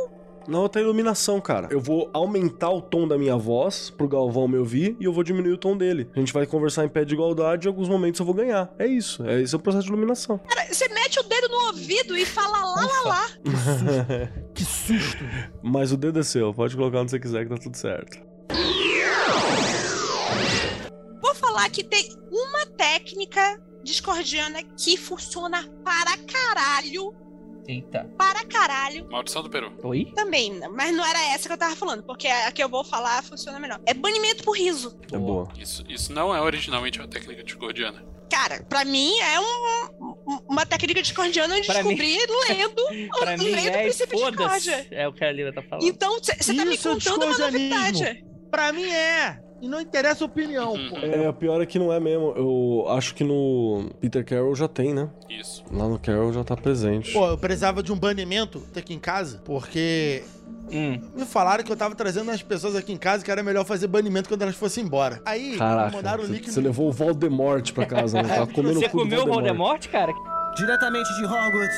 Na 0.52 0.60
outra 0.60 0.82
iluminação, 0.82 1.40
cara. 1.40 1.70
Eu 1.72 1.80
vou 1.80 2.10
aumentar 2.14 2.70
o 2.70 2.82
tom 2.82 3.08
da 3.08 3.18
minha 3.18 3.38
voz 3.38 3.90
pro 3.90 4.06
Galvão 4.06 4.50
me 4.50 4.58
ouvir 4.58 4.98
e 5.00 5.06
eu 5.06 5.14
vou 5.14 5.24
diminuir 5.24 5.54
o 5.54 5.58
tom 5.58 5.78
dele. 5.78 6.10
A 6.14 6.20
gente 6.20 6.34
vai 6.34 6.46
conversar 6.46 6.84
em 6.84 6.90
pé 6.90 7.06
de 7.06 7.14
igualdade 7.14 7.66
e 7.66 7.68
em 7.68 7.72
alguns 7.72 7.88
momentos 7.88 8.20
eu 8.20 8.26
vou 8.26 8.36
ganhar. 8.36 8.70
É 8.78 8.86
isso. 8.86 9.26
É 9.26 9.42
esse 9.42 9.56
é 9.56 9.58
o 9.58 9.62
processo 9.62 9.86
de 9.86 9.92
iluminação. 9.92 10.38
cara, 10.40 10.68
você 10.72 10.90
mete 10.90 11.20
o 11.20 11.24
dedo 11.24 11.48
no 11.48 11.68
ouvido 11.68 12.18
e 12.18 12.26
fala 12.26 12.66
lá, 12.66 12.86
lá, 12.86 13.02
lá. 13.06 13.28
que 14.54 14.66
susto. 14.66 15.24
Mas 15.64 15.94
o 15.94 15.98
dedo 15.98 16.20
é 16.20 16.24
seu. 16.24 16.54
Pode 16.54 16.76
colocar 16.76 17.00
onde 17.00 17.12
você 17.12 17.20
quiser 17.20 17.46
que 17.46 17.50
tá 17.50 17.58
tudo 17.58 17.78
certo. 17.78 18.20
falar 21.62 21.70
que 21.70 21.84
tem 21.84 22.10
uma 22.32 22.66
técnica 22.66 23.62
discordiana 23.84 24.64
que 24.64 24.98
funciona 24.98 25.68
para 25.84 26.18
caralho. 26.18 27.14
Eita. 27.72 28.10
Para 28.18 28.44
caralho. 28.46 29.08
Maldição 29.10 29.42
do 29.42 29.50
Peru. 29.50 29.72
Oi? 29.84 30.12
Também, 30.16 30.60
mas 30.76 30.94
não 30.94 31.06
era 31.06 31.34
essa 31.34 31.48
que 31.48 31.54
eu 31.54 31.58
tava 31.58 31.76
falando, 31.76 32.04
porque 32.04 32.28
a 32.28 32.52
que 32.52 32.62
eu 32.62 32.68
vou 32.68 32.84
falar 32.84 33.24
funciona 33.24 33.60
melhor. 33.60 33.80
É 33.86 33.94
banimento 33.94 34.44
por 34.44 34.58
riso. 34.58 35.00
É 35.12 35.18
boa. 35.18 35.48
Isso, 35.58 35.84
isso 35.88 36.12
não 36.12 36.36
é 36.36 36.42
originalmente 36.42 37.00
uma 37.00 37.08
técnica 37.08 37.44
discordiana. 37.44 38.04
Cara, 38.30 38.64
pra 38.70 38.84
mim 38.86 39.12
é 39.20 39.40
um- 39.40 40.14
um- 40.28 40.40
uma 40.50 40.66
técnica 40.66 41.02
discordiana 41.02 41.58
eu 41.58 41.66
Pra 41.66 41.84
mim- 41.84 41.96
lendo, 42.00 43.10
Pra 43.20 43.38
mim 43.38 43.46
lendo 43.52 43.66
o 43.74 43.78
é 43.78 43.84
princípio 43.84 44.18
de 44.18 44.26
discórdia. 44.32 44.88
É 44.92 45.08
o 45.08 45.14
que 45.14 45.24
a 45.24 45.32
Lila 45.32 45.54
tá 45.54 45.62
falando. 45.62 45.86
Então, 45.86 46.18
você 46.22 46.54
tá 46.54 46.66
me 46.66 46.76
é 46.76 46.78
contando 46.78 47.24
uma 47.26 47.38
novidade. 47.38 48.26
Pra 48.50 48.74
mim 48.74 48.86
é. 48.90 49.40
E 49.62 49.68
não 49.68 49.80
interessa 49.80 50.24
a 50.24 50.28
opinião, 50.28 50.74
pô. 50.90 50.98
É, 50.98 51.30
o 51.30 51.34
pior 51.34 51.62
é 51.62 51.66
que 51.68 51.78
não 51.78 51.94
é 51.94 52.00
mesmo. 52.00 52.34
Eu 52.36 52.86
acho 52.90 53.14
que 53.14 53.24
no 53.24 53.92
Peter 54.00 54.26
Carroll 54.26 54.56
já 54.56 54.68
tem, 54.68 54.94
né? 54.94 55.08
Isso. 55.30 55.64
Lá 55.72 55.88
no 55.88 56.00
Carroll 56.00 56.34
já 56.34 56.44
tá 56.44 56.58
presente. 56.58 57.14
Pô, 57.14 57.28
eu 57.28 57.38
precisava 57.38 57.84
de 57.84 57.92
um 57.94 57.98
banimento 57.98 58.64
aqui 58.76 58.94
em 58.94 59.00
casa, 59.00 59.40
porque 59.46 60.24
Hum. 60.72 61.00
me 61.16 61.26
falaram 61.26 61.64
que 61.64 61.72
eu 61.72 61.76
tava 61.76 61.94
trazendo 61.94 62.32
as 62.32 62.42
pessoas 62.42 62.76
aqui 62.76 62.92
em 62.94 62.98
casa 62.98 63.24
que 63.24 63.30
era 63.30 63.44
melhor 63.44 63.66
fazer 63.66 63.88
banimento 63.88 64.30
quando 64.30 64.42
elas 64.42 64.56
fossem 64.56 64.84
embora. 64.84 65.22
Aí, 65.26 65.58
Caraca, 65.58 65.96
mandaram 65.96 66.24
o 66.24 66.26
você, 66.26 66.34
link 66.34 66.50
você 66.50 66.62
levou 66.62 66.88
o 66.88 66.92
Voldemort 66.92 67.72
pra 67.74 67.86
casa, 67.86 68.22
né? 68.22 68.30
Tá 68.36 68.48
comendo 68.48 68.80
Você 68.80 68.90
comeu 68.90 69.24
o 69.24 69.28
Voldemort, 69.28 69.86
cara? 69.90 70.12
Diretamente 70.56 71.14
de 71.16 71.26
Hogwarts, 71.26 71.78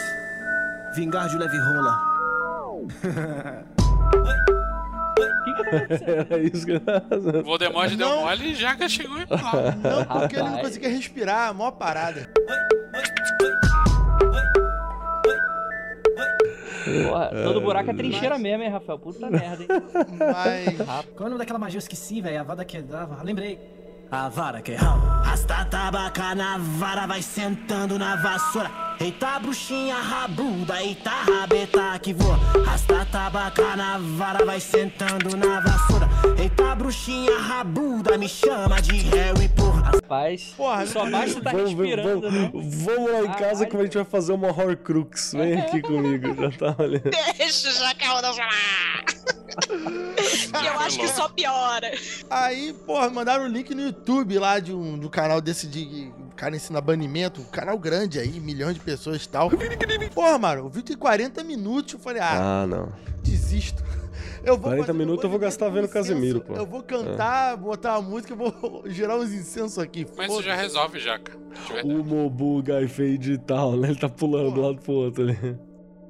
vingar 0.95 1.27
de 1.27 1.37
Leve 1.37 1.57
Rola. 1.57 2.13
Era 6.29 6.37
isso 6.41 6.65
que 6.65 6.71
eu 6.73 6.79
tava 6.79 7.01
fazendo. 7.09 7.39
O 7.39 7.43
Voldemort 7.43 7.89
deu 7.95 8.07
Não. 8.09 8.21
mole 8.21 8.51
e 8.51 8.55
Jaca 8.55 8.87
chegou 8.89 9.17
e. 9.17 9.25
Não, 9.29 10.05
porque 10.21 10.35
ele 10.35 10.43
não 10.43 10.49
Rapaz. 10.51 10.67
conseguia 10.67 10.89
respirar, 10.89 11.49
a 11.49 11.53
maior 11.53 11.71
parada. 11.71 12.29
Porra, 17.07 17.29
todo 17.43 17.61
buraco 17.61 17.89
é 17.91 17.93
trincheira 17.93 18.37
mesmo, 18.37 18.63
hein, 18.63 18.69
Rafael? 18.69 18.99
Puta 18.99 19.29
merda, 19.29 19.63
hein? 19.63 19.69
Mas. 20.19 20.77
Qual 21.15 21.21
é 21.21 21.21
o 21.21 21.29
nome 21.29 21.37
daquela 21.37 21.57
magia? 21.59 21.77
Eu 21.77 21.79
esqueci, 21.79 22.21
velho. 22.21 22.41
A 22.41 22.43
vara 22.43 22.65
que 22.65 22.81
dava. 22.81 23.23
Lembrei. 23.23 23.59
A 24.11 24.29
vara 24.29 24.61
que 24.61 24.73
Rasta 24.75 25.65
tabaca 25.65 26.35
na 26.35 26.57
vara, 26.57 27.07
vai 27.07 27.21
sentando 27.21 27.97
na 27.97 28.15
vassoura. 28.17 28.69
Eita, 28.99 29.39
bruxinha 29.39 29.95
rabuda, 29.95 30.82
eita, 30.82 31.10
rabeta 31.10 31.99
que 31.99 32.13
voa. 32.13 32.38
Rasta 32.65 33.06
tabaca 33.06 33.75
na 33.75 33.97
vara, 33.97 34.45
vai 34.45 34.60
sentando 34.60 35.36
na 35.36 35.60
vassoura. 35.60 36.10
Eita, 36.38 36.75
bruxinha 36.75 37.38
rabuda, 37.38 38.17
me 38.17 38.29
chama 38.29 38.82
de 38.82 38.97
Harry, 39.10 39.49
porra. 39.49 39.91
Rapaz, 39.93 40.53
Porra, 40.56 40.86
só 40.86 41.10
basta 41.10 41.41
tá 41.41 41.51
Vamos, 41.51 41.71
respirando, 41.71 42.21
vamos, 42.21 42.34
né? 42.34 42.51
vamos 42.86 43.12
lá 43.12 43.19
em 43.21 43.32
casa 43.32 43.65
que 43.65 43.75
a 43.75 43.84
gente 43.84 43.95
vai 43.95 44.06
fazer 44.06 44.34
uma 44.34 44.47
Horcrux. 44.47 45.34
Vem 45.34 45.60
aqui 45.60 45.82
comigo, 45.82 46.34
já 46.36 46.51
tá 46.51 46.75
olhando. 46.82 47.10
Deixa 47.38 47.69
o 47.69 48.21
não 48.21 48.34
falar. 48.34 49.06
Que 50.23 50.65
eu 50.65 50.79
acho 50.79 50.99
que 50.99 51.08
só 51.08 51.29
piora. 51.29 51.91
Aí, 52.29 52.73
porra, 52.86 53.10
mandaram 53.10 53.43
o 53.43 53.47
link 53.47 53.73
no 53.75 53.82
YouTube 53.84 54.39
lá 54.39 54.60
de 54.60 54.73
um 54.73 54.97
do 54.97 55.10
canal 55.10 55.41
desse 55.41 55.67
de 55.67 56.12
cara 56.33 56.55
ensina 56.55 56.81
banimento, 56.81 57.41
um 57.41 57.45
canal 57.45 57.77
grande 57.77 58.19
aí, 58.19 58.39
milhões 58.39 58.73
de 58.75 58.79
pessoas 58.81 59.23
e 59.23 59.29
tal. 59.29 59.49
Porra, 60.13 60.37
mano, 60.37 60.65
o 60.65 60.69
vídeo 60.69 60.83
tem 60.87 60.97
40 60.97 61.43
minutos. 61.43 61.93
Eu 61.93 61.99
falei, 61.99 62.21
ah, 62.21 62.63
Ah, 62.63 62.67
não. 62.67 62.91
desisto. 63.21 63.83
Eu 64.43 64.55
vou 64.57 64.63
40 64.71 64.81
fazer 64.81 64.91
um 64.91 64.95
minutos 64.99 65.23
eu 65.23 65.29
vou 65.29 65.39
gastar 65.39 65.69
vendo 65.69 65.87
com 65.87 65.93
Casimiro, 65.93 66.39
incenso. 66.39 66.53
pô. 66.53 66.59
Eu 66.59 66.65
vou 66.65 66.83
cantar, 66.83 67.55
botar 67.55 67.97
uma 67.97 68.09
música, 68.09 68.33
eu 68.33 68.37
vou 68.37 68.83
gerar 68.91 69.15
uns 69.15 69.31
incensos 69.31 69.79
aqui. 69.79 70.05
Mas 70.17 70.29
isso 70.29 70.41
já 70.43 70.53
resolve, 70.53 70.99
Jaca. 70.99 71.37
O 71.85 72.03
Mobu 72.03 72.61
Guy 72.61 72.89
Fade 72.89 73.31
e 73.31 73.37
tal, 73.37 73.77
né? 73.77 73.87
Ele 73.87 73.97
tá 73.97 74.09
pulando 74.09 74.51
de 74.53 74.59
um 74.59 74.65
lado 74.65 74.81
pro 74.81 74.91
outro 74.91 75.23
ali. 75.23 75.57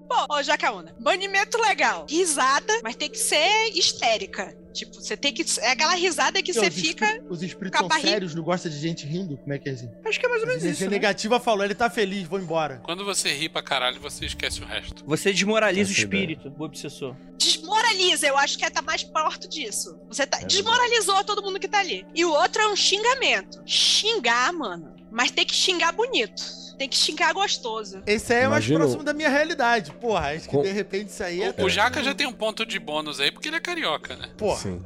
Pô, 0.09 0.35
ô 0.35 0.41
Jacaúna, 0.41 0.95
banimento 0.99 1.59
legal. 1.61 2.07
Risada, 2.09 2.73
mas 2.83 2.95
tem 2.95 3.07
que 3.07 3.19
ser 3.19 3.69
histérica. 3.75 4.55
Tipo, 4.73 4.95
você 4.95 5.15
tem 5.15 5.31
que. 5.31 5.45
É 5.61 5.71
aquela 5.71 5.93
risada 5.95 6.41
que 6.41 6.51
você 6.53 6.67
os 6.67 6.73
fica. 6.73 7.05
espí- 7.05 7.25
Os 7.29 7.41
espíritos 7.43 7.75
a 7.77 7.79
são 7.79 7.87
barriga- 7.87 8.09
sérios, 8.09 8.35
não 8.35 8.43
gosta 8.43 8.69
de 8.69 8.77
gente 8.79 9.05
rindo? 9.05 9.37
Como 9.37 9.53
é 9.53 9.59
que 9.59 9.69
é 9.69 9.71
assim? 9.73 9.89
Acho 10.05 10.19
que 10.19 10.25
é 10.25 10.29
mais 10.29 10.41
ou 10.41 10.47
A 10.47 10.49
menos 10.49 10.63
energia 10.63 10.71
isso, 10.85 10.89
né? 10.91 10.97
negativa 10.97 11.39
falou, 11.39 11.63
ele 11.63 11.75
tá 11.75 11.89
feliz, 11.89 12.27
vou 12.27 12.39
embora. 12.39 12.81
Quando 12.83 13.05
você 13.05 13.31
ri 13.31 13.47
pra 13.47 13.61
caralho, 13.61 13.99
você 14.01 14.25
esquece 14.25 14.61
o 14.61 14.65
resto. 14.65 15.03
Você 15.05 15.31
desmoraliza 15.31 15.89
o 15.89 15.93
Essa 15.93 16.01
é 16.01 16.03
a 16.03 16.07
ideia. 16.07 16.21
espírito, 16.33 16.55
o 16.59 16.63
obsessor. 16.63 17.15
Desmoraliza, 17.37 18.27
eu 18.27 18.37
acho 18.37 18.57
que 18.57 18.65
é 18.65 18.69
tá 18.69 18.81
mais 18.81 19.03
perto 19.03 19.47
disso. 19.47 19.97
Você 20.07 20.23
É 20.23 20.25
tá, 20.25 20.37
desmoralizou 20.39 21.23
todo 21.23 21.41
mundo 21.43 21.59
que 21.59 21.67
tá 21.67 21.79
ali. 21.79 22.05
E 22.15 22.25
o 22.25 22.31
outro 22.31 22.61
é 22.61 22.67
um 22.67 22.75
xingamento. 22.75 23.61
Xingar, 23.65 24.51
mano. 24.53 24.95
Mas 25.11 25.29
tem 25.31 25.45
que 25.45 25.53
xingar 25.53 25.91
bonito. 25.91 26.41
Tem 26.77 26.89
que 26.89 26.95
xingar 26.95 27.33
gostoso. 27.33 28.01
Esse 28.05 28.33
aí 28.33 28.39
é 28.43 28.47
mais 28.47 28.63
Imagina 28.65 28.75
o- 28.77 28.81
próximo 28.81 29.03
da 29.03 29.13
minha 29.13 29.29
realidade. 29.29 29.91
Porra, 29.91 30.33
acho 30.33 30.43
que 30.49 30.55
Com- 30.55 30.63
de 30.63 30.71
repente 30.71 31.09
isso 31.09 31.23
aí 31.23 31.41
é. 31.43 31.53
O 31.59 31.69
Jaca 31.69 32.03
já 32.03 32.13
tem 32.15 32.25
um 32.27 32.33
ponto 32.33 32.65
de 32.65 32.79
bônus 32.79 33.19
aí, 33.19 33.31
porque 33.31 33.47
ele 33.49 33.57
é 33.57 33.59
carioca, 33.59 34.15
né? 34.15 34.29
Porra, 34.37 34.59
Sim. 34.59 34.81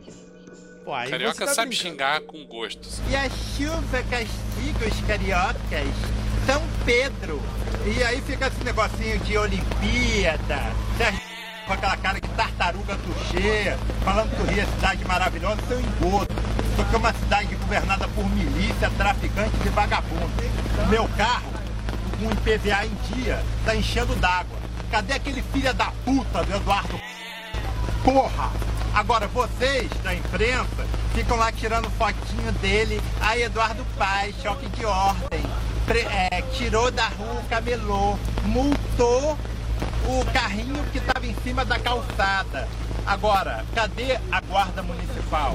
pô, 0.84 0.92
Carioca 0.92 1.46
tá 1.46 1.54
sabe 1.54 1.70
brincando. 1.70 1.90
xingar 1.92 2.22
com 2.22 2.46
gostos. 2.46 3.00
E 3.10 3.16
a 3.16 3.30
chuva 3.30 4.04
castiga 4.10 4.88
os 4.88 5.02
cariocas. 5.08 5.88
São 6.46 6.62
Pedro. 6.86 7.42
E 7.86 8.04
aí 8.04 8.22
fica 8.22 8.48
esse 8.48 8.64
negocinho 8.64 9.20
de 9.20 9.38
Olimpíada. 9.38 10.60
Sérgio 10.98 11.22
com 11.66 11.74
aquela 11.74 11.98
cara 11.98 12.20
de 12.22 12.28
tartaruga 12.30 12.96
tuchê, 12.98 13.76
falando 14.04 14.34
que 14.34 14.42
o 14.42 14.46
Rio 14.46 14.62
é 14.64 14.66
cidade 14.66 15.04
maravilhosa, 15.06 15.58
seu 15.68 15.80
engodo. 15.80 16.28
Porque 16.78 16.96
é 16.96 16.98
uma 16.98 17.14
cidade 17.14 17.54
governada 17.56 18.08
por 18.10 18.30
milícia, 18.30 18.90
traficantes 18.98 19.60
e 19.66 19.70
vagabundos. 19.70 20.46
O 20.86 20.88
meu 20.88 21.06
carro, 21.18 21.52
com 22.20 22.28
o 22.28 22.32
IPVA 22.32 22.86
em 22.86 23.14
dia, 23.16 23.44
tá 23.66 23.76
enchendo 23.76 24.16
d'água. 24.16 24.58
Cadê 24.92 25.14
aquele 25.14 25.42
filho 25.54 25.74
da 25.74 25.92
puta 26.06 26.44
do 26.44 26.56
Eduardo 26.56 27.00
Porra! 28.04 28.52
Agora 28.94 29.28
vocês 29.28 29.90
da 30.04 30.16
imprensa 30.16 30.88
ficam 31.14 31.38
lá 31.38 31.52
tirando 31.52 31.90
fotinho 31.92 32.52
dele. 32.54 33.02
Aí 33.22 33.44
Eduardo 33.44 33.86
Paz, 33.98 34.34
choque 34.42 34.68
de 34.70 34.86
ordem. 34.86 35.44
Pre- 35.86 36.08
é, 36.10 36.42
tirou 36.54 36.90
da 36.90 37.08
rua 37.10 37.42
o 37.42 37.44
camelô, 37.50 38.18
multou 38.46 39.38
o 40.08 40.26
carrinho 40.34 40.84
que 40.92 40.98
estava 40.98 41.26
em 41.26 41.36
cima 41.44 41.64
da 41.64 41.78
calçada. 41.78 42.68
Agora, 43.06 43.64
cadê 43.76 44.18
a 44.32 44.42
guarda 44.42 44.82
municipal? 44.82 45.54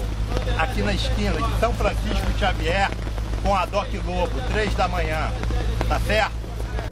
Aqui 0.59 0.83
na 0.83 0.93
esquina 0.95 1.33
de 1.43 1.61
São 1.61 1.73
Francisco 1.75 2.39
Xavier, 2.39 2.91
com 3.43 3.55
a 3.55 3.67
Doc 3.67 3.89
Lobo, 4.07 4.41
três 4.53 4.75
da 4.75 4.87
manhã. 4.89 5.31
Tá 5.89 5.99
certo? 6.01 6.42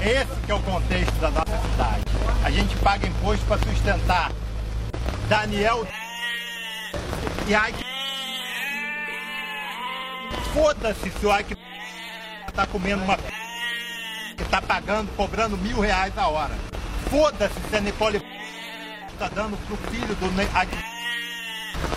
Esse 0.01 0.41
que 0.47 0.51
é 0.51 0.55
o 0.55 0.63
contexto 0.63 1.13
da 1.21 1.31
nossa 1.31 1.59
cidade. 1.71 2.05
A 2.43 2.51
gente 2.51 2.75
paga 2.77 3.07
imposto 3.07 3.45
para 3.45 3.59
sustentar 3.59 4.33
Daniel 5.29 5.87
e 7.47 7.53
Ike. 7.53 7.85
Foda-se 10.55 11.11
se 11.11 11.27
o 11.27 11.39
Ike 11.39 11.55
tá 12.55 12.67
comendo 12.67 13.05
uma 13.05 13.17
que 13.17 14.45
tá 14.51 14.63
pagando, 14.63 15.15
cobrando 15.17 15.59
mil 15.59 15.81
reais 15.81 16.17
a 16.17 16.29
hora. 16.29 16.55
Foda-se 17.11 17.55
se 17.69 17.77
a 17.77 17.81
Nicole 17.81 18.21
tá 19.19 19.29
dando 19.29 19.59
pro 19.67 19.77
filho 19.91 20.15
do 20.15 20.43
Ike. 20.43 20.79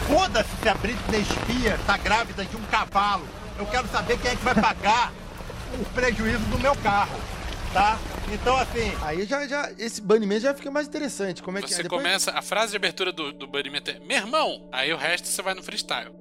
Foda-se 0.08 0.50
se 0.62 0.68
a 0.68 0.76
Britney 0.76 1.24
Spears 1.24 1.82
tá 1.88 1.98
grávida 1.98 2.44
de 2.44 2.58
um 2.58 2.64
cavalo. 2.64 3.26
Eu 3.58 3.66
quero 3.66 3.88
saber 3.88 4.20
quem 4.20 4.32
é 4.32 4.36
que 4.36 4.44
vai 4.44 4.56
pagar 4.56 5.12
o 5.80 5.86
prejuízo 5.86 6.44
do 6.46 6.60
meu 6.60 6.76
carro, 6.76 7.18
tá? 7.74 8.00
Então 8.32 8.56
assim. 8.56 8.92
Aí 9.02 9.26
já, 9.26 9.48
já, 9.48 9.72
esse 9.78 10.02
banimento 10.02 10.42
já 10.42 10.54
fica 10.54 10.70
mais 10.72 10.88
interessante. 10.88 11.42
Como 11.42 11.58
é 11.58 11.62
que 11.62 11.74
é? 11.74 11.76
Você 11.76 11.84
Depois- 11.84 12.02
começa, 12.02 12.32
a 12.32 12.42
frase 12.42 12.72
de 12.72 12.78
abertura 12.78 13.12
do, 13.12 13.32
do 13.34 13.48
banimento 13.48 13.92
é 13.92 14.00
meu 14.00 14.18
irmão, 14.18 14.68
aí 14.72 14.94
o 14.94 14.98
resto 14.98 15.28
você 15.28 15.42
vai 15.42 15.54
no 15.54 15.64
freestyle. 15.64 16.12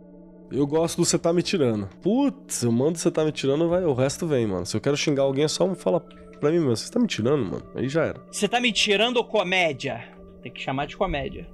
Eu 0.51 0.67
gosto 0.67 0.97
do 0.99 1.05
você 1.05 1.19
tá 1.19 1.33
me 1.33 1.43
tirando. 1.43 1.87
Putz, 2.03 2.63
eu 2.63 2.71
mando 2.73 2.99
você 2.99 3.11
tá 3.11 3.25
me 3.25 3.33
tirando, 3.33 3.69
vai, 3.69 3.85
o 3.85 3.95
resto 3.95 4.27
vem, 4.27 4.47
mano. 4.47 4.67
Se 4.67 4.77
eu 4.77 4.81
quero 4.81 4.97
xingar 4.97 5.23
alguém, 5.23 5.45
é 5.45 5.49
só 5.49 5.73
falar 5.75 6.01
pra 6.01 6.51
mim 6.51 6.59
mesmo. 6.59 6.77
Você 6.77 6.91
tá 6.91 6.99
me 7.01 7.07
tirando, 7.07 7.45
mano? 7.45 7.63
Aí 7.75 7.89
já 7.89 8.05
era. 8.05 8.21
Você 8.31 8.47
tá 8.47 8.61
me 8.61 8.71
tirando 8.71 9.17
ou 9.17 9.25
comédia? 9.25 10.05
Tem 10.43 10.53
que 10.53 10.61
chamar 10.61 10.87
de 10.87 10.97
comédia. 10.97 11.49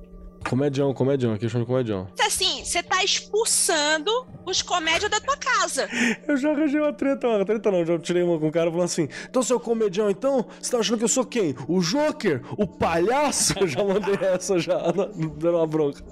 Comedião, 0.46 0.94
comedião, 0.94 1.32
aqui 1.34 1.44
eu 1.44 1.50
chamo 1.50 1.64
de 1.64 1.70
comedião. 1.70 2.08
Assim, 2.20 2.64
você 2.64 2.82
tá 2.82 3.02
expulsando 3.02 4.10
os 4.46 4.62
comédias 4.62 5.10
da 5.10 5.20
tua 5.20 5.36
casa. 5.36 5.88
Eu 6.26 6.36
já 6.36 6.50
arranjei 6.50 6.80
uma 6.80 6.92
treta, 6.92 7.28
uma 7.28 7.44
treta 7.44 7.70
não, 7.70 7.84
já 7.84 7.98
tirei 7.98 8.22
uma 8.22 8.38
com 8.38 8.48
um 8.48 8.50
cara 8.50 8.70
falando 8.70 8.84
assim, 8.84 9.08
então 9.28 9.42
seu 9.42 9.60
comedião, 9.60 10.08
então, 10.10 10.46
você 10.60 10.70
tá 10.70 10.78
achando 10.78 10.98
que 10.98 11.04
eu 11.04 11.08
sou 11.08 11.24
quem? 11.24 11.54
O 11.66 11.80
Joker? 11.80 12.42
O 12.56 12.66
palhaço? 12.66 13.54
Eu 13.58 13.66
já 13.66 13.82
mandei 13.84 14.14
essa 14.20 14.58
já, 14.58 14.78
dando 14.92 15.56
uma 15.56 15.66
bronca. 15.66 16.02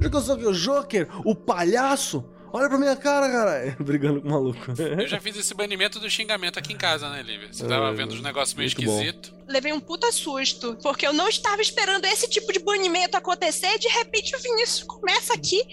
Acho 0.00 0.10
que 0.10 0.16
eu 0.16 0.20
sou 0.20 0.36
o? 0.36 0.48
O 0.48 0.52
Joker? 0.52 1.08
O 1.24 1.34
palhaço? 1.34 2.24
Olha 2.56 2.68
pra 2.68 2.78
minha 2.78 2.94
cara, 2.94 3.28
caralho. 3.28 3.76
Brigando 3.82 4.22
com 4.22 4.28
o 4.28 4.30
maluco. 4.30 4.60
Eu 4.78 5.08
já 5.08 5.20
fiz 5.20 5.36
esse 5.36 5.52
banimento 5.52 5.98
do 5.98 6.08
xingamento 6.08 6.56
aqui 6.56 6.72
em 6.72 6.76
casa, 6.76 7.10
né, 7.10 7.20
Lívia? 7.20 7.48
Você 7.52 7.66
tava 7.66 7.88
É, 7.88 7.92
vendo 7.92 8.12
os 8.12 8.22
negócios 8.22 8.54
meio 8.54 8.68
esquisitos. 8.68 9.34
Levei 9.48 9.72
um 9.72 9.80
puta 9.80 10.12
susto, 10.12 10.78
porque 10.80 11.04
eu 11.04 11.12
não 11.12 11.28
estava 11.28 11.60
esperando 11.60 12.04
esse 12.04 12.30
tipo 12.30 12.52
de 12.52 12.60
banimento 12.60 13.16
acontecer. 13.16 13.74
E 13.74 13.78
de 13.80 13.88
repente 13.88 14.36
o 14.36 14.38
Vinícius 14.38 14.84
começa 14.84 15.34
aqui. 15.34 15.64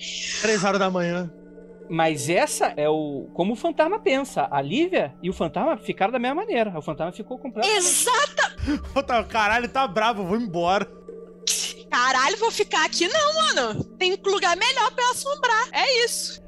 Três 0.42 0.64
horas 0.64 0.80
da 0.80 0.90
manhã. 0.90 1.32
Mas 1.88 2.30
essa 2.30 2.74
é 2.76 2.90
o 2.90 3.30
como 3.36 3.54
o 3.54 3.56
fantasma 3.56 4.00
pensa. 4.00 4.48
A 4.50 4.60
Lívia 4.60 5.14
e 5.22 5.30
o 5.30 5.34
fantasma 5.34 5.78
ficaram 5.78 6.12
da 6.12 6.18
mesma 6.18 6.42
maneira. 6.42 6.76
O 6.76 6.82
fantasma 6.82 7.12
ficou 7.12 7.38
completamente. 7.38 7.78
Exata! 7.78 8.56
Puta, 8.92 9.24
Caralho, 9.26 9.70
tá 9.70 9.88
bravo, 9.88 10.26
vou 10.26 10.38
embora. 10.38 10.90
Caralho, 11.92 12.38
vou 12.38 12.50
ficar 12.50 12.86
aqui 12.86 13.08
não, 13.08 13.34
mano. 13.36 13.84
Tem 14.00 14.18
lugar 14.26 14.58
melhor 14.58 14.90
pra 14.92 15.04
eu 15.04 15.12
assombrar. 15.12 15.68
É 15.74 16.06
isso. 16.06 16.42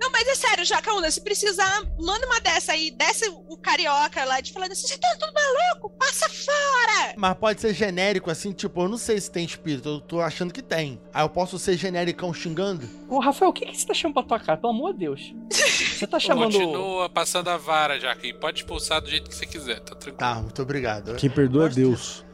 Não, 0.00 0.10
mas 0.10 0.26
é 0.28 0.34
sério, 0.34 0.64
Jacaúna, 0.64 1.10
se 1.10 1.20
precisar, 1.20 1.82
manda 1.98 2.26
uma 2.26 2.40
dessa 2.40 2.72
aí, 2.72 2.90
desce 2.90 3.28
o 3.28 3.56
carioca 3.56 4.24
lá 4.24 4.40
de 4.40 4.52
falando 4.52 4.72
assim, 4.72 4.86
você 4.86 4.98
tá 4.98 5.08
tudo 5.18 5.32
maluco? 5.32 5.90
Passa 5.90 6.28
fora! 6.28 7.14
Mas 7.16 7.34
pode 7.36 7.60
ser 7.60 7.74
genérico, 7.74 8.30
assim, 8.30 8.52
tipo, 8.52 8.82
eu 8.82 8.88
não 8.88 8.98
sei 8.98 9.20
se 9.20 9.30
tem 9.30 9.44
espírito, 9.44 9.88
eu 9.88 10.00
tô 10.00 10.20
achando 10.20 10.52
que 10.52 10.62
tem. 10.62 11.00
Aí 11.12 11.24
eu 11.24 11.28
posso 11.28 11.58
ser 11.58 11.76
genericão 11.76 12.32
xingando? 12.32 12.88
Ô, 13.08 13.18
Rafael, 13.20 13.50
o 13.50 13.52
que, 13.52 13.66
que 13.66 13.76
você 13.76 13.86
tá 13.86 13.94
chamando 13.94 14.14
pra 14.14 14.22
tua 14.22 14.40
cara? 14.40 14.58
Pelo 14.58 14.72
amor 14.72 14.92
de 14.92 15.00
Deus. 15.00 15.34
Você 15.96 16.06
tá 16.06 16.20
chamando. 16.20 16.52
Continua 16.52 17.08
passando 17.08 17.48
a 17.48 17.56
vara, 17.56 17.98
Jaque. 17.98 18.34
Pode 18.34 18.60
expulsar 18.60 19.00
do 19.00 19.08
jeito 19.08 19.30
que 19.30 19.34
você 19.34 19.46
quiser, 19.46 19.80
tá 19.80 19.94
tranquilo. 19.94 20.16
Tá, 20.18 20.34
muito 20.34 20.60
obrigado. 20.60 21.14
Quem 21.16 21.30
perdoa 21.30 21.66
é 21.66 21.68
Deus. 21.70 22.24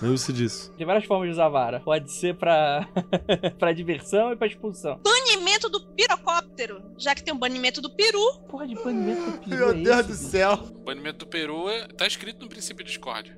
Lembre-se 0.00 0.32
disso. 0.32 0.72
Tem 0.76 0.86
várias 0.86 1.04
formas 1.04 1.28
de 1.28 1.32
usar 1.32 1.48
vara. 1.48 1.80
Pode 1.80 2.10
ser 2.12 2.34
pra, 2.36 2.86
pra 3.58 3.72
diversão 3.72 4.32
e 4.32 4.36
pra 4.36 4.46
expulsão. 4.46 5.00
Banimento 5.02 5.68
do 5.68 5.80
pirocóptero, 5.88 6.82
já 6.98 7.14
que 7.14 7.22
tem 7.22 7.32
um 7.34 7.38
banimento 7.38 7.80
do 7.80 7.90
peru. 7.90 8.38
Porra 8.48 8.66
de 8.66 8.74
banimento 8.74 9.30
do 9.30 9.38
peru. 9.38 9.56
Meu 9.56 9.70
é 9.70 9.74
Deus 9.74 9.98
esse, 9.98 10.02
do 10.08 10.14
bicho? 10.14 10.30
céu. 10.30 10.52
O 10.52 10.84
banimento 10.84 11.18
do 11.24 11.26
Peru 11.26 11.68
é... 11.68 11.86
tá 11.88 12.06
escrito 12.06 12.42
no 12.42 12.48
princípio 12.48 12.84
de 12.84 12.90
Discord. 12.90 13.36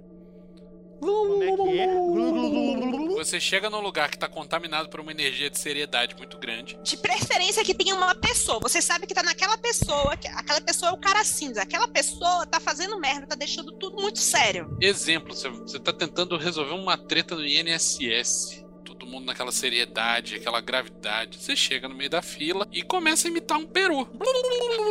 Como 1.00 1.42
é 1.42 1.56
que 1.56 1.78
é? 1.78 3.14
Você 3.16 3.40
chega 3.40 3.70
num 3.70 3.80
lugar 3.80 4.10
que 4.10 4.18
tá 4.18 4.28
contaminado 4.28 4.88
por 4.88 5.00
uma 5.00 5.10
energia 5.10 5.50
de 5.50 5.58
seriedade 5.58 6.14
muito 6.16 6.38
grande. 6.38 6.78
De 6.82 6.96
preferência 6.96 7.64
que 7.64 7.74
tenha 7.74 7.94
uma 7.94 8.14
pessoa. 8.14 8.58
Você 8.60 8.80
sabe 8.82 9.06
que 9.06 9.14
tá 9.14 9.22
naquela 9.22 9.56
pessoa, 9.58 10.16
que 10.16 10.28
aquela 10.28 10.60
pessoa 10.60 10.90
é 10.90 10.94
o 10.94 10.98
cara 10.98 11.24
cinza. 11.24 11.62
Aquela 11.62 11.88
pessoa 11.88 12.46
tá 12.46 12.60
fazendo 12.60 12.98
merda, 12.98 13.26
tá 13.26 13.34
deixando 13.34 13.72
tudo 13.72 14.00
muito 14.00 14.18
sério. 14.18 14.76
Exemplo, 14.80 15.34
você, 15.34 15.48
você 15.48 15.78
tá 15.78 15.92
tentando 15.92 16.36
resolver 16.36 16.74
uma 16.74 16.96
treta 16.96 17.34
no 17.34 17.44
INSS. 17.44 18.63
Todo 19.04 19.10
mundo 19.10 19.26
naquela 19.26 19.52
seriedade, 19.52 20.36
aquela 20.36 20.62
gravidade. 20.62 21.36
Você 21.36 21.54
chega 21.54 21.86
no 21.86 21.94
meio 21.94 22.08
da 22.08 22.22
fila 22.22 22.66
e 22.72 22.80
começa 22.82 23.28
a 23.28 23.30
imitar 23.30 23.58
um 23.58 23.66
peru. 23.66 24.08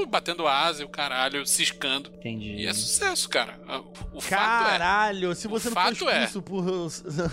Batendo 0.07 0.47
asa 0.47 0.83
e 0.83 0.85
o 0.85 0.89
caralho, 0.89 1.43
ciscando. 1.47 2.11
Entendi. 2.19 2.53
E 2.57 2.67
é 2.67 2.73
sucesso, 2.73 3.27
cara. 3.27 3.59
O 4.13 4.21
fato 4.21 4.33
é. 4.65 4.69
Caralho, 4.77 5.33
se 5.33 5.47
você 5.47 5.67
O 5.67 5.71
não 5.71 5.75
fato 5.81 6.07
é, 6.09 6.25
expulso 6.25 6.43
por 6.43 6.61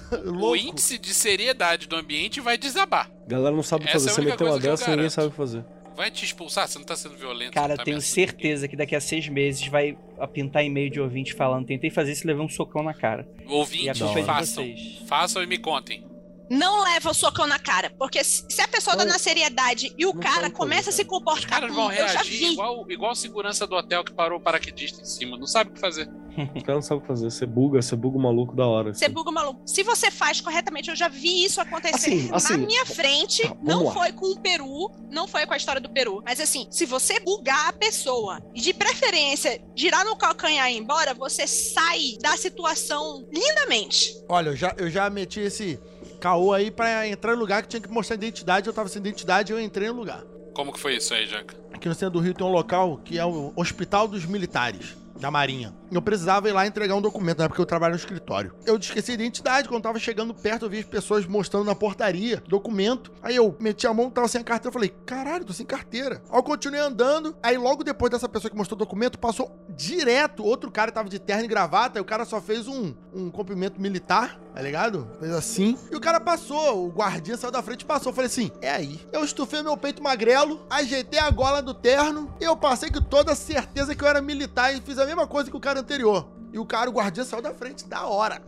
O 0.42 0.56
índice 0.56 0.96
de 0.96 1.12
seriedade 1.12 1.86
do 1.86 1.96
ambiente 1.96 2.40
vai 2.40 2.56
desabar. 2.56 3.10
Galera 3.28 3.54
não 3.54 3.62
sabe 3.62 3.84
o 3.84 3.88
Essa 3.88 3.92
fazer. 3.98 4.08
é 4.08 4.10
a 4.10 4.14
Você 4.14 4.20
meteu 4.22 4.46
uma 4.46 4.58
dessa, 4.58 4.90
ninguém 4.90 5.10
sabe 5.10 5.28
o 5.28 5.30
que 5.30 5.36
fazer. 5.36 5.62
Vai 5.94 6.10
te 6.10 6.24
expulsar? 6.24 6.66
Você 6.66 6.78
não 6.78 6.86
tá 6.86 6.96
sendo 6.96 7.14
violento. 7.16 7.52
Cara, 7.52 7.76
tá 7.76 7.84
tenho 7.84 7.96
ameaçando 7.98 8.14
certeza 8.14 8.66
que 8.68 8.74
daqui 8.74 8.96
a 8.96 9.00
seis 9.02 9.28
meses 9.28 9.66
vai 9.68 9.98
pintar 10.32 10.64
e-mail 10.64 10.88
de 10.88 10.98
ouvinte 10.98 11.34
falando. 11.34 11.66
Tentei 11.66 11.90
fazer 11.90 12.12
isso 12.12 12.24
e 12.24 12.26
levei 12.28 12.42
um 12.42 12.48
socão 12.48 12.82
na 12.82 12.94
cara. 12.94 13.28
ninguém. 13.40 13.54
Ouvinte, 13.54 13.90
a 13.90 13.94
culpa 13.94 14.20
é 14.20 14.24
façam. 14.24 14.64
vocês. 14.64 15.02
Façam 15.06 15.42
e 15.42 15.46
me 15.46 15.58
contem. 15.58 16.08
Não 16.50 16.82
leva 16.82 17.10
o 17.10 17.14
socão 17.14 17.46
na 17.46 17.58
cara. 17.58 17.90
Porque 17.98 18.22
se 18.24 18.60
a 18.60 18.66
pessoa 18.68 18.96
tá 18.96 19.04
na 19.04 19.18
seriedade 19.18 19.94
e 19.96 20.04
o 20.04 20.12
Não 20.12 20.20
cara 20.20 20.50
começa 20.50 20.90
a 20.90 20.92
se 20.92 21.04
comportar 21.04 21.38
Os 21.38 21.44
caras 21.46 21.70
como 21.70 21.82
vão 21.88 21.92
eu 21.92 22.08
já 22.08 22.14
reagir 22.14 22.38
vi. 22.38 22.52
igual, 22.52 22.90
igual 22.90 23.12
o 23.12 23.14
segurança 23.14 23.66
do 23.66 23.76
hotel 23.76 24.02
que 24.04 24.12
parou 24.12 24.38
o 24.38 24.42
paraquedista 24.42 25.00
em 25.00 25.04
cima. 25.04 25.38
Não 25.38 25.46
sabe 25.46 25.70
o 25.70 25.74
que 25.74 25.80
fazer. 25.80 26.08
O 26.54 26.62
cara 26.62 26.74
não 26.74 26.82
sabe 26.82 26.98
o 26.98 27.00
que 27.02 27.08
fazer. 27.08 27.30
Você 27.30 27.44
buga, 27.44 27.82
você 27.82 27.94
buga 27.96 28.16
o 28.16 28.20
maluco 28.20 28.54
da 28.56 28.66
hora. 28.66 28.94
Você 28.94 29.08
buga 29.08 29.30
maluco. 29.30 29.60
Se 29.66 29.82
você 29.82 30.10
faz 30.10 30.40
corretamente, 30.40 30.88
eu 30.88 30.96
já 30.96 31.08
vi 31.08 31.44
isso 31.44 31.60
acontecer 31.60 31.94
Assim, 31.94 32.30
assim, 32.32 32.52
na 32.56 32.66
minha 32.66 32.86
frente. 32.86 33.42
tá, 33.42 33.56
não 33.62 33.84
lá. 33.84 33.92
foi 33.92 34.12
com 34.12 34.26
o 34.26 34.40
Peru, 34.40 34.90
não 35.10 35.26
foi 35.28 35.44
com 35.44 35.52
a 35.52 35.56
história 35.56 35.80
do 35.80 35.90
Peru. 35.90 36.22
Mas 36.24 36.40
assim, 36.40 36.66
se 36.70 36.86
você 36.86 37.18
bugar 37.20 37.68
a 37.68 37.72
pessoa 37.72 38.40
e 38.54 38.60
de 38.60 38.72
preferência 38.72 39.60
girar 39.76 40.04
no 40.04 40.16
calcanhar 40.16 40.70
e 40.70 40.74
ir 40.74 40.78
embora, 40.78 41.12
você 41.14 41.46
sai 41.46 42.16
da 42.22 42.36
situação 42.36 43.26
lindamente. 43.32 44.14
Olha, 44.28 44.50
eu 44.50 44.56
já, 44.56 44.74
eu 44.78 44.88
já 44.88 45.10
meti 45.10 45.40
esse 45.40 45.78
caô 46.20 46.52
aí 46.52 46.70
pra 46.70 47.08
entrar 47.08 47.34
em 47.34 47.38
lugar 47.38 47.62
que 47.62 47.68
tinha 47.68 47.80
que 47.80 47.88
mostrar 47.88 48.14
identidade. 48.14 48.66
Eu 48.66 48.72
tava 48.72 48.88
sem 48.88 49.00
identidade 49.00 49.52
e 49.52 49.54
eu 49.54 49.60
entrei 49.60 49.88
no 49.88 49.94
lugar. 49.94 50.22
Como 50.54 50.72
que 50.72 50.78
foi 50.78 50.96
isso 50.96 51.14
aí, 51.14 51.26
Jaca? 51.26 51.56
Aqui 51.72 51.88
no 51.88 51.94
centro 51.94 52.10
do 52.10 52.20
Rio 52.20 52.34
tem 52.34 52.46
um 52.46 52.50
local 52.50 52.98
que 53.04 53.18
é 53.18 53.24
o 53.24 53.52
Hospital 53.56 54.06
dos 54.06 54.26
Militares, 54.26 54.96
da 55.18 55.30
Marinha. 55.30 55.74
Eu 55.92 56.02
precisava 56.02 56.48
ir 56.48 56.52
lá 56.52 56.66
entregar 56.66 56.94
um 56.94 57.00
documento, 57.00 57.38
na 57.38 57.44
época 57.44 57.56
que 57.56 57.62
eu 57.62 57.66
trabalho 57.66 57.92
no 57.92 57.98
escritório. 57.98 58.52
Eu 58.66 58.76
esqueci 58.76 59.12
a 59.12 59.14
identidade, 59.14 59.68
quando 59.68 59.82
tava 59.82 59.98
chegando 59.98 60.34
perto, 60.34 60.66
eu 60.66 60.70
vi 60.70 60.78
as 60.78 60.84
pessoas 60.84 61.26
mostrando 61.26 61.64
na 61.64 61.74
portaria 61.74 62.42
documento. 62.48 63.12
Aí 63.22 63.36
eu 63.36 63.56
meti 63.60 63.86
a 63.86 63.94
mão, 63.94 64.10
tava 64.10 64.28
sem 64.28 64.40
a 64.40 64.44
carteira, 64.44 64.68
eu 64.68 64.72
falei, 64.72 64.94
caralho, 65.06 65.44
tô 65.44 65.52
sem 65.52 65.66
carteira. 65.66 66.22
Aí 66.30 66.38
eu 66.38 66.42
continuei 66.42 66.80
andando, 66.80 67.36
aí 67.42 67.56
logo 67.56 67.84
depois 67.84 68.10
dessa 68.10 68.28
pessoa 68.28 68.50
que 68.50 68.56
mostrou 68.56 68.76
o 68.76 68.78
documento, 68.78 69.18
passou 69.18 69.50
direto, 69.80 70.44
outro 70.44 70.70
cara 70.70 70.92
tava 70.92 71.08
de 71.08 71.18
terno 71.18 71.44
e 71.44 71.48
gravata, 71.48 71.98
e 71.98 72.02
o 72.02 72.04
cara 72.04 72.24
só 72.24 72.40
fez 72.40 72.68
um, 72.68 72.94
um 73.14 73.30
cumprimento 73.30 73.80
militar, 73.80 74.38
tá 74.54 74.60
ligado? 74.60 75.08
Fez 75.18 75.32
assim, 75.32 75.78
e 75.90 75.96
o 75.96 76.00
cara 76.00 76.20
passou, 76.20 76.86
o 76.86 76.90
guardinha 76.90 77.36
saiu 77.36 77.50
da 77.50 77.62
frente 77.62 77.82
e 77.82 77.86
passou. 77.86 78.10
Eu 78.10 78.14
falei 78.14 78.26
assim, 78.26 78.50
é 78.60 78.70
aí. 78.70 79.00
Eu 79.10 79.24
estufei 79.24 79.62
meu 79.62 79.76
peito 79.76 80.02
magrelo, 80.02 80.60
ajeitei 80.68 81.18
a 81.18 81.30
gola 81.30 81.62
do 81.62 81.72
terno, 81.72 82.32
e 82.40 82.44
eu 82.44 82.56
passei 82.56 82.90
com 82.90 83.00
toda 83.00 83.32
a 83.32 83.36
certeza 83.36 83.94
que 83.94 84.04
eu 84.04 84.08
era 84.08 84.20
militar 84.20 84.74
e 84.74 84.80
fiz 84.80 84.98
a 84.98 85.06
mesma 85.06 85.26
coisa 85.26 85.50
que 85.50 85.56
o 85.56 85.60
cara 85.60 85.80
anterior. 85.80 86.28
E 86.52 86.58
o 86.58 86.66
cara, 86.66 86.90
o 86.90 86.92
guardiã, 86.92 87.24
saiu 87.24 87.42
da 87.42 87.54
frente, 87.54 87.86
da 87.86 88.06
hora. 88.06 88.42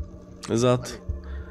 Exato. 0.50 1.00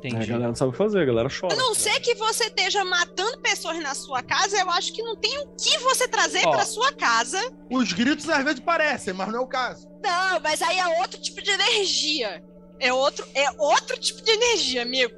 É, 0.04 0.10
a 0.10 0.26
galera 0.26 0.48
não 0.48 0.56
sabe 0.56 0.70
o 0.70 0.72
que 0.72 0.78
fazer, 0.78 1.02
a 1.02 1.06
galera 1.06 1.30
chora. 1.30 1.54
A 1.54 1.58
não 1.58 1.76
ser 1.76 2.00
que 2.00 2.16
você 2.16 2.46
esteja 2.46 2.84
matando 2.84 3.38
pessoas 3.40 3.80
na 3.80 3.94
sua 3.94 4.22
casa, 4.24 4.58
eu 4.60 4.70
acho 4.72 4.92
que 4.94 5.04
não 5.04 5.16
tem 5.16 5.38
o 5.40 5.48
que 5.56 5.78
você 5.80 6.08
trazer 6.08 6.46
Ó. 6.46 6.52
pra 6.52 6.66
sua 6.66 6.92
casa. 6.92 7.40
Os 7.70 7.94
gritos 7.94 8.28
às 8.30 8.44
vezes 8.44 8.60
parecem, 8.60 9.14
mas 9.14 9.28
não 9.28 9.40
é 9.40 9.42
o 9.42 9.48
caso. 9.48 9.88
Não, 10.04 10.40
mas 10.42 10.62
aí 10.62 10.80
é 10.80 11.00
outro 11.02 11.20
tipo 11.22 11.42
de 11.42 11.52
energia. 11.52 12.44
É 12.80 12.92
outro, 12.92 13.24
é 13.36 13.46
outro 13.60 13.96
tipo 14.00 14.24
de 14.24 14.32
energia, 14.32 14.82
amigo. 14.82 15.14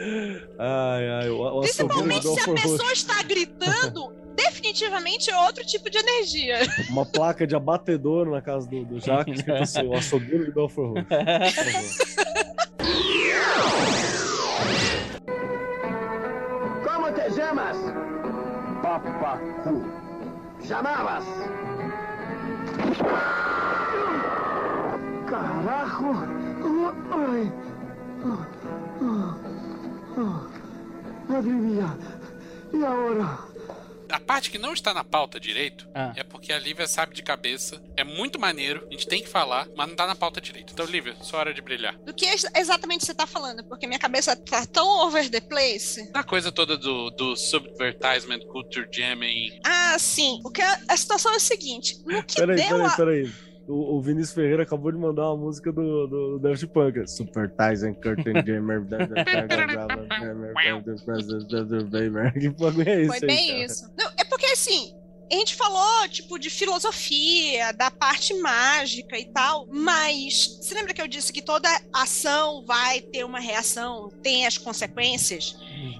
Ai, 0.59 1.09
ai, 1.09 1.29
o, 1.29 1.41
o 1.41 1.61
Principalmente 1.61 2.27
se 2.27 2.39
a 2.41 2.53
pessoa 2.53 2.77
Roxo. 2.77 2.91
está 2.91 3.23
gritando, 3.23 4.13
definitivamente 4.35 5.29
é 5.31 5.37
outro 5.37 5.65
tipo 5.65 5.89
de 5.89 5.97
energia. 5.97 6.59
Uma 6.89 7.05
placa 7.05 7.47
de 7.47 7.55
abatedor 7.55 8.29
na 8.29 8.41
casa 8.41 8.67
do, 8.67 8.83
do 8.83 8.99
Jacques, 8.99 9.39
escrito 9.39 9.63
assim, 9.63 9.87
o 9.87 9.93
assobio 9.93 10.45
do 10.45 10.51
Belfort 10.51 11.05
Roxo. 11.09 12.03
llamas? 17.43 17.77
Papacu. 18.81 19.83
¿Llamabas? 20.61 21.25
Carajo. 25.29 26.13
Ay. 27.11 27.51
Madre 31.27 31.51
mía. 31.51 31.95
¿Y 32.71 32.83
ahora? 32.83 33.52
A 34.13 34.19
parte 34.19 34.51
que 34.51 34.59
não 34.59 34.73
está 34.73 34.93
na 34.93 35.03
pauta 35.03 35.39
direito 35.39 35.87
Ah. 35.93 36.13
é 36.15 36.23
porque 36.23 36.53
a 36.53 36.59
Lívia 36.59 36.87
sabe 36.87 37.15
de 37.15 37.23
cabeça. 37.23 37.81
É 37.97 38.03
muito 38.03 38.39
maneiro, 38.39 38.85
a 38.87 38.91
gente 38.91 39.07
tem 39.07 39.23
que 39.23 39.27
falar, 39.27 39.67
mas 39.75 39.87
não 39.89 39.95
tá 39.95 40.05
na 40.05 40.13
pauta 40.13 40.39
direito. 40.39 40.71
Então, 40.71 40.85
Lívia, 40.85 41.15
sua 41.21 41.39
hora 41.39 41.51
de 41.53 41.61
brilhar. 41.63 41.97
Do 41.97 42.13
que 42.13 42.25
ex- 42.27 42.45
exatamente 42.55 43.03
você 43.07 43.13
tá 43.15 43.25
falando? 43.25 43.63
Porque 43.63 43.87
minha 43.87 43.97
cabeça 43.97 44.35
tá 44.35 44.67
tão 44.67 44.87
over 45.07 45.27
the 45.31 45.41
place. 45.41 46.11
A 46.13 46.23
coisa 46.23 46.51
toda 46.51 46.77
do, 46.77 47.09
do 47.09 47.35
subvertisement, 47.35 48.41
culture 48.51 48.87
jamming. 48.93 49.59
Ah, 49.65 49.97
sim. 49.97 50.39
O 50.45 50.51
que 50.51 50.61
a, 50.61 50.79
a 50.89 50.95
situação 50.95 51.33
é 51.33 51.37
o 51.37 51.39
seguinte: 51.39 51.97
no 52.05 52.23
que 52.23 52.35
Peraí, 52.35 52.55
deu 52.55 52.67
peraí, 52.67 52.85
a. 52.85 52.89
peraí. 52.91 53.31
O, 53.67 53.97
o 53.97 54.01
Vinícius 54.01 54.33
Ferreira 54.33 54.63
acabou 54.63 54.91
de 54.91 54.97
mandar 54.97 55.31
uma 55.31 55.45
música 55.45 55.71
do, 55.71 56.07
do, 56.07 56.37
do 56.37 56.39
Daft 56.39 56.67
Punk. 56.67 57.07
Super 57.09 57.49
Tyson 57.51 57.93
Curtain 57.93 58.43
Gamer. 58.43 58.83
Que 62.33 62.49
bagulho 62.49 62.89
é 62.89 63.01
esse 63.01 63.19
Foi 63.19 63.29
aí, 63.29 63.35
bem 63.35 63.47
cara? 63.47 63.65
isso. 63.65 63.93
Não, 63.97 64.11
é 64.17 64.23
porque 64.25 64.45
assim. 64.47 64.95
A 65.31 65.35
gente 65.35 65.55
falou, 65.55 66.07
tipo, 66.09 66.37
de 66.37 66.49
filosofia, 66.49 67.71
da 67.71 67.89
parte 67.89 68.35
mágica 68.35 69.17
e 69.17 69.25
tal, 69.25 69.65
mas 69.67 70.59
você 70.61 70.75
lembra 70.75 70.93
que 70.93 71.01
eu 71.01 71.07
disse 71.07 71.33
que 71.33 71.41
toda 71.41 71.67
ação 71.91 72.63
vai 72.65 73.01
ter 73.01 73.23
uma 73.23 73.39
reação, 73.39 74.09
tem 74.21 74.45
as 74.45 74.59
consequências? 74.59 75.57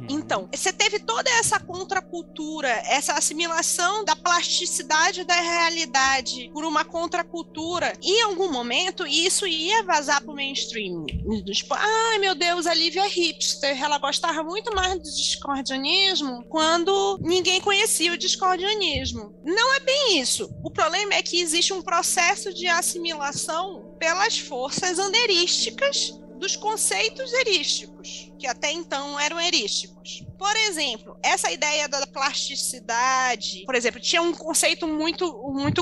Então, 0.10 0.50
você 0.54 0.72
teve 0.72 1.00
toda 1.00 1.30
essa 1.32 1.60
contracultura, 1.60 2.70
essa 2.86 3.14
assimilação 3.14 4.04
da 4.04 4.16
plasticidade 4.16 5.24
da 5.24 5.36
realidade 5.36 6.50
por 6.54 6.66
uma 6.66 6.86
contracultura. 6.86 7.94
E 8.02 8.20
em 8.20 8.24
algum 8.24 8.52
momento, 8.52 9.06
isso 9.06 9.48
ia 9.48 9.84
vazar 9.84 10.22
pro 10.22 10.34
mainstream. 10.34 11.06
Tipo, 11.46 11.74
ai 11.74 12.18
meu 12.20 12.36
Deus, 12.36 12.68
a 12.68 12.74
Lívia 12.74 13.06
é 13.06 13.08
hipster. 13.08 13.82
Ela 13.82 13.98
gostava 13.98 14.44
muito 14.44 14.74
mais 14.76 14.96
do 14.96 15.04
discordianismo 15.04 16.44
quando 16.50 17.20
ninguém 17.22 17.62
conhecia 17.62 18.14
o 18.14 18.18
discordianismo. 18.18 19.34
Não 19.44 19.74
é 19.76 19.80
bem 19.80 20.20
isso. 20.20 20.50
O 20.64 20.70
problema 20.70 21.14
é 21.14 21.22
que 21.22 21.40
existe 21.40 21.74
um 21.74 21.82
processo 21.82 22.54
de 22.54 22.68
assimilação 22.68 23.96
pelas 24.00 24.38
forças 24.38 25.00
anderísticas 25.00 26.14
dos 26.44 26.58
conceitos 26.58 27.32
erísticos, 27.32 28.30
que 28.38 28.46
até 28.46 28.70
então 28.70 29.18
eram 29.18 29.40
erísticos. 29.40 30.26
Por 30.38 30.54
exemplo, 30.58 31.18
essa 31.24 31.50
ideia 31.50 31.88
da 31.88 32.06
plasticidade, 32.06 33.64
por 33.66 33.74
exemplo, 33.76 34.02
tinha 34.02 34.22
um 34.22 34.34
conceito 34.34 34.86
muito, 34.86 35.32
muito 35.54 35.82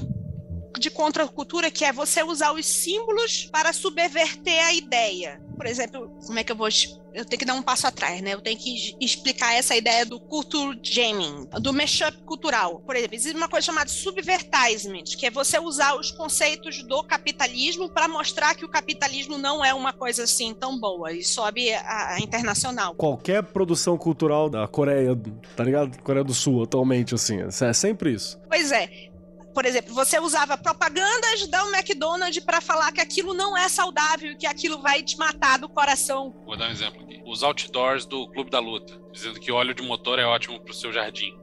de 0.79 0.91
contracultura 0.91 1.71
que 1.71 1.83
é 1.83 1.91
você 1.91 2.21
usar 2.21 2.51
os 2.51 2.67
símbolos 2.67 3.45
para 3.51 3.73
subverter 3.73 4.63
a 4.63 4.71
ideia. 4.71 5.41
Por 5.57 5.65
exemplo, 5.65 6.15
como 6.27 6.37
é 6.37 6.43
que 6.43 6.51
eu 6.51 6.55
vou 6.55 6.67
eu 7.13 7.25
tenho 7.25 7.39
que 7.39 7.45
dar 7.45 7.53
um 7.53 7.61
passo 7.61 7.87
atrás, 7.87 8.21
né? 8.21 8.33
Eu 8.33 8.41
tenho 8.41 8.57
que 8.57 8.95
explicar 8.99 9.53
essa 9.53 9.75
ideia 9.75 10.05
do 10.05 10.19
culture 10.19 10.79
jamming, 10.81 11.47
do 11.61 11.73
mashup 11.73 12.17
cultural. 12.23 12.79
Por 12.85 12.95
exemplo, 12.95 13.15
existe 13.15 13.35
uma 13.35 13.49
coisa 13.49 13.65
chamada 13.65 13.89
subvertisement, 13.89 15.03
que 15.17 15.25
é 15.25 15.31
você 15.31 15.59
usar 15.59 15.95
os 15.95 16.11
conceitos 16.11 16.83
do 16.83 17.03
capitalismo 17.03 17.89
para 17.89 18.07
mostrar 18.07 18.55
que 18.55 18.65
o 18.65 18.69
capitalismo 18.69 19.37
não 19.37 19.63
é 19.63 19.73
uma 19.73 19.93
coisa 19.93 20.23
assim 20.23 20.53
tão 20.53 20.79
boa 20.79 21.11
e 21.11 21.23
sobe 21.23 21.73
a, 21.73 22.15
a 22.15 22.19
internacional. 22.19 22.95
Qualquer 22.95 23.43
produção 23.43 23.97
cultural 23.97 24.49
da 24.49 24.67
Coreia, 24.67 25.17
tá 25.55 25.63
ligado? 25.63 26.01
Coreia 26.01 26.23
do 26.23 26.33
Sul 26.33 26.63
atualmente, 26.63 27.13
assim, 27.13 27.39
é 27.41 27.73
sempre 27.73 28.13
isso. 28.13 28.39
Pois 28.47 28.71
é, 28.71 29.11
por 29.53 29.65
exemplo, 29.65 29.93
você 29.93 30.19
usava 30.19 30.57
propagandas 30.57 31.47
da 31.47 31.61
McDonald's 31.69 32.43
para 32.43 32.61
falar 32.61 32.91
que 32.91 33.01
aquilo 33.01 33.33
não 33.33 33.57
é 33.57 33.67
saudável, 33.67 34.35
que 34.37 34.47
aquilo 34.47 34.81
vai 34.81 35.03
te 35.03 35.17
matar 35.17 35.59
do 35.59 35.69
coração. 35.69 36.33
Vou 36.45 36.57
dar 36.57 36.69
um 36.69 36.71
exemplo. 36.71 37.00
Os 37.31 37.43
outdoors 37.43 38.05
do 38.05 38.27
Clube 38.27 38.49
da 38.49 38.59
Luta, 38.59 38.99
dizendo 39.09 39.39
que 39.39 39.53
óleo 39.53 39.73
de 39.73 39.81
motor 39.81 40.19
é 40.19 40.25
ótimo 40.25 40.59
pro 40.59 40.73
seu 40.73 40.91
jardim. 40.91 41.33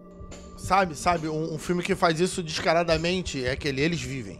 Sabe, 0.59 0.95
sabe, 0.95 1.29
um, 1.29 1.55
um 1.55 1.59
filme 1.59 1.83
que 1.83 1.95
faz 1.95 2.21
isso 2.21 2.43
descaradamente 2.43 3.43
é 3.43 3.53
aquele 3.53 3.81
Eles 3.81 4.03
Vivem. 4.03 4.39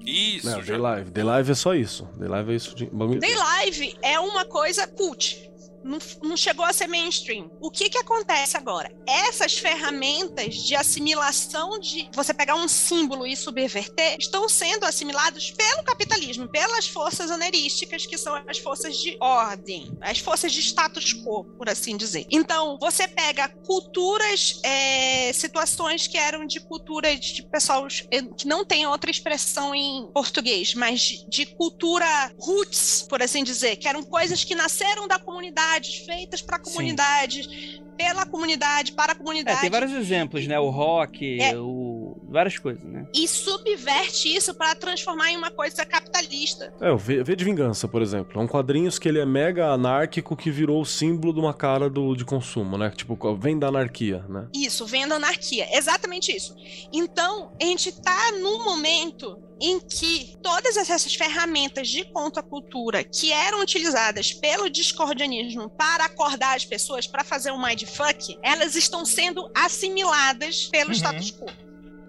Isso, 0.00 0.48
Não, 0.48 0.62
The 0.62 0.78
Live. 0.78 1.10
The 1.10 1.24
Live 1.24 1.50
é 1.50 1.54
só 1.54 1.74
isso. 1.74 2.08
The 2.18 2.26
Live 2.26 2.52
é 2.52 2.56
isso 2.56 2.74
de... 2.74 2.86
The 2.86 3.36
Live 3.36 3.98
é 4.00 4.18
uma 4.18 4.46
coisa 4.46 4.86
cult 4.86 5.48
não, 5.82 5.98
não 6.22 6.36
chegou 6.36 6.64
a 6.64 6.72
ser 6.72 6.86
mainstream. 6.86 7.50
O 7.60 7.70
que 7.70 7.88
que 7.88 7.98
acontece 7.98 8.56
agora? 8.56 8.92
Essas 9.06 9.58
ferramentas 9.58 10.54
de 10.54 10.74
assimilação 10.74 11.78
de 11.78 12.08
você 12.14 12.34
pegar 12.34 12.54
um 12.54 12.68
símbolo 12.68 13.26
e 13.26 13.36
subverter 13.36 14.16
estão 14.18 14.48
sendo 14.48 14.84
assimilados 14.84 15.50
pelo 15.50 15.82
capitalismo, 15.82 16.48
pelas 16.48 16.88
forças 16.88 17.30
onerísticas, 17.30 18.06
que 18.06 18.18
são 18.18 18.34
as 18.46 18.58
forças 18.58 18.96
de 18.96 19.16
ordem, 19.20 19.90
as 20.00 20.18
forças 20.18 20.52
de 20.52 20.60
status 20.60 21.12
quo, 21.12 21.44
por 21.56 21.68
assim 21.68 21.96
dizer. 21.96 22.26
Então, 22.30 22.78
você 22.80 23.06
pega 23.06 23.48
culturas, 23.48 24.60
é, 24.62 25.32
situações 25.32 26.06
que 26.06 26.16
eram 26.16 26.46
de 26.46 26.60
cultura 26.60 27.16
de 27.16 27.42
pessoas 27.42 28.06
que 28.36 28.46
não 28.46 28.64
tem 28.64 28.86
outra 28.86 29.10
expressão 29.10 29.74
em 29.74 30.10
português, 30.12 30.74
mas 30.74 31.00
de, 31.00 31.28
de 31.28 31.46
cultura 31.46 32.06
roots, 32.38 33.06
por 33.08 33.22
assim 33.22 33.42
dizer, 33.44 33.76
que 33.76 33.88
eram 33.88 34.02
coisas 34.02 34.44
que 34.44 34.54
nasceram 34.54 35.06
da 35.06 35.18
comunidade 35.18 35.77
comunidades, 35.78 35.96
feitas 35.98 36.42
para 36.42 36.58
comunidades, 36.58 37.46
Sim. 37.46 37.84
pela 37.96 38.26
comunidade, 38.26 38.92
para 38.92 39.12
a 39.12 39.14
comunidade. 39.14 39.58
É, 39.58 39.60
tem 39.62 39.70
vários 39.70 39.92
exemplos, 39.92 40.46
né? 40.46 40.58
O 40.58 40.70
rock, 40.70 41.40
é. 41.40 41.56
o... 41.56 42.16
várias 42.28 42.58
coisas, 42.58 42.84
né? 42.84 43.06
E 43.14 43.26
subverte 43.26 44.34
isso 44.34 44.54
para 44.54 44.74
transformar 44.74 45.30
em 45.30 45.36
uma 45.36 45.50
coisa 45.50 45.84
capitalista. 45.84 46.72
É, 46.80 46.90
o 46.90 46.98
v, 46.98 47.22
v 47.22 47.36
de 47.36 47.44
Vingança, 47.44 47.88
por 47.88 48.02
exemplo. 48.02 48.40
É 48.40 48.44
um 48.44 48.46
quadrinhos 48.46 48.98
que 48.98 49.08
ele 49.08 49.18
é 49.18 49.26
mega 49.26 49.68
anárquico 49.68 50.36
que 50.36 50.50
virou 50.50 50.80
o 50.80 50.86
símbolo 50.86 51.32
de 51.32 51.40
uma 51.40 51.54
cara 51.54 51.88
do, 51.88 52.14
de 52.14 52.24
consumo, 52.24 52.76
né? 52.76 52.90
Tipo, 52.94 53.16
vem 53.36 53.58
da 53.58 53.68
anarquia, 53.68 54.24
né? 54.28 54.48
Isso, 54.54 54.86
vem 54.86 55.06
da 55.06 55.16
anarquia. 55.16 55.66
Exatamente 55.76 56.34
isso. 56.34 56.54
Então, 56.92 57.52
a 57.60 57.64
gente 57.64 57.92
tá 58.00 58.32
num 58.32 58.64
momento 58.64 59.47
em 59.60 59.80
que 59.80 60.36
todas 60.42 60.76
essas 60.76 61.14
ferramentas 61.14 61.88
de 61.88 62.04
contracultura 62.04 63.02
que 63.02 63.32
eram 63.32 63.60
utilizadas 63.62 64.32
pelo 64.32 64.70
discordianismo 64.70 65.68
para 65.70 66.04
acordar 66.04 66.56
as 66.56 66.64
pessoas 66.64 67.06
para 67.06 67.24
fazer 67.24 67.50
um 67.50 67.60
mindfuck, 67.60 68.38
elas 68.42 68.74
estão 68.74 69.04
sendo 69.04 69.50
assimiladas 69.54 70.66
pelo 70.66 70.90
uhum. 70.90 70.96
status 70.96 71.30
quo. 71.30 71.46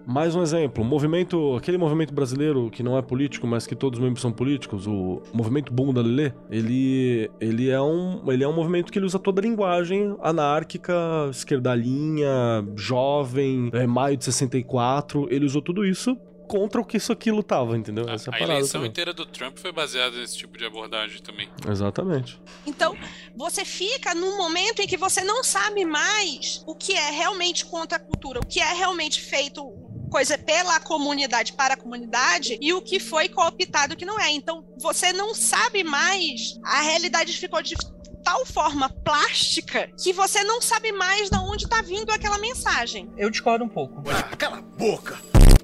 Mais 0.06 0.34
um 0.34 0.42
exemplo, 0.42 0.84
movimento, 0.84 1.54
aquele 1.54 1.78
movimento 1.78 2.12
brasileiro 2.12 2.68
que 2.70 2.82
não 2.82 2.98
é 2.98 3.02
político, 3.02 3.46
mas 3.46 3.66
que 3.66 3.76
todos 3.76 3.98
os 3.98 4.02
membros 4.02 4.22
são 4.22 4.32
políticos, 4.32 4.86
o 4.86 5.22
movimento 5.32 5.72
Bunda 5.72 6.02
Lelê, 6.02 6.32
ele, 6.50 7.30
ele, 7.38 7.70
é 7.70 7.80
um, 7.80 8.20
ele 8.28 8.42
é 8.42 8.48
um 8.48 8.52
movimento 8.52 8.90
que 8.90 8.98
ele 8.98 9.06
usa 9.06 9.18
toda 9.20 9.40
a 9.40 9.44
linguagem 9.44 10.16
anárquica, 10.20 10.94
esquerdalhinha, 11.30 12.66
jovem, 12.74 13.70
é, 13.72 13.86
maio 13.86 14.16
de 14.16 14.24
64, 14.24 15.28
ele 15.30 15.44
usou 15.44 15.62
tudo 15.62 15.84
isso 15.84 16.18
contra 16.50 16.80
o 16.80 16.84
que 16.84 16.96
isso 16.96 17.12
aqui 17.12 17.30
lutava, 17.30 17.78
entendeu? 17.78 18.08
A, 18.08 18.14
Essa 18.14 18.28
é 18.30 18.34
a, 18.34 18.36
a 18.38 18.42
eleição 18.42 18.80
também. 18.80 18.90
inteira 18.90 19.12
do 19.14 19.24
Trump 19.24 19.56
foi 19.56 19.70
baseada 19.70 20.16
nesse 20.16 20.36
tipo 20.36 20.58
de 20.58 20.64
abordagem 20.64 21.22
também. 21.22 21.48
Exatamente. 21.70 22.40
Então, 22.66 22.96
você 23.36 23.64
fica 23.64 24.16
num 24.16 24.36
momento 24.36 24.82
em 24.82 24.86
que 24.88 24.96
você 24.96 25.22
não 25.22 25.44
sabe 25.44 25.84
mais 25.84 26.64
o 26.66 26.74
que 26.74 26.92
é 26.92 27.10
realmente 27.12 27.64
contra 27.64 27.98
a 27.98 28.00
cultura, 28.00 28.40
o 28.40 28.46
que 28.46 28.58
é 28.58 28.72
realmente 28.72 29.20
feito 29.20 29.62
coisa 30.10 30.36
pela 30.36 30.80
comunidade 30.80 31.52
para 31.52 31.74
a 31.74 31.76
comunidade 31.76 32.58
e 32.60 32.72
o 32.72 32.82
que 32.82 32.98
foi 32.98 33.28
cooptado 33.28 33.94
que 33.94 34.04
não 34.04 34.18
é. 34.18 34.32
Então, 34.32 34.64
você 34.76 35.12
não 35.12 35.32
sabe 35.32 35.84
mais, 35.84 36.58
a 36.64 36.82
realidade 36.82 37.32
ficou 37.32 37.62
de 37.62 37.76
tal 38.24 38.44
forma 38.44 38.88
plástica 38.88 39.88
que 39.96 40.12
você 40.12 40.42
não 40.42 40.60
sabe 40.60 40.90
mais 40.90 41.30
de 41.30 41.38
onde 41.38 41.62
está 41.62 41.80
vindo 41.80 42.10
aquela 42.10 42.38
mensagem. 42.38 43.08
Eu 43.16 43.30
discordo 43.30 43.64
um 43.64 43.68
pouco. 43.68 44.02
Cala 44.36 44.58
a 44.58 44.62
boca! 44.62 45.16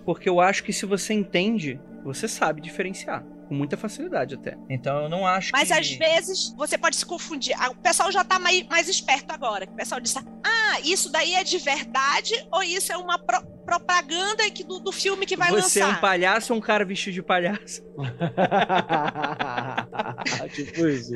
Porque 0.06 0.28
eu 0.28 0.40
acho 0.40 0.62
que 0.62 0.72
se 0.72 0.86
você 0.86 1.12
entende, 1.12 1.80
você 2.04 2.28
sabe 2.28 2.62
diferenciar. 2.62 3.24
Com 3.48 3.54
muita 3.54 3.76
facilidade 3.76 4.34
até. 4.34 4.58
Então 4.68 5.04
eu 5.04 5.08
não 5.08 5.24
acho 5.24 5.52
Mas 5.52 5.68
que... 5.68 5.74
às 5.74 5.92
vezes 5.92 6.52
você 6.56 6.76
pode 6.76 6.96
se 6.96 7.06
confundir. 7.06 7.54
Ah, 7.56 7.70
o 7.70 7.76
pessoal 7.76 8.10
já 8.10 8.24
tá 8.24 8.40
mais, 8.40 8.66
mais 8.66 8.88
esperto 8.88 9.32
agora. 9.32 9.66
O 9.66 9.76
pessoal 9.76 10.00
diz: 10.00 10.16
ah, 10.16 10.80
isso 10.82 11.12
daí 11.12 11.34
é 11.34 11.44
de 11.44 11.58
verdade 11.58 12.34
ou 12.50 12.62
isso 12.62 12.92
é 12.92 12.96
uma 12.96 13.18
pro 13.18 13.40
propaganda 13.64 14.48
que, 14.50 14.62
do, 14.62 14.78
do 14.78 14.92
filme 14.92 15.26
que 15.26 15.36
vai 15.36 15.48
você 15.48 15.56
lançar? 15.56 15.70
Você 15.70 15.80
é 15.80 15.86
um 15.86 16.00
palhaço 16.00 16.52
ou 16.52 16.58
um 16.58 16.62
cara 16.62 16.84
vestido 16.84 17.14
de 17.14 17.22
palhaço? 17.22 17.82
tipo 20.54 20.86
isso. 20.86 21.14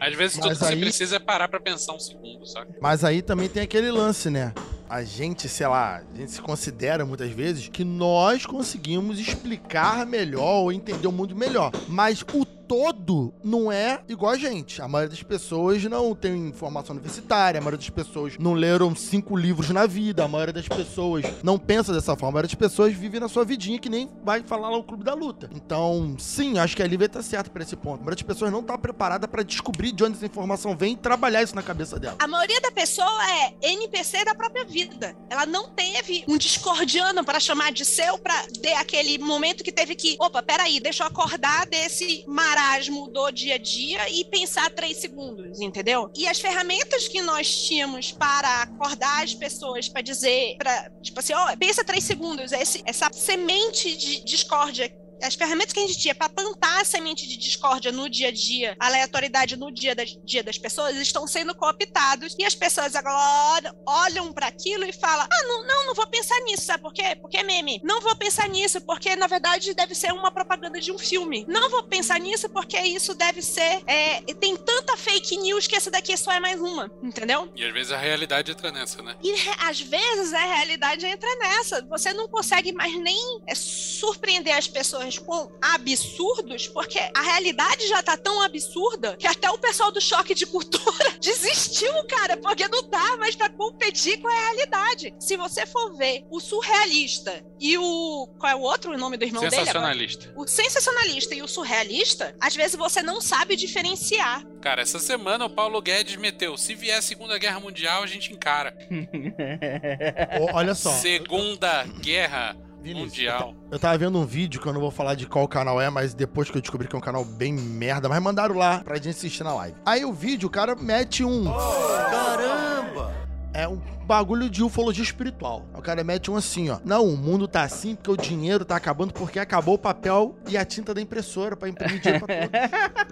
Às 0.00 0.14
vezes 0.14 0.38
tudo 0.38 0.56
que 0.56 0.64
aí... 0.64 0.70
você 0.70 0.76
precisa 0.76 1.16
é 1.16 1.20
parar 1.20 1.48
pra 1.48 1.60
pensar 1.60 1.94
um 1.94 2.00
segundo, 2.00 2.46
sabe? 2.46 2.72
Mas 2.80 3.04
aí 3.04 3.22
também 3.22 3.48
tem 3.48 3.62
aquele 3.62 3.90
lance, 3.90 4.30
né? 4.30 4.52
A 4.88 5.04
gente, 5.04 5.48
sei 5.48 5.66
lá, 5.66 6.02
a 6.12 6.16
gente 6.16 6.30
se 6.30 6.40
considera 6.40 7.04
muitas 7.04 7.30
vezes 7.30 7.68
que 7.68 7.84
nós 7.84 8.46
conseguimos 8.46 9.18
explicar 9.18 10.06
melhor 10.06 10.62
ou 10.62 10.72
entender 10.72 11.06
o 11.06 11.12
mundo 11.12 11.36
melhor. 11.36 11.70
Mas 11.88 12.22
o 12.32 12.46
todo 12.68 13.32
não 13.42 13.72
é 13.72 14.02
igual 14.08 14.32
a 14.32 14.36
gente. 14.36 14.82
A 14.82 14.86
maioria 14.86 15.16
das 15.16 15.22
pessoas 15.22 15.82
não 15.84 16.14
tem 16.14 16.52
formação 16.52 16.94
universitária, 16.94 17.58
a 17.58 17.62
maioria 17.62 17.78
das 17.78 17.90
pessoas 17.90 18.34
não 18.38 18.52
leram 18.52 18.94
cinco 18.94 19.34
livros 19.34 19.70
na 19.70 19.86
vida, 19.86 20.24
a 20.24 20.28
maioria 20.28 20.52
das 20.52 20.68
pessoas 20.68 21.24
não 21.42 21.58
pensa 21.58 21.92
dessa 21.92 22.14
forma, 22.14 22.28
a 22.28 22.32
maioria 22.32 22.48
das 22.48 22.68
pessoas 22.68 22.92
vive 22.92 23.18
na 23.18 23.28
sua 23.28 23.44
vidinha 23.44 23.78
que 23.78 23.88
nem 23.88 24.10
vai 24.22 24.42
falar 24.42 24.68
lá 24.68 24.76
o 24.76 24.84
clube 24.84 25.02
da 25.02 25.14
luta. 25.14 25.48
Então, 25.54 26.14
sim, 26.18 26.58
acho 26.58 26.76
que 26.76 26.82
a 26.82 26.86
Lívia 26.86 27.08
tá 27.08 27.22
certa 27.22 27.50
para 27.50 27.62
esse 27.62 27.74
ponto. 27.74 28.00
A 28.00 28.04
maioria 28.04 28.16
das 28.16 28.22
pessoas 28.22 28.52
não 28.52 28.62
tá 28.62 28.76
preparada 28.76 29.26
para 29.26 29.42
descobrir 29.42 29.92
de 29.92 30.04
onde 30.04 30.16
essa 30.16 30.26
informação 30.26 30.76
vem 30.76 30.92
e 30.92 30.96
trabalhar 30.96 31.42
isso 31.42 31.54
na 31.54 31.62
cabeça 31.62 31.98
dela. 31.98 32.16
A 32.18 32.26
maioria 32.26 32.60
da 32.60 32.70
pessoa 32.70 33.30
é 33.30 33.54
NPC 33.62 34.24
da 34.26 34.34
própria 34.34 34.64
vida. 34.64 35.16
Ela 35.30 35.46
não 35.46 35.70
teve 35.70 36.24
um 36.28 36.36
discordiano 36.36 37.24
para 37.24 37.40
chamar 37.40 37.72
de 37.72 37.84
seu 37.84 38.18
para 38.18 38.46
ter 38.60 38.74
aquele 38.74 39.16
momento 39.18 39.64
que 39.64 39.72
teve 39.72 39.94
que, 39.94 40.16
opa, 40.20 40.42
peraí, 40.42 40.80
deixa 40.80 41.04
eu 41.04 41.06
acordar 41.06 41.66
desse 41.66 42.24
mar 42.26 42.57
marasmo 42.58 43.08
do 43.08 43.30
dia 43.30 43.54
a 43.54 43.58
dia 43.58 44.10
e 44.10 44.24
pensar 44.24 44.68
três 44.70 44.96
segundos, 44.98 45.60
entendeu? 45.60 46.10
E 46.16 46.26
as 46.26 46.40
ferramentas 46.40 47.06
que 47.06 47.22
nós 47.22 47.66
tínhamos 47.66 48.10
para 48.10 48.62
acordar 48.62 49.22
as 49.22 49.34
pessoas, 49.34 49.88
para 49.88 50.02
dizer, 50.02 50.56
para 50.58 50.90
tipo 51.00 51.20
assim, 51.20 51.32
ó, 51.34 51.52
oh, 51.52 51.56
pensa 51.56 51.84
três 51.84 52.02
segundos, 52.02 52.52
esse, 52.52 52.82
essa 52.84 53.10
semente 53.12 53.96
de 53.96 54.24
discórdia 54.24 54.92
as 55.22 55.34
ferramentas 55.34 55.72
que 55.72 55.80
a 55.80 55.86
gente 55.86 55.98
tinha 55.98 56.14
para 56.14 56.28
plantar 56.28 56.80
a 56.80 56.84
semente 56.84 57.26
de 57.26 57.36
discórdia 57.36 57.92
no 57.92 58.08
dia 58.08 58.28
a 58.28 58.32
dia, 58.32 58.76
aleatoriedade 58.78 59.56
no 59.56 59.72
dia, 59.72 59.94
das, 59.94 60.16
dia 60.24 60.42
das 60.42 60.58
pessoas, 60.58 60.96
estão 60.96 61.26
sendo 61.26 61.54
cooptados 61.54 62.34
e 62.38 62.44
as 62.44 62.54
pessoas 62.54 62.94
agora 62.94 63.74
olham 63.86 64.32
para 64.32 64.46
aquilo 64.46 64.84
e 64.84 64.92
falam: 64.92 65.26
ah, 65.30 65.42
não, 65.44 65.66
não, 65.66 65.86
não 65.86 65.94
vou 65.94 66.06
pensar 66.06 66.38
nisso, 66.40 66.64
sabe 66.64 66.82
por 66.82 66.92
quê? 66.92 67.16
Porque 67.20 67.36
é 67.36 67.42
meme. 67.42 67.80
Não 67.84 68.00
vou 68.00 68.16
pensar 68.16 68.48
nisso 68.48 68.80
porque, 68.80 69.14
na 69.16 69.26
verdade, 69.26 69.74
deve 69.74 69.94
ser 69.94 70.12
uma 70.12 70.30
propaganda 70.30 70.80
de 70.80 70.92
um 70.92 70.98
filme. 70.98 71.44
Não 71.48 71.70
vou 71.70 71.82
pensar 71.84 72.18
nisso 72.20 72.48
porque 72.48 72.78
isso 72.80 73.14
deve 73.14 73.42
ser. 73.42 73.82
É, 73.86 74.20
tem 74.34 74.56
tanta 74.56 74.96
fake 74.96 75.36
news 75.38 75.66
que 75.66 75.76
essa 75.76 75.90
daqui 75.90 76.16
só 76.16 76.32
é 76.32 76.40
mais 76.40 76.60
uma, 76.60 76.90
entendeu? 77.02 77.50
E 77.54 77.64
às 77.64 77.72
vezes 77.72 77.92
a 77.92 77.98
realidade 77.98 78.50
entra 78.50 78.70
nessa, 78.70 79.02
né? 79.02 79.16
E 79.22 79.34
às 79.60 79.80
vezes 79.80 80.32
a 80.32 80.44
realidade 80.44 81.06
entra 81.06 81.28
nessa. 81.36 81.82
Você 81.86 82.12
não 82.12 82.28
consegue 82.28 82.72
mais 82.72 82.94
nem 83.00 83.40
é, 83.46 83.54
surpreender 83.54 84.56
as 84.56 84.68
pessoas 84.68 85.07
personagens 85.08 85.18
com 85.18 85.50
absurdos, 85.60 86.68
porque 86.68 86.98
a 87.14 87.20
realidade 87.20 87.88
já 87.88 88.02
tá 88.02 88.16
tão 88.16 88.42
absurda 88.42 89.16
que 89.16 89.26
até 89.26 89.50
o 89.50 89.58
pessoal 89.58 89.90
do 89.90 90.00
choque 90.00 90.34
de 90.34 90.46
cultura 90.46 91.10
desistiu, 91.20 91.92
cara, 92.08 92.36
porque 92.36 92.68
não 92.68 92.88
dá 92.88 93.16
mais 93.16 93.34
pra 93.34 93.48
competir 93.48 94.20
com 94.20 94.28
a 94.28 94.32
realidade. 94.32 95.14
Se 95.18 95.36
você 95.36 95.66
for 95.66 95.96
ver 95.96 96.24
o 96.30 96.38
surrealista 96.38 97.44
e 97.58 97.76
o. 97.78 98.28
Qual 98.38 98.52
é 98.52 98.54
o 98.54 98.60
outro 98.60 98.92
o 98.92 98.98
nome 98.98 99.16
do 99.16 99.24
irmão 99.24 99.40
dele? 99.42 99.54
agora? 99.54 99.66
Sensacionalista. 99.66 100.32
O 100.36 100.46
sensacionalista 100.46 101.34
e 101.34 101.42
o 101.42 101.48
surrealista, 101.48 102.34
às 102.40 102.54
vezes 102.54 102.76
você 102.76 103.02
não 103.02 103.20
sabe 103.20 103.56
diferenciar. 103.56 104.44
Cara, 104.60 104.82
essa 104.82 104.98
semana 104.98 105.46
o 105.46 105.50
Paulo 105.50 105.80
Guedes 105.80 106.16
meteu: 106.16 106.56
se 106.56 106.74
vier 106.74 106.98
a 106.98 107.02
Segunda 107.02 107.38
Guerra 107.38 107.60
Mundial, 107.60 108.02
a 108.02 108.06
gente 108.06 108.32
encara. 108.32 108.76
Olha 110.52 110.74
só. 110.74 110.90
Segunda 110.90 111.84
Guerra 112.00 112.56
Mundial. 112.84 113.54
Eu 113.70 113.78
tava 113.78 113.98
vendo 113.98 114.18
um 114.18 114.24
vídeo 114.24 114.60
que 114.60 114.66
eu 114.66 114.72
não 114.72 114.80
vou 114.80 114.90
falar 114.90 115.14
de 115.14 115.26
qual 115.26 115.46
canal 115.48 115.80
é, 115.80 115.90
mas 115.90 116.14
depois 116.14 116.50
que 116.50 116.56
eu 116.56 116.62
descobri 116.62 116.88
que 116.88 116.94
é 116.94 116.98
um 116.98 117.02
canal 117.02 117.24
bem 117.24 117.52
merda, 117.52 118.08
mas 118.08 118.22
mandaram 118.22 118.56
lá 118.56 118.80
pra 118.80 118.96
gente 118.96 119.10
assistir 119.10 119.44
na 119.44 119.54
live. 119.54 119.76
Aí 119.84 120.04
o 120.04 120.12
vídeo, 120.12 120.46
o 120.46 120.50
cara 120.50 120.74
mete 120.74 121.24
um. 121.24 121.44
Caramba! 121.44 123.12
É 123.52 123.66
um 123.66 123.80
bagulho 124.06 124.48
de 124.48 124.62
ufologia 124.62 125.02
espiritual. 125.02 125.66
O 125.74 125.82
cara 125.82 126.02
mete 126.04 126.30
um 126.30 126.36
assim, 126.36 126.70
ó. 126.70 126.78
Não, 126.84 127.04
o 127.04 127.16
mundo 127.16 127.48
tá 127.48 127.62
assim 127.62 127.94
porque 127.94 128.10
o 128.10 128.16
dinheiro 128.16 128.64
tá 128.64 128.76
acabando 128.76 129.12
porque 129.12 129.38
acabou 129.38 129.74
o 129.74 129.78
papel 129.78 130.36
e 130.48 130.56
a 130.56 130.64
tinta 130.64 130.94
da 130.94 131.00
impressora 131.00 131.56
pra 131.56 131.68
imprimir 131.68 132.00
dinheiro 132.00 132.24
pra 132.24 132.36
todos. 132.36 132.60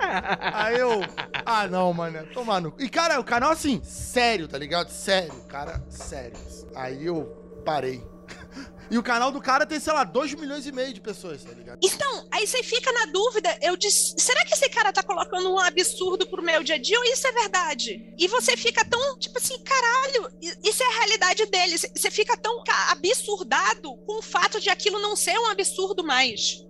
Aí 0.55 0.79
eu. 0.79 1.03
Ah, 1.45 1.67
não, 1.67 1.93
mano. 1.93 2.27
Toma 2.33 2.61
no. 2.61 2.73
E, 2.79 2.89
cara, 2.89 3.19
o 3.21 3.25
canal 3.25 3.51
assim, 3.51 3.81
sério, 3.83 4.47
tá 4.49 4.57
ligado? 4.57 4.89
Sério, 4.89 5.35
cara, 5.49 5.83
sério. 5.89 6.37
Aí 6.75 7.05
eu 7.05 7.25
parei. 7.64 8.03
E 8.91 8.97
o 8.99 9.03
canal 9.03 9.32
do 9.32 9.41
cara 9.41 9.66
tem, 9.66 9.80
sei 9.80 9.93
lá, 9.93 10.05
2 10.05 10.34
milhões 10.34 10.66
e 10.66 10.72
meio 10.72 10.93
de 10.93 11.01
pessoas, 11.01 11.43
tá 11.43 11.51
ligado? 11.53 11.78
Então, 11.82 12.28
aí 12.30 12.47
você 12.47 12.62
fica 12.62 12.93
na 12.93 13.07
dúvida, 13.07 13.59
eu 13.61 13.76
disse, 13.76 14.14
será 14.18 14.45
que 14.45 14.55
esse 14.55 14.68
cara 14.70 14.93
tá 14.93 15.03
colocando 15.03 15.53
um 15.53 15.59
absurdo 15.59 16.26
pro 16.26 16.43
meu 16.43 16.62
dia 16.62 16.76
a 16.76 16.78
dia 16.78 16.99
ou 16.99 17.05
isso 17.05 17.26
é 17.26 17.32
verdade? 17.32 18.14
E 18.18 18.28
você 18.28 18.57
fica 18.57 18.84
tão, 18.84 19.18
tipo 19.18 19.37
assim, 19.39 19.59
caralho, 19.62 20.30
isso 20.62 20.82
é 20.82 20.87
a 20.87 20.99
realidade 20.99 21.47
dele. 21.47 21.76
Você- 21.78 22.11
fica 22.16 22.37
tão 22.37 22.62
absurdado 22.91 23.95
com 24.07 24.18
o 24.18 24.22
fato 24.22 24.61
de 24.61 24.70
aquilo 24.70 24.99
não 25.01 25.14
ser 25.16 25.37
um 25.39 25.47
absurdo 25.47 26.03
mais. 26.05 26.64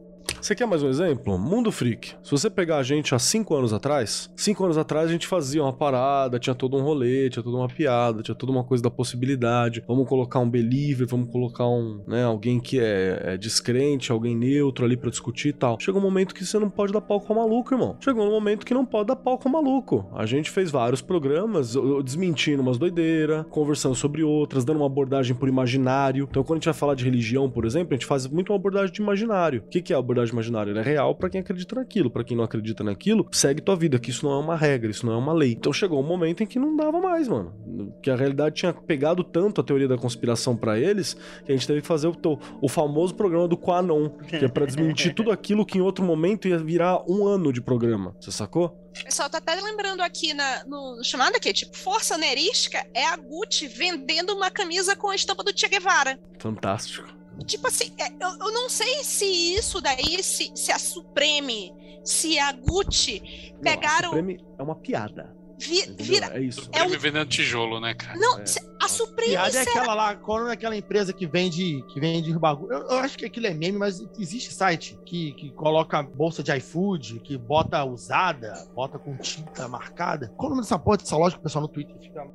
Você 0.47 0.55
quer 0.55 0.65
mais 0.65 0.81
um 0.81 0.89
exemplo? 0.89 1.37
Mundo 1.37 1.73
Freak. 1.73 2.15
Se 2.23 2.31
você 2.31 2.49
pegar 2.49 2.77
a 2.77 2.83
gente 2.85 3.13
há 3.13 3.19
cinco 3.19 3.53
anos 3.57 3.73
atrás, 3.73 4.31
cinco 4.37 4.63
anos 4.63 4.79
atrás 4.79 5.09
a 5.09 5.13
gente 5.13 5.27
fazia 5.27 5.61
uma 5.61 5.73
parada, 5.73 6.39
tinha 6.39 6.55
todo 6.55 6.77
um 6.77 6.83
rolê, 6.83 7.29
tinha 7.29 7.43
toda 7.43 7.57
uma 7.57 7.67
piada, 7.67 8.23
tinha 8.23 8.33
toda 8.33 8.53
uma 8.53 8.63
coisa 8.63 8.81
da 8.81 8.89
possibilidade. 8.89 9.83
Vamos 9.89 10.09
colocar 10.09 10.39
um 10.39 10.49
believer, 10.49 11.05
vamos 11.09 11.33
colocar 11.33 11.67
um, 11.67 12.01
né, 12.07 12.23
alguém 12.23 12.61
que 12.61 12.79
é, 12.79 13.23
é 13.25 13.37
descrente, 13.37 14.13
alguém 14.13 14.37
neutro 14.37 14.85
ali 14.85 14.97
pra 14.97 15.11
discutir 15.11 15.49
e 15.49 15.53
tal. 15.53 15.81
Chega 15.81 15.99
um 15.99 16.01
momento 16.01 16.33
que 16.33 16.47
você 16.47 16.61
não 16.61 16.71
pode 16.71 16.93
dar 16.93 17.01
pau 17.01 17.21
com 17.21 17.33
o 17.33 17.37
maluco, 17.39 17.75
irmão. 17.75 17.97
Chegou 17.99 18.25
um 18.25 18.31
momento 18.31 18.65
que 18.65 18.73
não 18.73 18.87
pode 18.87 19.09
dar 19.09 19.17
pau 19.17 19.37
com 19.39 19.49
o 19.49 19.53
maluco. 19.53 20.09
A 20.15 20.27
gente 20.27 20.49
fez 20.49 20.71
vários 20.71 21.03
programas, 21.03 21.75
desmentindo 22.05 22.63
umas 22.63 22.79
doideiras, 22.79 23.45
conversando 23.51 23.97
sobre 23.97 24.23
outras, 24.23 24.65
dando 24.65 24.77
uma 24.77 24.87
abordagem 24.87 25.35
por 25.35 25.49
imaginário. 25.49 26.29
Então, 26.31 26.45
quando 26.45 26.59
a 26.59 26.61
gente 26.61 26.67
vai 26.67 26.75
falar 26.75 26.95
de 26.95 27.05
religião, 27.05 27.51
por 27.51 27.65
exemplo, 27.65 27.95
a 27.95 27.97
gente 27.97 28.07
faz 28.07 28.29
muito 28.29 28.53
uma 28.53 28.57
abordagem 28.57 28.93
de 28.93 29.03
imaginário. 29.03 29.65
O 29.67 29.69
que 29.69 29.83
que 29.83 29.93
é 29.93 29.97
a 29.97 29.99
abordagem 29.99 30.36
imaginária? 30.37 30.71
Ela 30.71 30.81
é 30.81 30.85
real 30.85 31.15
pra 31.15 31.31
quem 31.31 31.41
acredita 31.41 31.75
naquilo. 31.75 32.11
Pra 32.11 32.23
quem 32.23 32.37
não 32.37 32.45
acredita 32.45 32.85
naquilo, 32.85 33.27
segue 33.33 33.61
tua 33.61 33.77
vida, 33.77 33.99
que 33.99 34.11
isso 34.11 34.25
não 34.25 34.33
é 34.33 34.39
uma 34.39 34.57
regra, 34.57 34.91
isso 34.91 35.07
não 35.07 35.13
é 35.13 35.17
uma 35.17 35.33
lei. 35.33 35.53
Então 35.53 35.73
chegou 35.73 36.01
um 36.01 36.07
momento 36.07 36.43
em 36.43 36.47
que 36.47 36.59
não 36.59 36.77
dava 36.77 37.01
mais, 37.01 37.29
mano. 37.29 37.55
Que 38.03 38.11
a 38.11 38.17
realidade 38.17 38.57
tinha 38.57 38.73
pegado 38.73 39.25
tanto 39.25 39.61
a 39.61 39.65
teoria 39.65 39.89
da 39.89 39.97
conspiração 39.97 40.57
pra 40.57 40.79
eles 40.79 41.15
que 41.45 41.53
a 41.53 41.55
gente 41.55 41.67
teve 41.67 41.81
que 41.81 41.87
fazer 41.87 42.09
o, 42.09 42.15
o 42.61 42.69
famoso 42.69 43.15
programa 43.15 43.49
do 43.49 43.57
Quanon, 43.57 44.11
que 44.11 44.37
é 44.37 44.49
pra 44.49 44.67
desmentir 44.67 45.15
tudo 45.15 45.31
aquilo 45.31 45.65
que 45.65 45.79
em 45.79 45.81
outro 45.81 46.05
momento 46.05 46.49
ia 46.49 46.59
virar 46.59 47.03
um 47.09 47.27
ano 47.27 47.53
de 47.53 47.61
programa. 47.61 48.15
Você 48.21 48.31
sacou? 48.31 48.87
Pessoal 49.05 49.29
tá 49.29 49.39
até 49.39 49.55
lembrando 49.61 50.01
aqui 50.01 50.33
na, 50.33 50.65
no 50.65 51.05
chamado 51.05 51.37
aqui, 51.37 51.53
tipo, 51.53 51.77
força 51.77 52.17
nerística 52.17 52.85
é 52.95 53.05
a 53.05 53.17
Gucci 53.17 53.69
vendendo 53.69 54.35
uma 54.35 54.51
camisa 54.51 54.97
com 54.97 55.11
a 55.11 55.15
estampa 55.15 55.45
do 55.45 55.53
Che 55.57 55.69
Guevara. 55.69 56.19
Fantástico. 56.39 57.07
Tipo 57.45 57.69
assim, 57.69 57.93
é, 57.99 58.09
eu, 58.09 58.31
eu 58.47 58.53
não 58.53 58.69
sei 58.69 59.03
se 59.05 59.25
isso 59.25 59.81
daí, 59.81 60.23
se, 60.23 60.51
se 60.55 60.73
a 60.73 60.79
Supreme, 60.79 61.73
se 62.05 62.39
a 62.39 62.53
Gucci 62.53 63.53
Não, 63.53 63.59
a 63.61 63.63
pegaram. 63.75 64.09
Supreme 64.11 64.41
é 64.59 64.63
uma 64.63 64.75
piada. 64.77 65.35
vi- 65.59 65.87
vira, 65.99 66.27
É 66.37 66.41
isso. 66.43 66.69
É 66.73 66.83
um- 66.83 66.91
Me 66.91 66.97
vendendo 66.99 67.27
tijolo, 67.29 67.81
né, 67.81 67.95
cara? 67.95 68.19
não, 68.19 68.47
se- 68.47 68.61
a 68.81 68.89
Supreme 68.89 69.31
Piada 69.33 69.49
é 69.59 69.65
será- 69.65 69.71
aquela 69.81 69.95
lá, 69.95 70.15
qual 70.15 70.47
é 70.49 70.53
aquela 70.53 70.77
empresa 70.77 71.13
que 71.15 71.27
vende, 71.27 71.83
que 71.93 71.99
vende 71.99 72.33
bagulho? 72.39 72.73
Eu, 72.73 72.79
eu 72.89 72.99
acho 72.99 73.17
que 73.19 73.25
aquilo 73.25 73.47
é 73.47 73.55
meme, 73.55 73.79
mas 73.79 74.01
existe 74.19 74.53
site 74.53 74.99
que, 75.07 75.33
que 75.33 75.51
coloca 75.53 76.03
bolsa 76.03 76.43
de 76.43 76.53
iFood, 76.57 77.21
que 77.21 77.37
bota 77.39 77.83
usada, 77.85 78.53
bota 78.75 78.99
com 78.99 79.17
tinta 79.17 79.67
marcada. 79.67 80.31
Qual 80.37 80.49
o 80.49 80.51
nome 80.51 80.63
dessa 80.63 80.79
porra 80.79 80.99
dessa 80.99 81.17
loja 81.17 81.35
que 81.37 81.41
o 81.41 81.43
pessoal 81.43 81.63
no 81.63 81.69
Twitter 81.69 81.97
fica. 82.01 82.27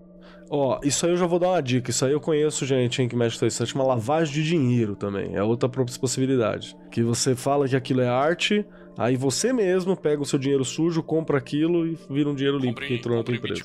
Ó, 0.49 0.79
isso 0.84 1.05
aí 1.05 1.13
eu 1.13 1.17
já 1.17 1.25
vou 1.25 1.39
dar 1.39 1.49
uma 1.49 1.61
dica. 1.61 1.91
Isso 1.91 2.03
aí 2.05 2.11
eu 2.11 2.19
conheço 2.19 2.65
gente 2.65 3.01
hein, 3.01 3.07
que 3.07 3.15
mexe 3.15 3.39
com 3.39 3.45
isso. 3.45 3.65
Chama 3.65 3.86
lavagem 3.86 4.34
de 4.34 4.43
dinheiro 4.43 4.95
também. 4.95 5.34
É 5.36 5.41
outra 5.41 5.69
possibilidade. 5.69 6.75
Que 6.91 7.01
você 7.03 7.36
fala 7.36 7.67
que 7.69 7.75
aquilo 7.75 8.01
é 8.01 8.09
arte, 8.09 8.65
aí 8.97 9.15
você 9.15 9.53
mesmo 9.53 9.95
pega 9.95 10.21
o 10.21 10.25
seu 10.25 10.38
dinheiro 10.38 10.65
sujo, 10.65 11.01
compra 11.01 11.38
aquilo 11.38 11.88
e 11.88 11.97
vira 12.09 12.29
um 12.29 12.36
dinheiro 12.36 12.57
limpo 12.57 12.82
que 12.82 12.93
entrou 12.95 13.15
na 13.17 13.23
tua 13.23 13.34
empresa. 13.36 13.63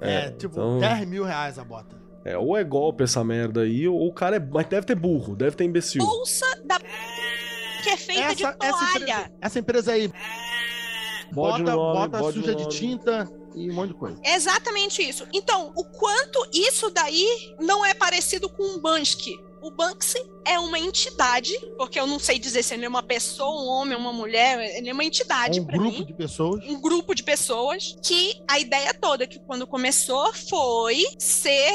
É, 0.00 0.30
tipo, 0.32 0.52
então- 0.54 0.78
10 0.78 1.08
mil 1.08 1.24
reais 1.24 1.58
a 1.58 1.64
bota. 1.64 1.96
É, 2.22 2.36
ou 2.36 2.56
é 2.56 2.64
golpe 2.64 3.02
essa 3.04 3.22
merda 3.24 3.62
aí, 3.62 3.86
ou 3.88 4.06
o 4.06 4.12
cara 4.12 4.36
é. 4.36 4.40
Mas 4.40 4.66
deve 4.66 4.86
ter 4.86 4.94
burro, 4.94 5.34
deve 5.36 5.56
ter 5.56 5.64
imbecil. 5.64 6.04
bolsa 6.04 6.46
da 6.64 6.78
que 7.82 7.90
é 7.90 7.96
feita 7.98 8.34
de 8.34 8.44
Essa 8.44 8.52
toalha. 8.54 8.96
empresa, 8.98 9.30
essa 9.42 9.58
empresa 9.58 9.92
aí 9.92 10.10
bota, 11.32 11.58
no 11.58 11.64
nome, 11.64 11.98
bota 12.10 12.32
suja 12.32 12.52
no 12.52 12.56
de 12.56 12.62
nome. 12.64 12.68
tinta 12.68 13.30
e 13.54 13.70
um 13.70 13.74
monte 13.74 13.88
de 13.88 13.94
coisa. 13.94 14.20
Exatamente 14.24 15.02
isso. 15.02 15.26
Então, 15.32 15.72
o 15.76 15.84
quanto 15.84 16.46
isso 16.52 16.90
daí 16.90 17.54
não 17.60 17.84
é 17.84 17.94
parecido 17.94 18.48
com 18.48 18.62
um 18.62 18.78
Bansky? 18.80 19.38
O 19.62 19.70
Banksy 19.70 20.18
é 20.44 20.58
uma 20.58 20.78
entidade, 20.78 21.58
porque 21.78 21.98
eu 21.98 22.06
não 22.06 22.18
sei 22.18 22.38
dizer 22.38 22.62
se 22.62 22.74
ele 22.74 22.84
é 22.84 22.88
uma 22.88 23.02
pessoa, 23.02 23.62
um 23.62 23.66
homem, 23.66 23.96
uma 23.96 24.12
mulher, 24.12 24.60
ele 24.76 24.90
é 24.90 24.92
uma 24.92 25.02
entidade 25.04 25.58
um 25.58 25.64
pra 25.64 25.78
grupo 25.78 25.98
mim. 26.00 26.04
de 26.04 26.12
pessoas. 26.12 26.62
Um 26.66 26.78
grupo 26.78 27.14
de 27.14 27.22
pessoas 27.22 27.96
que 28.02 28.42
a 28.46 28.58
ideia 28.58 28.92
toda 28.92 29.26
que 29.26 29.38
quando 29.38 29.66
começou 29.66 30.34
foi 30.34 31.02
ser 31.18 31.72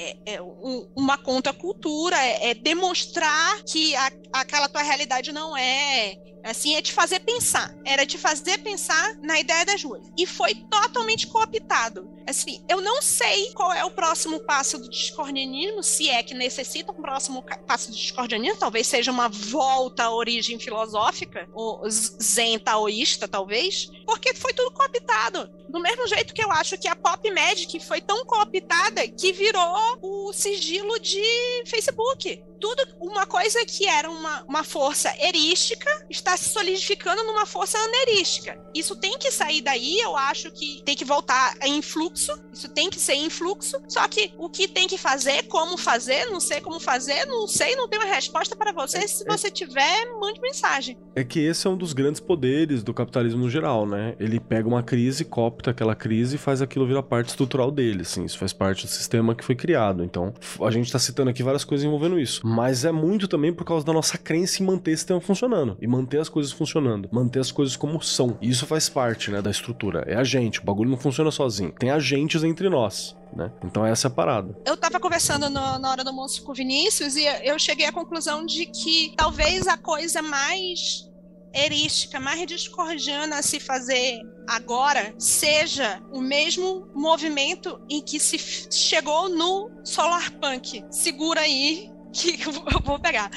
é, 0.00 0.16
é, 0.34 0.40
um- 0.40 0.86
uma 0.94 1.18
contracultura, 1.18 2.16
é, 2.16 2.50
é 2.50 2.54
demonstrar 2.54 3.64
que 3.64 3.96
a- 3.96 4.12
aquela 4.32 4.68
tua 4.68 4.82
realidade 4.82 5.32
não 5.32 5.56
é 5.56 6.14
assim, 6.50 6.74
é 6.76 6.82
te 6.82 6.92
fazer 6.92 7.20
pensar. 7.20 7.74
Era 7.84 8.06
te 8.06 8.18
fazer 8.18 8.58
pensar 8.58 9.16
na 9.16 9.38
ideia 9.38 9.64
das 9.64 9.82
ruas. 9.82 10.10
E 10.16 10.26
foi 10.26 10.54
totalmente 10.54 11.26
cooptado. 11.26 12.08
Assim, 12.26 12.62
eu 12.68 12.82
não 12.82 13.00
sei 13.00 13.52
qual 13.54 13.72
é 13.72 13.84
o 13.84 13.90
próximo 13.90 14.38
passo 14.40 14.78
do 14.78 14.90
discordianismo, 14.90 15.82
se 15.82 16.10
é 16.10 16.22
que 16.22 16.34
necessita 16.34 16.92
um 16.92 17.00
próximo 17.00 17.42
passo 17.66 17.90
do 17.90 17.96
discordianismo, 17.96 18.58
talvez 18.58 18.86
seja 18.86 19.10
uma 19.10 19.30
volta 19.30 20.04
à 20.04 20.14
origem 20.14 20.58
filosófica, 20.58 21.48
ou 21.54 21.82
zen 21.88 22.58
taoísta, 22.58 23.26
talvez, 23.26 23.90
porque 24.04 24.34
foi 24.34 24.52
tudo 24.52 24.70
cooptado. 24.72 25.50
Do 25.70 25.80
mesmo 25.80 26.06
jeito 26.06 26.34
que 26.34 26.44
eu 26.44 26.50
acho 26.52 26.76
que 26.76 26.88
a 26.88 26.96
Pop 26.96 27.30
Magic 27.30 27.80
foi 27.80 28.00
tão 28.00 28.24
cooptada 28.26 29.06
que 29.08 29.32
virou 29.32 29.98
o 30.02 30.32
sigilo 30.32 30.98
de 30.98 31.22
Facebook. 31.66 32.42
Tudo, 32.60 32.82
uma 33.00 33.26
coisa 33.26 33.64
que 33.64 33.86
era 33.86 34.10
uma, 34.10 34.42
uma 34.44 34.64
força 34.64 35.12
erística 35.20 36.06
está 36.10 36.36
se 36.36 36.48
solidificando 36.50 37.22
numa 37.24 37.46
força 37.46 37.78
anerística. 37.78 38.60
Isso 38.74 38.96
tem 38.96 39.16
que 39.18 39.30
sair 39.30 39.60
daí, 39.60 39.98
eu 40.00 40.16
acho 40.16 40.50
que 40.50 40.82
tem 40.84 40.96
que 40.96 41.04
voltar 41.04 41.54
em 41.62 41.80
fluxo, 41.82 42.32
isso 42.52 42.68
tem 42.68 42.90
que 42.90 42.98
ser 42.98 43.14
em 43.14 43.30
fluxo, 43.30 43.80
só 43.88 44.06
que 44.08 44.32
o 44.36 44.48
que 44.48 44.66
tem 44.66 44.88
que 44.88 44.98
fazer, 44.98 45.44
como 45.44 45.76
fazer, 45.76 46.26
não 46.26 46.40
sei 46.40 46.60
como 46.60 46.80
fazer, 46.80 47.24
não 47.26 47.46
sei, 47.46 47.76
não 47.76 47.88
tenho 47.88 48.02
uma 48.02 48.14
resposta 48.14 48.56
para 48.56 48.72
você. 48.72 49.06
Se 49.06 49.24
você 49.24 49.50
tiver, 49.50 50.06
mande 50.20 50.40
mensagem. 50.40 50.98
É 51.14 51.24
que 51.24 51.40
esse 51.40 51.66
é 51.66 51.70
um 51.70 51.76
dos 51.76 51.92
grandes 51.92 52.20
poderes 52.20 52.82
do 52.82 52.92
capitalismo 52.92 53.40
no 53.40 53.50
geral, 53.50 53.86
né? 53.86 54.14
Ele 54.18 54.40
pega 54.40 54.68
uma 54.68 54.82
crise, 54.82 55.24
copta 55.24 55.70
aquela 55.70 55.94
crise 55.94 56.36
e 56.36 56.38
faz 56.38 56.62
aquilo 56.62 56.86
virar 56.86 57.02
parte 57.02 57.28
estrutural 57.28 57.70
dele, 57.70 58.02
assim. 58.02 58.24
Isso 58.24 58.38
faz 58.38 58.52
parte 58.52 58.86
do 58.86 58.90
sistema 58.90 59.34
que 59.34 59.44
foi 59.44 59.54
criado. 59.54 60.04
Então, 60.04 60.34
a 60.60 60.70
gente 60.70 60.90
tá 60.90 60.98
citando 60.98 61.30
aqui 61.30 61.42
várias 61.42 61.64
coisas 61.64 61.84
envolvendo 61.84 62.18
isso. 62.18 62.46
Mas 62.48 62.84
é 62.84 62.92
muito 62.92 63.28
também 63.28 63.52
por 63.52 63.64
causa 63.64 63.84
da 63.84 63.92
nossa 63.92 64.16
crença 64.16 64.62
em 64.62 64.66
manter 64.66 64.92
esse 64.92 65.00
sistema 65.00 65.20
funcionando. 65.20 65.76
E 65.80 65.86
manter 65.86 66.18
as 66.20 66.28
coisas 66.28 66.50
funcionando. 66.52 67.08
Manter 67.12 67.40
as 67.40 67.52
coisas 67.52 67.76
como 67.76 68.00
são. 68.02 68.38
E 68.40 68.48
isso 68.48 68.66
faz 68.66 68.88
parte, 68.88 69.30
né, 69.30 69.42
da 69.42 69.50
estrutura. 69.50 70.04
É 70.06 70.14
a 70.16 70.24
gente. 70.24 70.60
O 70.60 70.64
bagulho 70.64 70.90
não 70.90 70.96
funciona 70.98 71.30
sozinho. 71.30 71.72
Tem 71.78 71.90
agentes 71.90 72.42
entre 72.42 72.68
nós, 72.68 73.16
né? 73.36 73.52
Então 73.64 73.84
essa 73.84 74.06
é 74.06 74.10
a 74.10 74.12
parada. 74.12 74.56
Eu 74.64 74.76
tava 74.76 74.98
conversando 74.98 75.50
no- 75.50 75.78
na 75.78 75.90
hora 75.90 76.02
do 76.02 76.10
almoço 76.10 76.42
com 76.42 76.52
o 76.52 76.54
Vinícius 76.54 77.16
e 77.16 77.24
eu 77.44 77.58
cheguei 77.58 77.86
à 77.86 77.92
conclusão 77.92 78.44
de 78.46 78.66
que 78.66 79.12
talvez 79.16 79.66
a 79.66 79.76
coisa 79.76 80.22
mais 80.22 81.06
erística, 81.54 82.20
mais 82.20 82.46
discordiana 82.46 83.38
a 83.38 83.42
se 83.42 83.58
fazer 83.58 84.20
agora 84.46 85.14
seja 85.18 86.00
o 86.12 86.20
mesmo 86.20 86.86
movimento 86.94 87.80
em 87.88 88.02
que 88.02 88.20
se 88.20 88.38
chegou 88.70 89.28
no 89.28 89.70
solar 89.84 90.30
punk. 90.32 90.84
Segura 90.90 91.40
aí 91.40 91.90
que 92.12 92.42
eu 92.46 92.52
vou- 92.82 92.98
pegar. 92.98 93.30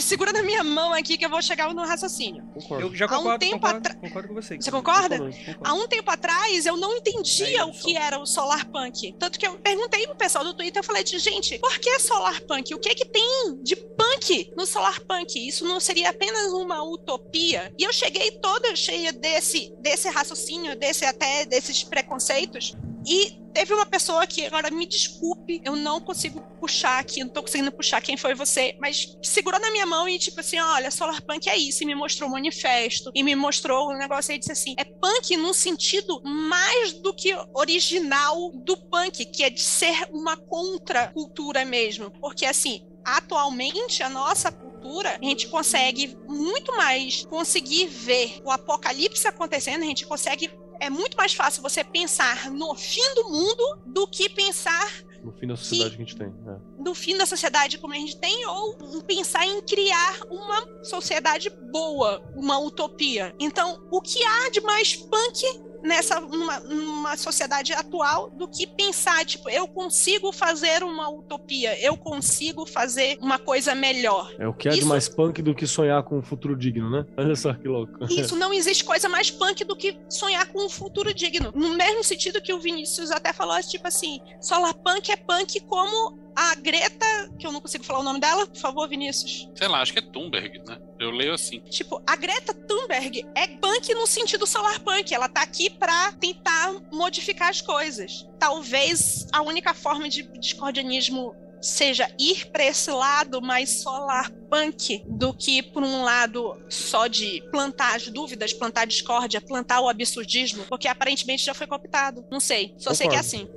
Segura 0.00 0.32
na 0.32 0.42
minha 0.42 0.64
mão 0.64 0.92
aqui 0.92 1.16
que 1.16 1.24
eu 1.24 1.30
vou 1.30 1.40
chegar 1.40 1.72
no 1.72 1.82
raciocínio. 1.86 2.42
Concordo. 2.54 2.86
Eu 2.88 2.94
já 2.94 3.04
Há 3.06 3.08
um 3.08 3.16
concordo, 3.18 3.38
tempo 3.38 3.54
concordo, 3.54 3.76
atra- 3.78 3.94
concordo 3.94 4.28
com 4.28 4.34
você. 4.34 4.56
Você 4.56 4.70
concorda? 4.70 5.16
Concordo, 5.18 5.36
concordo. 5.38 5.60
Há 5.62 5.74
um 5.74 5.86
tempo 5.88 6.10
atrás 6.10 6.66
eu 6.66 6.76
não 6.76 6.96
entendia 6.96 7.60
É 7.60 7.64
o 7.64 7.72
que 7.72 7.96
era 7.96 8.18
o 8.18 8.26
solar 8.26 8.64
punk. 8.66 9.14
Tanto 9.18 9.38
que 9.38 9.46
eu 9.46 9.56
perguntei 9.58 10.06
pro 10.06 10.16
pessoal 10.16 10.42
do 10.44 10.54
Twitter, 10.54 10.80
eu 10.80 10.84
falei, 10.84 11.04
de, 11.04 11.18
gente, 11.18 11.58
por 11.58 11.78
que 11.78 11.98
solar 12.00 12.40
punk? 12.42 12.74
O 12.74 12.78
que 12.78 12.88
é 12.88 12.94
que 12.94 13.04
tem 13.04 13.58
de 13.62 13.76
punk 13.76 14.52
no 14.56 14.66
solar 14.66 15.00
punk? 15.00 15.36
Isso 15.46 15.64
não 15.64 15.78
seria 15.78 16.10
apenas 16.10 16.52
uma 16.52 16.82
utopia? 16.82 17.72
E 17.78 17.84
eu 17.84 17.92
cheguei 17.92 18.32
toda 18.40 18.74
cheia 18.74 19.12
desse, 19.12 19.72
desse 19.80 20.08
raciocínio, 20.08 20.76
desse 20.76 21.04
até 21.04 21.44
desses 21.44 21.82
preconceitos. 21.84 22.74
E 23.06 23.38
teve 23.54 23.72
uma 23.72 23.86
pessoa 23.86 24.26
que, 24.26 24.44
agora 24.46 24.70
me 24.70 24.84
desculpe, 24.84 25.60
eu 25.64 25.76
não 25.76 26.00
consigo 26.00 26.40
puxar 26.60 26.98
aqui, 26.98 27.20
não 27.20 27.28
tô 27.28 27.42
conseguindo 27.42 27.70
puxar 27.70 28.00
quem 28.00 28.16
foi 28.16 28.34
você, 28.34 28.76
mas 28.80 29.16
segurou 29.22 29.60
na 29.60 29.70
minha 29.70 29.86
mão 29.86 30.08
e 30.08 30.18
tipo 30.18 30.40
assim, 30.40 30.58
olha, 30.58 30.90
Solar 30.90 31.22
Punk 31.22 31.48
é 31.48 31.56
isso, 31.56 31.82
e 31.82 31.86
me 31.86 31.94
mostrou 31.94 32.28
o 32.28 32.32
manifesto, 32.32 33.12
e 33.14 33.22
me 33.22 33.36
mostrou 33.36 33.88
o 33.88 33.96
negócio 33.96 34.34
e 34.34 34.38
disse 34.38 34.52
assim, 34.52 34.74
é 34.76 34.84
punk 34.84 35.36
num 35.36 35.54
sentido 35.54 36.20
mais 36.24 36.94
do 36.94 37.14
que 37.14 37.32
original 37.54 38.50
do 38.52 38.76
punk, 38.76 39.24
que 39.26 39.44
é 39.44 39.50
de 39.50 39.60
ser 39.60 40.08
uma 40.10 40.36
contracultura 40.36 41.64
mesmo, 41.64 42.10
porque 42.20 42.44
assim, 42.44 42.84
atualmente 43.04 44.02
a 44.02 44.08
nossa 44.08 44.50
cultura, 44.50 45.18
a 45.20 45.24
gente 45.24 45.48
consegue 45.48 46.16
muito 46.26 46.76
mais 46.76 47.24
conseguir 47.26 47.86
ver 47.86 48.40
o 48.44 48.50
apocalipse 48.50 49.28
acontecendo, 49.28 49.82
a 49.82 49.86
gente 49.86 50.06
consegue 50.06 50.50
é 50.80 50.90
muito 50.90 51.16
mais 51.16 51.34
fácil 51.34 51.62
você 51.62 51.82
pensar 51.84 52.50
no 52.50 52.74
fim 52.74 53.14
do 53.14 53.30
mundo 53.30 53.78
do 53.86 54.06
que 54.06 54.28
pensar 54.28 54.92
No 55.22 55.32
fim 55.32 55.46
da 55.46 55.56
sociedade 55.56 55.96
que 55.96 56.02
a 56.02 56.04
gente 56.04 56.16
tem. 56.16 56.26
é. 56.28 56.82
no 56.82 56.94
fim 56.94 57.16
da 57.16 57.26
sociedade 57.26 57.78
como 57.78 57.92
a 57.92 57.96
gente 57.96 58.16
tem 58.18 58.46
ou 58.46 58.76
pensar 59.06 59.46
em 59.46 59.62
criar 59.62 60.20
uma 60.30 60.84
sociedade 60.84 61.50
boa, 61.50 62.22
uma 62.36 62.58
utopia. 62.58 63.34
Então, 63.38 63.86
o 63.90 64.00
que 64.00 64.22
há 64.24 64.50
de 64.50 64.60
mais 64.60 64.94
punk 64.96 65.42
nessa 65.84 66.18
numa, 66.20 66.58
numa 66.60 67.16
sociedade 67.16 67.72
atual 67.72 68.30
do 68.30 68.48
que 68.48 68.66
pensar 68.66 69.24
tipo 69.24 69.48
eu 69.50 69.68
consigo 69.68 70.32
fazer 70.32 70.82
uma 70.82 71.08
utopia, 71.10 71.78
eu 71.80 71.96
consigo 71.96 72.66
fazer 72.66 73.18
uma 73.20 73.38
coisa 73.38 73.74
melhor. 73.74 74.34
É 74.38 74.48
o 74.48 74.54
que 74.54 74.68
de 74.68 74.78
Isso- 74.78 74.88
mais 74.88 75.08
punk 75.08 75.42
do 75.42 75.54
que 75.54 75.66
sonhar 75.66 76.02
com 76.02 76.18
um 76.18 76.22
futuro 76.22 76.56
digno, 76.56 76.90
né? 76.90 77.04
Olha 77.16 77.36
só 77.36 77.52
que 77.52 77.68
louco. 77.68 78.04
Isso 78.10 78.34
não 78.36 78.52
existe 78.52 78.84
coisa 78.84 79.08
mais 79.08 79.30
punk 79.30 79.64
do 79.64 79.76
que 79.76 79.98
sonhar 80.08 80.46
com 80.46 80.64
um 80.64 80.70
futuro 80.70 81.12
digno. 81.12 81.52
No 81.54 81.74
mesmo 81.74 82.02
sentido 82.02 82.40
que 82.40 82.52
o 82.52 82.58
Vinícius 82.58 83.10
até 83.10 83.32
falou, 83.32 83.60
tipo 83.62 83.86
assim, 83.86 84.20
solar 84.40 84.74
punk 84.74 85.10
é 85.10 85.16
punk 85.16 85.60
como 85.60 86.23
a 86.34 86.54
Greta, 86.56 87.30
que 87.38 87.46
eu 87.46 87.52
não 87.52 87.60
consigo 87.60 87.84
falar 87.84 88.00
o 88.00 88.02
nome 88.02 88.20
dela, 88.20 88.46
por 88.46 88.56
favor, 88.56 88.88
Vinícius. 88.88 89.48
Sei 89.54 89.68
lá, 89.68 89.80
acho 89.80 89.92
que 89.92 89.98
é 89.98 90.02
Thunberg, 90.02 90.62
né? 90.66 90.78
Eu 90.98 91.10
leio 91.10 91.34
assim. 91.34 91.60
Tipo, 91.60 92.02
a 92.06 92.16
Greta 92.16 92.54
Thunberg 92.54 93.26
é 93.34 93.46
punk 93.46 93.94
no 93.94 94.06
sentido 94.06 94.46
solar 94.46 94.80
punk. 94.80 95.14
Ela 95.14 95.28
tá 95.28 95.42
aqui 95.42 95.70
pra 95.70 96.12
tentar 96.12 96.74
modificar 96.92 97.50
as 97.50 97.60
coisas. 97.60 98.26
Talvez 98.38 99.26
a 99.32 99.42
única 99.42 99.74
forma 99.74 100.08
de 100.08 100.22
discordianismo 100.38 101.34
seja 101.64 102.10
ir 102.18 102.46
pra 102.50 102.64
esse 102.64 102.90
lado 102.90 103.40
mais 103.40 103.82
solar 103.82 104.30
punk 104.50 105.02
do 105.08 105.32
que 105.32 105.62
por 105.62 105.82
um 105.82 106.02
lado 106.02 106.58
só 106.68 107.06
de 107.06 107.42
plantar 107.50 107.96
as 107.96 108.06
dúvidas, 108.08 108.52
plantar 108.52 108.82
a 108.82 108.84
discórdia, 108.84 109.40
plantar 109.40 109.80
o 109.80 109.88
absurdismo, 109.88 110.64
porque 110.68 110.86
aparentemente 110.86 111.44
já 111.44 111.54
foi 111.54 111.66
cooptado. 111.66 112.24
Não 112.30 112.38
sei, 112.38 112.74
só 112.78 112.92
sei 112.92 113.08
que 113.08 113.16
é 113.16 113.18
assim. 113.18 113.48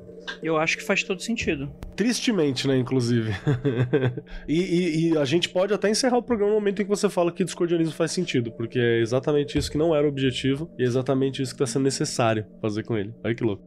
Eu 0.42 0.58
acho 0.58 0.78
que 0.78 0.84
faz 0.84 1.04
todo 1.04 1.22
sentido. 1.22 1.72
Tristemente, 1.96 2.68
né, 2.68 2.78
inclusive. 2.78 3.32
e, 4.48 4.60
e- 4.62 5.10
e 5.14 5.18
a 5.18 5.26
gente 5.26 5.50
pode 5.50 5.74
até 5.74 5.90
encerrar 5.90 6.18
o 6.18 6.24
programa 6.24 6.52
no 6.54 6.60
momento 6.60 6.82
em 6.82 6.86
que 6.86 6.90
você 6.90 7.10
fala 7.10 7.32
que 7.32 7.44
discordianismo 7.44 7.94
faz 7.94 8.12
sentido, 8.12 8.52
porque 8.52 8.80
é 8.80 9.00
exatamente 9.02 9.58
isso 9.58 9.72
que 9.72 9.78
não 9.78 9.96
era 9.96 10.06
o 10.06 10.10
objetivo 10.10 10.70
e 10.78 10.84
é 10.84 10.86
exatamente 10.86 11.42
isso 11.42 11.54
que 11.54 11.60
tá 11.60 11.66
sendo 11.66 11.84
necessário 11.84 12.46
fazer 12.62 12.84
com 12.84 12.98
ele. 12.98 13.14
Olha 13.24 13.36
que 13.36 13.44
louco. 13.44 13.64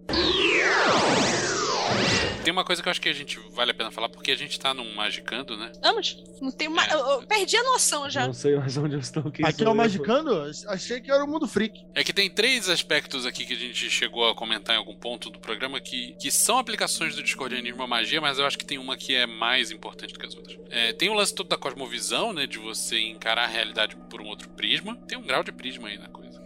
Tem 2.51 2.57
uma 2.57 2.65
coisa 2.65 2.83
que 2.83 2.89
eu 2.89 2.91
acho 2.91 3.01
que 3.01 3.09
a 3.09 3.13
gente 3.13 3.39
vale 3.53 3.71
a 3.71 3.75
pena 3.75 3.93
falar, 3.93 4.09
porque 4.09 4.33
a 4.33 4.37
gente 4.37 4.59
tá 4.59 4.75
num 4.75 4.93
Magicando, 4.97 5.57
né? 5.57 5.71
Vamos? 5.81 6.21
Não 6.43 6.51
tem 6.51 6.67
uma... 6.67 6.85
eu, 6.89 6.99
eu 6.99 7.23
perdi 7.25 7.57
a 7.57 7.63
noção 7.63 8.11
já. 8.11 8.27
Não 8.27 8.35
sei 8.35 8.57
mais 8.57 8.77
onde 8.77 8.95
eu 8.97 8.99
estou. 8.99 9.31
quem 9.31 9.47
Aqui 9.47 9.59
sou 9.59 9.67
é 9.67 9.69
o 9.69 9.71
eu. 9.71 9.75
Magicando? 9.77 10.43
Achei 10.67 11.01
que 11.01 11.13
era 11.13 11.23
o 11.25 11.29
Mundo 11.29 11.47
Freak. 11.47 11.87
É 11.95 12.03
que 12.03 12.13
tem 12.13 12.29
três 12.29 12.69
aspectos 12.69 13.25
aqui 13.25 13.47
que 13.47 13.53
a 13.53 13.57
gente 13.57 13.89
chegou 13.89 14.29
a 14.29 14.35
comentar 14.35 14.75
em 14.75 14.79
algum 14.81 14.97
ponto 14.97 15.31
do 15.31 15.39
programa 15.39 15.81
que, 15.81 16.17
que 16.19 16.29
são 16.29 16.59
aplicações 16.59 17.15
do 17.15 17.23
discordianismo 17.23 17.85
à 17.85 17.87
magia, 17.87 18.21
mas 18.21 18.41
eu 18.41 18.45
acho 18.45 18.59
que 18.59 18.65
tem 18.67 18.79
uma 18.79 18.97
que 18.97 19.15
é 19.15 19.27
mais 19.27 19.71
importante 19.71 20.13
do 20.13 20.19
que 20.19 20.27
as 20.27 20.35
outras. 20.35 20.59
É, 20.71 20.93
tem 20.93 21.09
o 21.09 21.15
lance 21.15 21.33
todo 21.33 21.47
da 21.49 21.57
cosmovisão, 21.57 22.33
né? 22.33 22.49
De 22.49 22.59
você 22.59 22.99
encarar 22.99 23.45
a 23.45 23.47
realidade 23.47 23.95
por 24.11 24.21
um 24.21 24.27
outro 24.27 24.49
prisma. 24.51 24.97
Tem 25.07 25.17
um 25.17 25.23
grau 25.23 25.45
de 25.45 25.53
prisma 25.53 25.87
aí 25.87 25.99
na 25.99 26.09
coisa. 26.09 26.43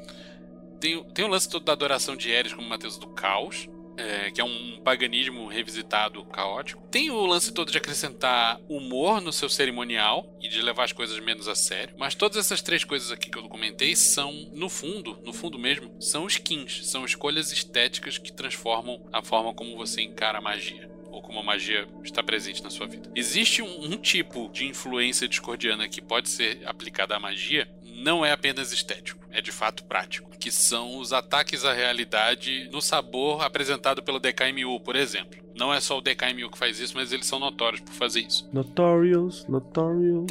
Tem, 0.78 0.96
o- 0.96 1.04
tem 1.04 1.24
o 1.24 1.28
lance 1.28 1.48
todo 1.48 1.64
da 1.64 1.72
adoração 1.72 2.14
de 2.14 2.28
Eris 2.30 2.52
como 2.52 2.68
Mateus 2.68 2.98
do 2.98 3.06
Caos. 3.08 3.66
É, 3.96 4.30
que 4.30 4.40
é 4.40 4.44
um 4.44 4.80
paganismo 4.82 5.46
revisitado 5.46 6.24
caótico. 6.26 6.86
Tem 6.90 7.10
o 7.10 7.26
lance 7.26 7.52
todo 7.52 7.70
de 7.70 7.78
acrescentar 7.78 8.60
humor 8.68 9.20
no 9.20 9.32
seu 9.32 9.48
cerimonial 9.48 10.36
e 10.40 10.48
de 10.48 10.60
levar 10.62 10.84
as 10.84 10.92
coisas 10.92 11.18
menos 11.20 11.48
a 11.48 11.54
sério. 11.54 11.94
Mas 11.98 12.14
todas 12.14 12.36
essas 12.36 12.62
três 12.62 12.84
coisas 12.84 13.10
aqui 13.10 13.30
que 13.30 13.38
eu 13.38 13.48
comentei 13.48 13.94
são, 13.96 14.32
no 14.52 14.68
fundo, 14.68 15.18
no 15.24 15.32
fundo 15.32 15.58
mesmo, 15.58 15.94
são 16.00 16.26
skins, 16.26 16.86
são 16.86 17.04
escolhas 17.04 17.52
estéticas 17.52 18.18
que 18.18 18.32
transformam 18.32 19.00
a 19.12 19.22
forma 19.22 19.54
como 19.54 19.76
você 19.76 20.02
encara 20.02 20.38
a 20.38 20.42
magia. 20.42 20.90
Ou 21.10 21.22
como 21.22 21.38
a 21.38 21.44
magia 21.44 21.86
está 22.02 22.24
presente 22.24 22.60
na 22.60 22.70
sua 22.70 22.88
vida. 22.88 23.08
Existe 23.14 23.62
um, 23.62 23.84
um 23.84 23.96
tipo 23.96 24.50
de 24.52 24.66
influência 24.66 25.28
discordiana 25.28 25.88
que 25.88 26.02
pode 26.02 26.28
ser 26.28 26.66
aplicada 26.66 27.14
à 27.14 27.20
magia, 27.20 27.68
não 28.04 28.24
é 28.24 28.32
apenas 28.32 28.70
estético, 28.70 29.26
é 29.30 29.40
de 29.40 29.50
fato 29.50 29.82
prático. 29.84 30.30
Que 30.38 30.52
são 30.52 30.98
os 30.98 31.12
ataques 31.12 31.64
à 31.64 31.72
realidade 31.72 32.68
no 32.70 32.82
sabor 32.82 33.42
apresentado 33.42 34.02
pelo 34.02 34.20
DKMU, 34.20 34.78
por 34.80 34.94
exemplo. 34.94 35.42
Não 35.54 35.72
é 35.72 35.80
só 35.80 35.96
o 35.96 36.02
DKMU 36.02 36.50
que 36.50 36.58
faz 36.58 36.78
isso, 36.78 36.94
mas 36.94 37.12
eles 37.12 37.26
são 37.26 37.38
notórios 37.38 37.80
por 37.80 37.94
fazer 37.94 38.20
isso. 38.20 38.46
Notorious, 38.52 39.46
Notorious. 39.46 40.26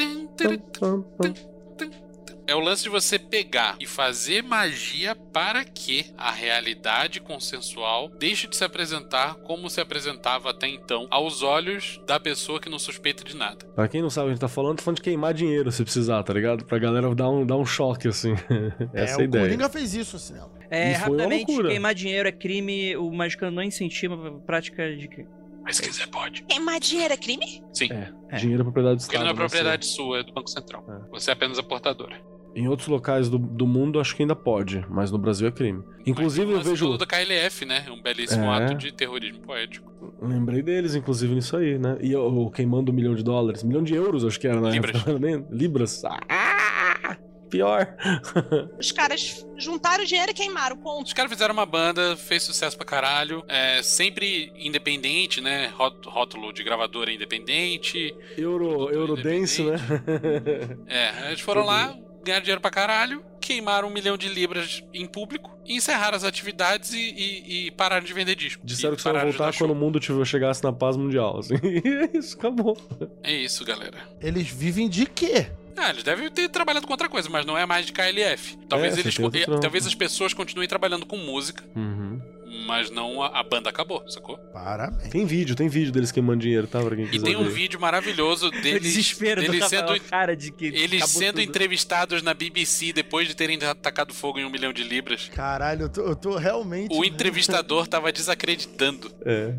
É 2.46 2.54
o 2.54 2.60
lance 2.60 2.84
de 2.84 2.89
você 2.89 3.18
pegar 3.18 3.78
e 3.80 3.88
fazer 3.88 4.44
magia 4.44 5.16
para 5.16 5.64
que 5.64 6.06
a 6.18 6.30
realidade 6.30 7.22
consensual 7.22 8.10
deixe 8.20 8.48
de 8.48 8.56
se 8.56 8.64
apresentar 8.66 9.36
como 9.36 9.70
se 9.70 9.80
apresentava 9.80 10.50
até 10.50 10.68
então 10.68 11.08
aos 11.10 11.41
olhos 11.41 12.02
da 12.06 12.20
pessoa 12.20 12.60
que 12.60 12.70
não 12.70 12.78
suspeita 12.78 13.24
de 13.24 13.36
nada. 13.36 13.66
Pra 13.74 13.88
quem 13.88 14.02
não 14.02 14.10
sabe 14.10 14.26
o 14.26 14.28
que 14.28 14.32
a 14.32 14.34
gente 14.36 14.41
tá 14.41 14.50
falando, 14.50 14.78
tá 14.78 14.84
falando 14.84 14.98
de 14.98 15.04
queimar 15.04 15.34
dinheiro 15.34 15.72
se 15.72 15.84
precisar, 15.84 16.22
tá 16.24 16.34
ligado? 16.34 16.66
Pra 16.66 16.78
galera 16.78 17.14
dar 17.16 17.30
um, 17.30 17.46
dar 17.46 17.56
um 17.56 17.66
choque, 17.66 18.10
assim. 18.10 18.34
Essa 18.94 19.14
é, 19.14 19.16
a 19.16 19.20
o 19.20 19.24
ideia. 19.24 19.46
Coringa 19.46 19.70
fez 19.70 19.94
isso 19.94 20.20
cinema. 20.20 20.52
É, 20.70 20.91
E 20.91 20.94
rapidamente, 20.96 21.64
queimar 21.64 21.94
dinheiro 21.96 22.28
é 22.28 22.32
crime, 22.32 22.98
o 22.98 23.10
Magicano 23.12 23.56
não 23.56 23.64
incentiva 23.64 24.16
a 24.28 24.32
prática 24.46 24.94
de 24.96 25.08
crime. 25.08 25.30
Mas 25.64 25.78
se 25.78 25.84
quiser, 25.84 26.08
pode. 26.08 26.44
Queimar 26.44 26.78
dinheiro 26.82 27.14
é 27.14 27.18
crime? 27.18 27.64
Sim. 27.72 27.88
É, 27.89 28.36
dinheiro 28.36 28.64
é 28.64 28.66
propriedade 28.66 28.98
do 28.98 29.00
Porque 29.02 29.16
Estado. 29.16 29.16
ele 29.16 29.24
não 29.24 29.30
é 29.30 29.34
né? 29.34 29.39
propriedade 29.39 29.86
sua, 29.86 30.20
é 30.20 30.24
do 30.24 30.34
Banco 30.34 30.50
Central. 30.50 30.84
Você 31.12 31.30
é 31.30 31.34
apenas 31.34 31.58
a 31.58 31.64
portadora. 31.64 32.33
Em 32.56 32.68
outros 32.68 32.88
locais 32.88 33.30
do, 33.30 33.38
do 33.39 33.66
mundo, 33.66 33.99
acho 33.99 34.16
que 34.16 34.22
ainda 34.22 34.36
pode, 34.36 34.86
mas 34.89 35.10
no 35.12 35.18
Brasil 35.18 35.47
é 35.47 35.51
crime. 35.51 35.84
Inclusive, 36.06 36.51
eu 36.51 36.58
Lance 36.58 36.70
vejo. 36.70 36.86
todo 36.86 36.99
da 36.99 37.06
KLF, 37.08 37.66
né? 37.66 37.86
Um 37.89 38.01
belíssimo 38.01 38.43
É. 38.45 38.47
ato 38.66 38.76
de 38.76 38.91
terrorismo 38.91 39.39
poético. 39.41 39.91
Lembrei 40.22 40.62
deles, 40.62 40.93
inclusive, 40.95 41.34
nisso 41.34 41.58
aí, 41.58 41.80
né? 41.80 41.97
E 42.01 42.16
o, 42.16 42.45
o 42.45 42.51
queimando 42.51 42.91
um 42.91 42.95
milhão 42.95 43.16
de 43.16 43.24
dólares. 43.24 43.64
milhão 43.64 43.82
de 43.84 43.95
euros, 43.95 44.24
acho 44.24 44.39
que 44.39 44.47
era 44.47 44.62
na 44.62 44.70
Libras. 44.70 45.04
né? 45.20 45.43
Libras. 45.49 46.04
Ah, 46.06 47.18
pior. 47.49 47.95
Os 48.80 48.91
caras 48.91 49.45
juntaram 49.58 50.04
o 50.04 50.08
dinheiro 50.08 50.32
e 50.32 50.34
queimaram, 50.34 50.78
ponto. 50.78 51.08
Os 51.08 51.14
caras 51.14 51.32
fizeram 51.32 51.54
uma 51.54 51.66
banda, 51.66 52.16
fez 52.18 52.43
sucesso 52.43 52.76
pra 52.78 52.86
caralho. 52.86 53.43
É, 53.47 53.82
sempre 53.82 54.51
independente, 54.56 55.39
né? 55.41 55.72
Rót- 55.76 56.06
Rótulo 56.08 56.51
de 56.54 56.64
gravadora 56.64 57.12
independente. 57.12 58.14
Euro, 58.38 58.89
Eurodance, 58.91 59.64
né? 59.64 59.76
É, 60.88 61.28
eles 61.30 61.41
foram 61.41 61.66
lá, 61.66 61.95
ganharam 62.24 62.44
dinheiro 62.44 62.62
pra 62.62 62.72
caralho, 62.72 63.24
queimaram 63.42 63.88
um 63.88 63.92
milhão 63.92 64.18
de 64.18 64.28
libras 64.30 64.84
em 64.94 65.06
público, 65.06 65.52
e 65.66 65.76
encerraram 65.76 66.16
as 66.18 66.24
atividades 66.24 66.94
e, 66.94 66.98
e- 67.00 67.68
e 67.68 67.72
pararam 67.72 68.06
de 68.06 68.14
vender 68.14 68.36
disco. 68.36 68.66
Disseram 68.66 68.96
que 68.96 69.02
só 69.02 69.12
de 69.12 69.20
voltar 69.20 69.54
quando 69.58 69.72
o 69.72 69.76
mundo 69.76 70.00
tiver- 70.00 70.26
chegasse 70.26 70.64
na 70.64 70.72
paz 70.74 70.96
mundial, 70.98 71.40
assim. 71.40 71.56
E 71.64 71.88
é 72.16 72.18
isso, 72.18 72.38
acabou. 72.38 72.78
É 73.24 73.34
isso, 73.34 73.64
galera. 73.66 73.98
Eles 74.22 74.48
vivem 74.48 74.88
de 74.90 75.06
quê? 75.06 75.48
Ah, 75.76 75.90
eles 75.90 76.04
devem 76.04 76.30
ter 76.30 76.48
trabalhado 76.50 76.86
com 76.86 76.94
outra 76.94 77.10
coisa, 77.10 77.28
mas 77.30 77.46
não 77.48 77.58
é 77.58 77.66
mais 77.66 77.86
de 77.88 77.92
KLF. 77.94 78.56
Talvez 78.70 78.96
É, 78.96 79.00
eles, 79.00 79.16
talvez 79.60 79.88
as 79.88 79.96
pessoas 79.96 80.32
continuem 80.34 80.68
trabalhando 80.70 81.04
com 81.06 81.18
música, 81.18 81.64
Uhum. 81.76 82.22
Mas 82.64 82.89
não 82.89 83.22
a, 83.22 83.39
a 83.39 83.43
banda 83.43 83.70
acabou, 83.70 84.03
sacou? 84.09 84.38
Parabéns. 84.51 85.09
Tem 85.09 85.26
vídeo, 85.26 85.55
tem 85.55 85.68
vídeo 85.68 85.91
deles 85.91 86.11
queimando 86.11 86.41
dinheiro, 86.41 86.68
tá? 86.68 86.82
Pra 86.82 86.95
quem 86.95 87.05
E 87.05 87.09
quiser 87.09 87.26
tem 87.26 87.36
um 87.36 87.43
ver. 87.43 87.49
vídeo 87.51 87.80
maravilhoso 87.80 88.49
deles, 88.61 88.82
desespero 88.82 89.41
do 89.41 89.47
deles 89.47 89.61
Rafael, 89.64 89.88
sendo 89.88 89.99
cara 90.09 90.36
de 90.36 90.51
que 90.51 90.66
eles 90.66 91.05
sendo 91.09 91.36
tudo. 91.36 91.41
entrevistados 91.43 92.22
na 92.24 92.34
BBC 92.34 92.93
depois 92.93 93.28
de 93.28 93.36
terem 93.36 93.57
atacado 93.64 94.14
fogo 94.14 94.39
em 94.39 94.45
um 94.45 94.49
milhão 94.49 94.72
de 94.74 94.84
libras. 94.84 95.30
Caralho, 95.34 95.84
eu 95.84 95.89
tô, 95.89 96.01
eu 96.01 96.16
tô 96.16 96.38
realmente. 96.38 96.93
O 96.95 97.03
entrevistador 97.03 97.88
tava 97.88 98.11
desacreditando. 98.11 99.11
É. 99.26 99.53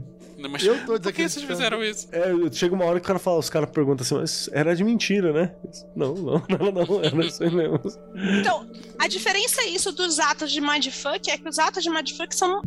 Mas 0.50 0.62
Eu 0.64 0.74
tô 0.84 1.00
por 1.00 1.12
que 1.12 1.26
vocês 1.26 1.44
fizeram 1.46 1.82
isso? 1.82 2.08
É, 2.12 2.24
chega 2.52 2.74
uma 2.74 2.84
hora 2.84 2.98
que 3.00 3.04
o 3.04 3.06
cara 3.06 3.18
fala, 3.20 3.38
os 3.38 3.48
caras 3.48 3.70
perguntam 3.70 4.04
assim, 4.04 4.16
mas 4.16 4.50
era 4.52 4.74
de 4.76 4.82
mentira, 4.84 5.32
né? 5.32 5.54
Não, 5.96 6.12
não, 6.14 6.42
não, 6.50 6.72
não, 6.72 7.02
era 7.04 7.24
isso 7.24 7.42
aí 7.42 7.50
mesmo. 7.54 7.80
Então, 8.40 8.68
a 8.98 9.06
diferença 9.08 9.62
é 9.62 9.68
isso 9.68 9.90
dos 9.92 10.18
atos 10.18 10.50
de 10.52 10.60
mindfuck 10.60 11.30
é 11.30 11.38
que 11.38 11.48
os 11.48 11.58
atos 11.58 11.82
de 11.82 11.88
mindfuck 11.88 12.34
são, 12.36 12.60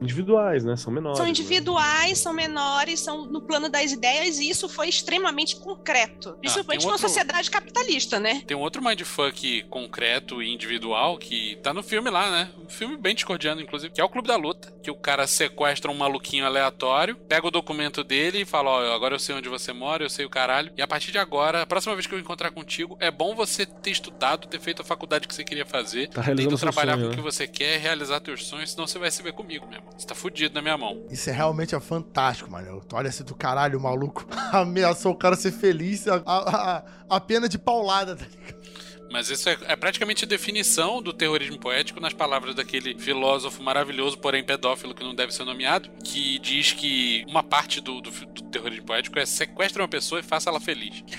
Individuais, 0.00 0.64
né? 0.64 0.76
São 0.76 0.92
menores. 0.92 1.16
são 1.16 1.24
né? 1.26 1.30
individuais, 1.30 2.18
são 2.18 2.32
menores, 2.32 3.00
são 3.00 3.24
no 3.26 3.40
plano 3.40 3.68
das 3.68 3.92
ideias, 3.92 4.38
e 4.38 4.48
isso 4.48 4.68
foi 4.68 4.88
extremamente 4.88 5.56
concreto. 5.56 6.32
Principalmente 6.40 6.80
tem 6.80 6.86
numa 6.86 6.94
outro- 6.94 7.08
sociedade 7.08 7.50
capitalista, 7.50 8.18
né? 8.20 8.42
Tem 8.46 8.56
um 8.56 8.60
outro 8.60 8.82
mindfuck 8.82 9.62
concreto 9.70 10.42
e 10.42 10.52
individual 10.52 11.16
que 11.18 11.56
tá 11.62 11.72
no 11.72 11.82
filme 11.82 12.10
lá, 12.10 12.30
né? 12.30 12.50
Um 12.58 12.68
filme 12.68 12.96
bem 12.96 13.14
discordiano, 13.14 13.60
inclusive, 13.60 13.92
que 13.92 14.00
é 14.00 14.04
o 14.04 14.08
Clube 14.08 14.28
da 14.28 14.36
Luta. 14.36 14.72
Que 14.82 14.90
o 14.90 14.94
cara 14.96 15.26
sequestra 15.26 15.90
um 15.90 15.94
maluquinho 15.96 16.44
aleatório, 16.44 17.16
pega 17.16 17.46
o 17.46 17.50
documento 17.50 18.04
dele 18.04 18.42
e 18.42 18.44
fala: 18.44 18.70
Ó, 18.70 18.94
agora 18.94 19.14
eu 19.14 19.18
sei 19.18 19.34
onde 19.34 19.48
você 19.48 19.72
mora, 19.72 20.04
eu 20.04 20.10
sei 20.10 20.24
o 20.26 20.30
caralho. 20.30 20.72
E 20.76 20.82
a 20.82 20.86
partir 20.86 21.10
de 21.12 21.18
agora, 21.18 21.62
a 21.62 21.66
próxima 21.66 21.94
vez 21.94 22.06
que 22.06 22.14
eu 22.14 22.18
encontrar 22.18 22.50
contigo, 22.50 22.96
é 23.00 23.10
bom 23.10 23.34
você 23.34 23.64
ter 23.64 23.90
estudado, 23.90 24.46
ter 24.46 24.60
feito 24.60 24.82
a 24.82 24.84
faculdade 24.84 25.26
que 25.26 25.34
você 25.34 25.44
queria 25.44 25.64
fazer, 25.64 26.08
Tá 26.08 26.22
ter 26.22 26.38
ido 26.40 26.58
trabalhar 26.58 26.94
sonho, 26.94 27.04
com 27.04 27.06
o 27.06 27.10
né? 27.10 27.16
que 27.16 27.22
você 27.22 27.46
quer, 27.46 27.78
realizar 27.78 28.20
teus 28.20 28.46
sonhos, 28.46 28.72
senão 28.72 28.86
você 28.86 28.98
vai 28.98 29.10
se 29.10 29.22
ver 29.22 29.32
comigo 29.32 29.66
mesmo. 29.66 29.83
Você 29.96 30.06
tá 30.06 30.14
fudido 30.14 30.54
na 30.54 30.60
minha 30.62 30.76
mão. 30.76 31.04
Isso 31.10 31.30
é 31.30 31.32
realmente 31.32 31.74
é 31.74 31.80
fantástico, 31.80 32.50
mano. 32.50 32.82
Tu 32.88 32.96
olha 32.96 33.08
assim 33.08 33.22
do 33.24 33.34
caralho, 33.34 33.78
o 33.78 33.82
maluco 33.82 34.26
ameaçou 34.52 35.12
o 35.12 35.16
cara 35.16 35.36
ser 35.36 35.52
feliz 35.52 36.06
a, 36.08 36.16
a, 36.26 36.76
a- 36.78 36.84
a 37.10 37.20
pena 37.20 37.48
de 37.48 37.58
paulada, 37.58 38.16
tá 38.16 38.24
ligado? 38.24 38.64
Mas 39.12 39.30
isso 39.30 39.48
é, 39.48 39.56
é 39.68 39.76
praticamente 39.76 40.24
a 40.24 40.26
definição 40.28 41.00
do 41.00 41.12
terrorismo 41.12 41.56
poético 41.56 42.00
nas 42.00 42.12
palavras 42.12 42.52
daquele 42.56 42.98
filósofo 42.98 43.62
maravilhoso, 43.62 44.18
porém 44.18 44.42
pedófilo, 44.42 44.92
que 44.92 45.04
não 45.04 45.14
deve 45.14 45.32
ser 45.32 45.44
nomeado, 45.44 45.88
que 46.02 46.40
diz 46.40 46.72
que 46.72 47.24
uma 47.28 47.42
parte 47.44 47.80
do, 47.80 48.00
do, 48.00 48.10
do 48.10 48.42
terrorismo 48.50 48.86
poético 48.86 49.16
é 49.20 49.24
sequestre 49.24 49.80
uma 49.80 49.86
pessoa 49.86 50.18
e 50.20 50.24
faça 50.24 50.50
ela 50.50 50.58
feliz. 50.60 51.04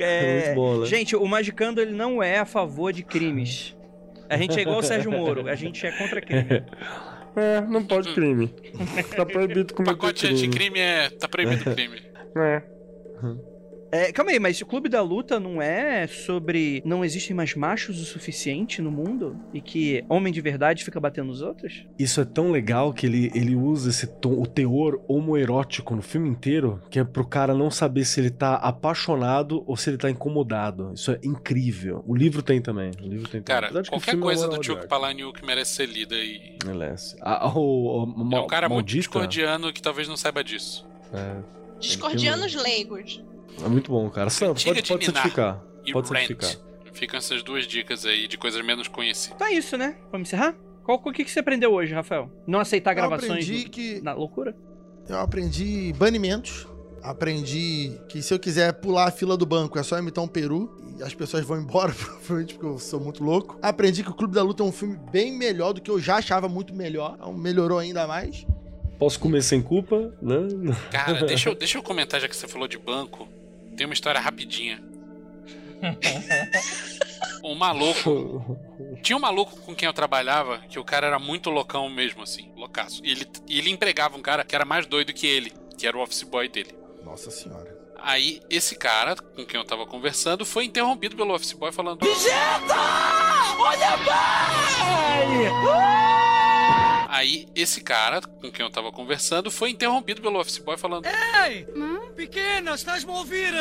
É, 0.00 0.46
muito 0.46 0.54
bom, 0.56 0.78
né? 0.80 0.86
Gente, 0.86 1.14
o 1.14 1.26
Magicando 1.26 1.80
ele 1.80 1.92
não 1.92 2.22
é 2.22 2.38
a 2.38 2.44
favor 2.46 2.92
de 2.92 3.02
crimes. 3.02 3.76
A 4.28 4.36
gente 4.36 4.58
é 4.58 4.62
igual 4.62 4.78
o 4.78 4.82
Sérgio 4.82 5.10
Moro, 5.10 5.48
a 5.48 5.54
gente 5.54 5.86
é 5.86 5.92
contra 5.92 6.20
crime. 6.20 6.64
É, 7.36 7.60
não 7.62 7.84
pode 7.84 8.14
crime. 8.14 8.54
Tá 9.16 9.26
proibido 9.26 9.74
cometer 9.74 9.96
Pacote 9.96 10.24
crime. 10.24 10.38
anticrime 10.38 10.78
é. 10.78 11.10
tá 11.10 11.26
proibido 11.26 11.68
o 11.68 11.74
crime. 11.74 12.00
É. 12.36 12.62
É, 13.94 14.10
calma 14.10 14.32
aí, 14.32 14.40
mas 14.40 14.60
o 14.60 14.66
Clube 14.66 14.88
da 14.88 15.00
Luta 15.00 15.38
não 15.38 15.62
é 15.62 16.08
sobre 16.08 16.82
não 16.84 17.04
existem 17.04 17.34
mais 17.34 17.54
machos 17.54 18.00
o 18.00 18.04
suficiente 18.04 18.82
no 18.82 18.90
mundo? 18.90 19.38
E 19.52 19.60
que 19.60 20.04
homem 20.08 20.32
de 20.32 20.40
verdade 20.40 20.82
fica 20.82 20.98
batendo 20.98 21.28
nos 21.28 21.40
outros? 21.40 21.86
Isso 21.96 22.20
é 22.20 22.24
tão 22.24 22.50
legal 22.50 22.92
que 22.92 23.06
ele, 23.06 23.30
ele 23.36 23.54
usa 23.54 23.90
esse 23.90 24.08
tom, 24.08 24.42
o 24.42 24.48
teor 24.48 25.00
homoerótico 25.06 25.94
no 25.94 26.02
filme 26.02 26.28
inteiro, 26.28 26.82
que 26.90 26.98
é 26.98 27.04
pro 27.04 27.24
cara 27.24 27.54
não 27.54 27.70
saber 27.70 28.04
se 28.04 28.18
ele 28.18 28.30
tá 28.30 28.56
apaixonado 28.56 29.62
ou 29.64 29.76
se 29.76 29.90
ele 29.90 29.96
tá 29.96 30.10
incomodado. 30.10 30.90
Isso 30.92 31.12
é 31.12 31.20
incrível. 31.22 32.02
O 32.04 32.16
livro 32.16 32.42
tem 32.42 32.60
também. 32.60 32.90
O 33.00 33.06
livro 33.06 33.28
tem 33.28 33.42
também. 33.42 33.70
Cara, 33.70 33.80
o 33.80 33.90
qualquer 33.90 34.16
é 34.16 34.18
coisa 34.18 34.48
uma 34.48 34.58
do 34.58 34.72
arte. 34.72 34.88
Palahniuk 34.88 35.46
merece 35.46 35.74
ser 35.74 35.86
lida 35.86 36.16
e. 36.16 36.58
Merece. 36.66 37.16
Ah, 37.20 37.48
o, 37.56 38.02
o, 38.02 38.34
É 38.34 38.40
um 38.40 38.46
cara 38.48 38.68
muito 38.68 38.78
maldita, 38.78 38.98
discordiano 38.98 39.72
que 39.72 39.80
talvez 39.80 40.08
não 40.08 40.16
saiba 40.16 40.42
disso. 40.42 40.84
É, 41.12 41.36
Discordianos 41.78 42.54
leigos. 42.56 43.22
É 43.62 43.68
muito 43.68 43.90
bom, 43.90 44.08
cara. 44.10 44.30
Diga 44.30 44.46
pode, 44.54 44.82
de 44.82 44.88
pode 44.88 45.06
Ninar 45.06 45.22
certificar. 45.22 45.62
E 45.84 45.92
Pode 45.92 46.08
Rent. 46.12 46.26
certificar. 46.26 46.64
Ficam 46.92 47.18
essas 47.18 47.42
duas 47.42 47.66
dicas 47.66 48.06
aí 48.06 48.26
de 48.28 48.38
coisas 48.38 48.64
menos 48.64 48.86
conhecidas. 48.88 49.34
Então 49.36 49.46
é 49.48 49.52
isso, 49.52 49.76
né? 49.76 49.96
Vamos 50.12 50.28
encerrar? 50.28 50.54
Qual, 50.84 51.00
o 51.04 51.12
que, 51.12 51.24
que 51.24 51.30
você 51.30 51.40
aprendeu 51.40 51.72
hoje, 51.72 51.92
Rafael? 51.92 52.30
Não 52.46 52.60
aceitar 52.60 52.92
Eu 52.92 52.96
gravações 52.96 53.30
aprendi 53.44 53.64
do- 53.64 53.70
que- 53.70 54.00
na 54.00 54.12
loucura? 54.12 54.54
Eu 55.08 55.18
aprendi 55.18 55.92
banimentos. 55.96 56.66
Aprendi 57.02 58.00
que 58.08 58.22
se 58.22 58.32
eu 58.32 58.38
quiser 58.38 58.72
pular 58.74 59.08
a 59.08 59.10
fila 59.10 59.36
do 59.36 59.44
banco 59.44 59.78
é 59.78 59.82
só 59.82 59.98
imitar 59.98 60.24
um 60.24 60.28
peru 60.28 60.74
e 60.98 61.02
as 61.02 61.12
pessoas 61.14 61.44
vão 61.44 61.58
embora, 61.60 61.92
provavelmente 61.98 62.54
porque 62.54 62.66
eu 62.66 62.78
sou 62.78 62.98
muito 62.98 63.22
louco. 63.22 63.58
Aprendi 63.60 64.02
que 64.02 64.10
o 64.10 64.14
Clube 64.14 64.34
da 64.34 64.42
Luta 64.42 64.62
é 64.62 64.66
um 64.66 64.72
filme 64.72 64.96
bem 65.12 65.32
melhor 65.36 65.72
do 65.74 65.82
que 65.82 65.90
eu 65.90 66.00
já 66.00 66.16
achava 66.16 66.48
muito 66.48 66.74
melhor. 66.74 67.14
Então 67.16 67.32
melhorou 67.34 67.78
ainda 67.78 68.06
mais. 68.06 68.46
Posso 68.98 69.18
comer 69.20 69.42
sem 69.42 69.60
culpa, 69.60 70.14
né? 70.22 70.36
Cara, 70.90 71.24
deixa 71.26 71.50
eu, 71.50 71.54
deixa 71.54 71.76
eu 71.76 71.82
comentar, 71.82 72.20
já 72.20 72.28
que 72.28 72.34
você 72.36 72.48
falou 72.48 72.66
de 72.66 72.78
banco. 72.78 73.28
Tem 73.76 73.86
uma 73.86 73.94
história 73.94 74.20
rapidinha. 74.20 74.82
Um 77.42 77.54
maluco. 77.54 78.58
Tinha 79.02 79.16
um 79.16 79.20
maluco 79.20 79.60
com 79.60 79.74
quem 79.74 79.86
eu 79.86 79.92
trabalhava 79.92 80.58
que 80.68 80.78
o 80.78 80.84
cara 80.84 81.06
era 81.06 81.18
muito 81.18 81.50
loucão 81.50 81.90
mesmo, 81.90 82.22
assim, 82.22 82.50
loucaço. 82.56 83.04
E 83.04 83.10
ele, 83.10 83.26
ele 83.48 83.70
empregava 83.70 84.16
um 84.16 84.22
cara 84.22 84.44
que 84.44 84.54
era 84.54 84.64
mais 84.64 84.86
doido 84.86 85.12
que 85.12 85.26
ele, 85.26 85.52
que 85.76 85.86
era 85.86 85.96
o 85.96 86.02
office 86.02 86.22
boy 86.22 86.48
dele. 86.48 86.74
Nossa 87.04 87.30
senhora. 87.30 87.74
Aí, 88.00 88.40
esse 88.50 88.76
cara 88.76 89.16
com 89.16 89.44
quem 89.46 89.58
eu 89.58 89.64
tava 89.64 89.86
conversando 89.86 90.44
foi 90.44 90.64
interrompido 90.64 91.16
pelo 91.16 91.34
office 91.34 91.52
boy 91.52 91.72
falando. 91.72 92.00
Olha 93.58 93.96
bem! 93.98 95.48
Aí, 97.14 97.46
esse 97.54 97.80
cara 97.80 98.20
com 98.20 98.50
quem 98.50 98.66
eu 98.66 98.72
tava 98.72 98.90
conversando 98.90 99.48
foi 99.48 99.70
interrompido 99.70 100.20
pelo 100.20 100.40
office 100.40 100.58
boy 100.58 100.76
falando. 100.76 101.06
Ei! 101.06 101.64
Pequena, 102.16 102.74
estás-me 102.74 103.12
a 103.12 103.14
ouvir? 103.14 103.54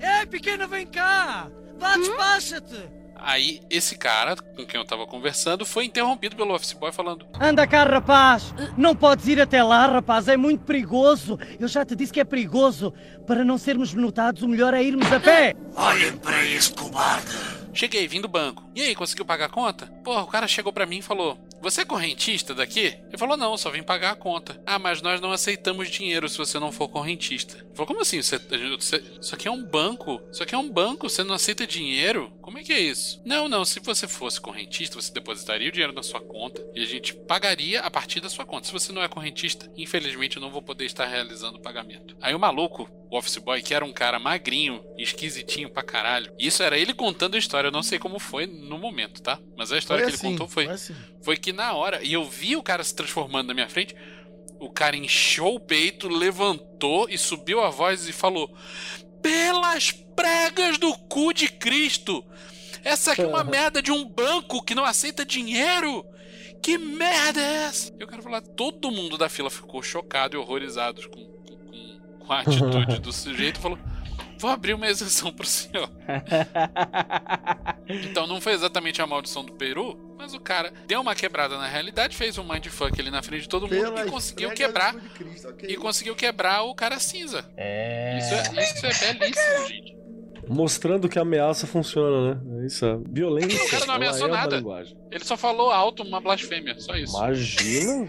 Ei, 0.00 0.24
pequena, 0.26 0.68
vem 0.68 0.86
cá! 0.86 1.50
Vá, 1.76 1.96
despacha-te! 1.96 2.88
Aí, 3.16 3.60
esse 3.68 3.98
cara 3.98 4.36
com 4.36 4.64
quem 4.64 4.78
eu 4.78 4.86
tava 4.86 5.08
conversando 5.08 5.66
foi 5.66 5.86
interrompido 5.86 6.36
pelo 6.36 6.54
office 6.54 6.72
boy 6.72 6.92
falando. 6.92 7.26
Anda 7.40 7.66
cá, 7.66 7.82
rapaz! 7.82 8.54
Não 8.76 8.94
podes 8.94 9.26
ir 9.26 9.40
até 9.40 9.60
lá, 9.60 9.88
rapaz, 9.88 10.28
é 10.28 10.36
muito 10.36 10.64
perigoso! 10.64 11.36
Eu 11.58 11.66
já 11.66 11.84
te 11.84 11.96
disse 11.96 12.12
que 12.12 12.20
é 12.20 12.24
perigoso! 12.24 12.94
Para 13.26 13.44
não 13.44 13.58
sermos 13.58 13.92
notados, 13.92 14.42
o 14.42 14.48
melhor 14.48 14.72
é 14.72 14.80
irmos 14.80 15.10
a 15.10 15.18
pé! 15.18 15.56
Olhem 15.74 16.16
para 16.18 16.44
esse 16.44 16.72
cobarde. 16.72 17.64
Cheguei, 17.74 18.06
vim 18.06 18.20
do 18.20 18.28
banco. 18.28 18.62
E 18.72 18.82
aí, 18.82 18.94
conseguiu 18.94 19.24
pagar 19.24 19.46
a 19.46 19.48
conta? 19.48 19.86
Porra, 20.04 20.22
o 20.22 20.28
cara 20.28 20.46
chegou 20.46 20.72
pra 20.72 20.86
mim 20.86 20.98
e 20.98 21.02
falou: 21.02 21.36
Você 21.64 21.80
é 21.80 21.84
correntista 21.84 22.54
daqui? 22.54 22.96
Ele 23.08 23.18
falou: 23.18 23.36
Não, 23.36 23.56
só 23.56 23.70
vim 23.70 23.82
pagar 23.82 24.10
a 24.12 24.16
conta. 24.16 24.60
Ah, 24.66 24.78
mas 24.78 25.00
nós 25.02 25.20
não 25.20 25.32
aceitamos 25.32 25.90
dinheiro 25.90 26.28
se 26.28 26.36
você 26.38 26.58
não 26.58 26.70
for 26.70 26.88
correntista. 26.88 27.56
Ele 27.56 27.74
falou: 27.74 27.86
Como 27.86 28.02
assim? 28.02 28.20
Você, 28.22 28.38
você- 28.38 29.02
isso 29.20 29.34
aqui 29.34 29.48
é 29.48 29.50
um 29.50 29.64
banco? 29.64 30.20
Isso 30.30 30.42
aqui 30.42 30.54
é 30.54 30.58
um 30.58 30.70
banco? 30.70 31.08
Você 31.08 31.24
não 31.24 31.34
aceita 31.34 31.66
dinheiro? 31.66 32.30
Como 32.44 32.58
é 32.58 32.62
que 32.62 32.74
é 32.74 32.78
isso? 32.78 33.22
Não, 33.24 33.48
não. 33.48 33.64
Se 33.64 33.80
você 33.80 34.06
fosse 34.06 34.38
correntista, 34.38 35.00
você 35.00 35.10
depositaria 35.10 35.66
o 35.66 35.72
dinheiro 35.72 35.94
na 35.94 36.02
sua 36.02 36.20
conta 36.20 36.62
e 36.74 36.82
a 36.82 36.84
gente 36.84 37.14
pagaria 37.14 37.80
a 37.80 37.90
partir 37.90 38.20
da 38.20 38.28
sua 38.28 38.44
conta. 38.44 38.66
Se 38.66 38.72
você 38.72 38.92
não 38.92 39.02
é 39.02 39.08
correntista, 39.08 39.66
infelizmente 39.74 40.36
eu 40.36 40.42
não 40.42 40.50
vou 40.50 40.60
poder 40.60 40.84
estar 40.84 41.06
realizando 41.06 41.56
o 41.56 41.62
pagamento. 41.62 42.14
Aí 42.20 42.34
o 42.34 42.38
maluco, 42.38 42.86
o 43.10 43.16
office 43.16 43.38
boy, 43.38 43.62
que 43.62 43.72
era 43.72 43.82
um 43.82 43.94
cara 43.94 44.18
magrinho, 44.18 44.84
esquisitinho 44.98 45.70
pra 45.70 45.82
caralho. 45.82 46.34
Isso 46.38 46.62
era 46.62 46.76
ele 46.76 46.92
contando 46.92 47.34
a 47.34 47.38
história. 47.38 47.68
Eu 47.68 47.72
não 47.72 47.82
sei 47.82 47.98
como 47.98 48.18
foi 48.18 48.44
no 48.44 48.76
momento, 48.76 49.22
tá? 49.22 49.38
Mas 49.56 49.72
a 49.72 49.78
história 49.78 50.02
Foi 50.04 50.10
que 50.12 50.16
assim, 50.18 50.26
ele 50.26 50.34
contou 50.34 50.46
foi, 50.46 50.66
foi 50.66 50.74
assim. 50.74 50.94
foi 51.22 51.38
que 51.38 51.50
na 51.50 51.72
hora, 51.72 52.04
e 52.04 52.12
eu 52.12 52.26
vi 52.26 52.56
o 52.56 52.62
cara 52.62 52.84
se 52.84 52.94
transformando 52.94 53.48
na 53.48 53.54
minha 53.54 53.70
frente, 53.70 53.96
o 54.60 54.70
cara 54.70 54.96
inchou 54.96 55.56
o 55.56 55.60
peito, 55.60 56.08
levantou 56.08 57.08
e 57.08 57.16
subiu 57.16 57.62
a 57.62 57.70
voz 57.70 58.06
e 58.06 58.12
falou: 58.12 58.54
Pelas 59.24 59.90
pregas 59.90 60.76
do 60.76 60.92
cu 61.08 61.32
de 61.32 61.48
Cristo! 61.48 62.22
Essa 62.84 63.12
aqui 63.12 63.22
é 63.22 63.26
uma 63.26 63.42
merda 63.42 63.80
de 63.80 63.90
um 63.90 64.04
banco 64.04 64.62
que 64.62 64.74
não 64.74 64.84
aceita 64.84 65.24
dinheiro! 65.24 66.04
Que 66.62 66.76
merda 66.76 67.40
é 67.40 67.64
essa? 67.64 67.90
E 67.98 68.04
o 68.04 68.06
cara 68.06 68.22
falou: 68.22 68.40
todo 68.42 68.90
mundo 68.90 69.16
da 69.16 69.28
fila 69.30 69.48
ficou 69.50 69.82
chocado 69.82 70.36
e 70.36 70.38
horrorizado 70.38 71.08
com, 71.08 71.24
com- 71.24 71.56
com- 71.56 72.26
com 72.26 72.32
a 72.34 72.40
atitude 72.40 72.98
do 73.00 73.12
sujeito 73.14 73.58
e 73.58 73.62
falou: 73.62 73.78
Vou 74.38 74.50
abrir 74.50 74.74
uma 74.74 74.88
exceção 74.88 75.32
pro 75.32 75.46
senhor. 75.46 75.90
Então 77.86 78.26
não 78.26 78.40
foi 78.40 78.54
exatamente 78.54 79.02
a 79.02 79.06
maldição 79.06 79.44
do 79.44 79.52
Peru, 79.52 79.98
mas 80.16 80.32
o 80.32 80.40
cara 80.40 80.72
deu 80.86 81.02
uma 81.02 81.14
quebrada 81.14 81.58
na 81.58 81.66
realidade, 81.66 82.16
fez 82.16 82.38
um 82.38 82.44
mindfuck 82.44 82.98
ali 82.98 83.10
na 83.10 83.22
frente 83.22 83.42
de 83.42 83.48
todo 83.48 83.68
mundo 83.68 83.92
Pelas 83.92 84.06
e 84.06 84.10
conseguiu 84.10 84.50
quebrar. 84.52 84.94
Cristo, 84.94 85.48
ok. 85.48 85.70
E 85.70 85.76
conseguiu 85.76 86.16
quebrar 86.16 86.62
o 86.62 86.74
cara 86.74 86.98
cinza. 86.98 87.44
É. 87.56 88.18
Isso 88.18 88.34
é, 88.34 88.62
isso 88.62 88.86
é 88.86 89.14
belíssimo, 89.14 89.68
gente. 89.68 90.03
Mostrando 90.48 91.08
que 91.08 91.18
a 91.18 91.22
ameaça 91.22 91.66
funciona, 91.66 92.34
né? 92.34 92.66
Isso 92.66 92.84
é 92.84 92.98
violência. 93.10 93.62
O 93.64 93.70
cara 93.70 93.86
não 93.86 93.94
ameaçou 93.94 94.28
é 94.28 94.30
nada. 94.30 94.56
linguagem. 94.56 94.96
Ele 95.10 95.24
só 95.24 95.36
falou 95.36 95.70
alto 95.70 96.02
uma 96.02 96.20
blasfêmia, 96.20 96.74
só 96.78 96.94
isso. 96.96 97.16
Imagina, 97.16 98.08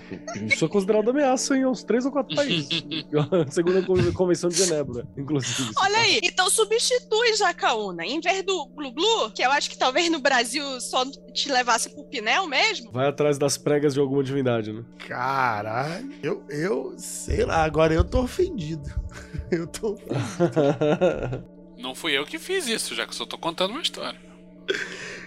isso 0.52 0.66
é 0.66 0.68
considerado 0.68 1.10
ameaça 1.10 1.56
em 1.56 1.66
uns 1.66 1.84
três 1.84 2.06
ou 2.06 2.12
quatro 2.12 2.36
países. 2.36 2.84
Segundo 3.52 3.78
a 3.80 3.82
Con- 3.84 4.14
Convenção 4.14 4.50
de 4.50 4.56
Genebra, 4.58 5.08
inclusive. 5.18 5.72
Olha 5.78 5.98
aí, 6.00 6.20
então 6.24 6.50
substitui 6.50 7.36
Jacaúna. 7.38 8.04
Em 8.06 8.20
vez 8.20 8.44
do 8.44 8.66
glu-glu, 8.68 9.30
que 9.32 9.44
eu 9.44 9.52
acho 9.52 9.70
que 9.70 9.78
talvez 9.78 10.10
no 10.12 10.20
Brasil 10.20 10.64
só 10.82 11.06
te 11.34 11.52
levasse 11.52 11.90
pro 11.90 12.04
Pinel 12.06 12.48
mesmo, 12.48 12.92
Vai 12.92 13.08
atrás 13.08 13.38
das 13.38 13.58
pregas 13.58 13.94
de 13.94 14.00
alguma 14.00 14.24
divindade, 14.24 14.72
né? 14.74 14.84
Caralho, 15.08 16.12
eu, 16.24 16.44
eu 16.50 16.94
sei 16.98 17.46
lá, 17.46 17.64
agora 17.64 17.94
eu 17.94 18.04
tô 18.04 18.22
ofendido. 18.22 18.90
Eu 19.52 19.68
tô 19.68 19.96
Não 21.86 21.94
fui 21.94 22.14
eu 22.18 22.26
que 22.26 22.40
fiz 22.40 22.68
isso, 22.68 22.96
já 22.96 23.06
que 23.06 23.12
eu 23.12 23.16
só 23.16 23.28
tô 23.28 23.38
contando 23.38 23.70
uma 23.70 23.82
história. 23.82 24.20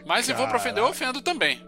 Mas 0.04 0.26
se 0.26 0.34
for 0.34 0.48
pra 0.48 0.56
ofender, 0.56 0.82
eu 0.82 0.88
ofendo 0.88 1.22
também. 1.22 1.64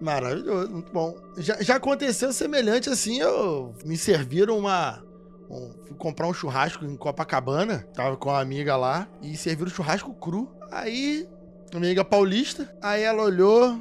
Maravilhoso, 0.00 0.70
muito 0.70 0.90
bom. 0.90 1.14
Já, 1.36 1.60
já 1.60 1.76
aconteceu 1.76 2.32
semelhante 2.32 2.88
assim, 2.88 3.18
eu 3.20 3.74
me 3.84 3.98
serviram 3.98 4.56
uma. 4.56 5.04
um- 5.50 5.70
fui 5.86 5.94
comprar 5.98 6.26
um 6.26 6.32
churrasco 6.32 6.86
em 6.86 6.96
Copacabana, 6.96 7.86
tava 7.92 8.16
com 8.16 8.30
uma 8.30 8.40
amiga 8.40 8.76
lá, 8.78 9.06
e 9.20 9.36
serviram 9.36 9.70
churrasco 9.70 10.14
cru. 10.14 10.50
Aí, 10.70 11.28
amiga 11.74 12.02
paulista, 12.02 12.74
aí 12.80 13.02
ela 13.02 13.24
olhou, 13.24 13.78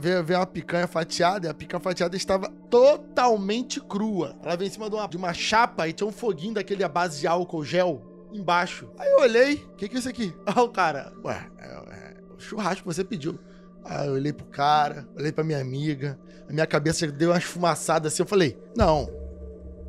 ver, 0.00 0.22
ver 0.22 0.36
uma 0.36 0.46
picanha 0.46 0.86
fatiada, 0.86 1.48
e 1.48 1.50
a 1.50 1.54
picanha 1.54 1.80
fatiada 1.80 2.16
estava 2.16 2.48
totalmente 2.70 3.80
crua. 3.80 4.36
Ela 4.40 4.54
veio 4.56 4.68
em 4.68 4.72
cima 4.72 4.88
de 4.88 4.94
uma, 4.94 5.08
de 5.08 5.16
uma 5.16 5.34
chapa 5.34 5.88
e 5.88 5.92
tinha 5.92 6.06
um 6.06 6.12
foguinho 6.12 6.54
daquele 6.54 6.84
à 6.84 6.88
base 6.88 7.18
de 7.18 7.26
álcool 7.26 7.64
gel 7.64 8.13
embaixo. 8.36 8.88
Aí 8.98 9.10
eu 9.10 9.20
olhei, 9.20 9.54
o 9.54 9.76
que, 9.76 9.88
que 9.88 9.96
é 9.96 9.98
isso 9.98 10.08
aqui? 10.08 10.34
Ah, 10.46 10.62
o 10.62 10.68
cara, 10.68 11.12
ué, 11.24 11.50
é, 11.58 11.66
é 11.66 12.14
o 12.36 12.38
churrasco 12.38 12.82
que 12.82 12.94
você 12.94 13.04
pediu. 13.04 13.38
Aí 13.84 14.06
eu 14.06 14.14
olhei 14.14 14.32
pro 14.32 14.46
cara, 14.46 15.06
olhei 15.16 15.32
pra 15.32 15.44
minha 15.44 15.60
amiga, 15.60 16.18
a 16.48 16.52
minha 16.52 16.66
cabeça 16.66 17.06
deu 17.06 17.30
uma 17.30 17.38
esfumaçada 17.38 18.08
assim, 18.08 18.22
eu 18.22 18.26
falei, 18.26 18.58
não, 18.76 19.08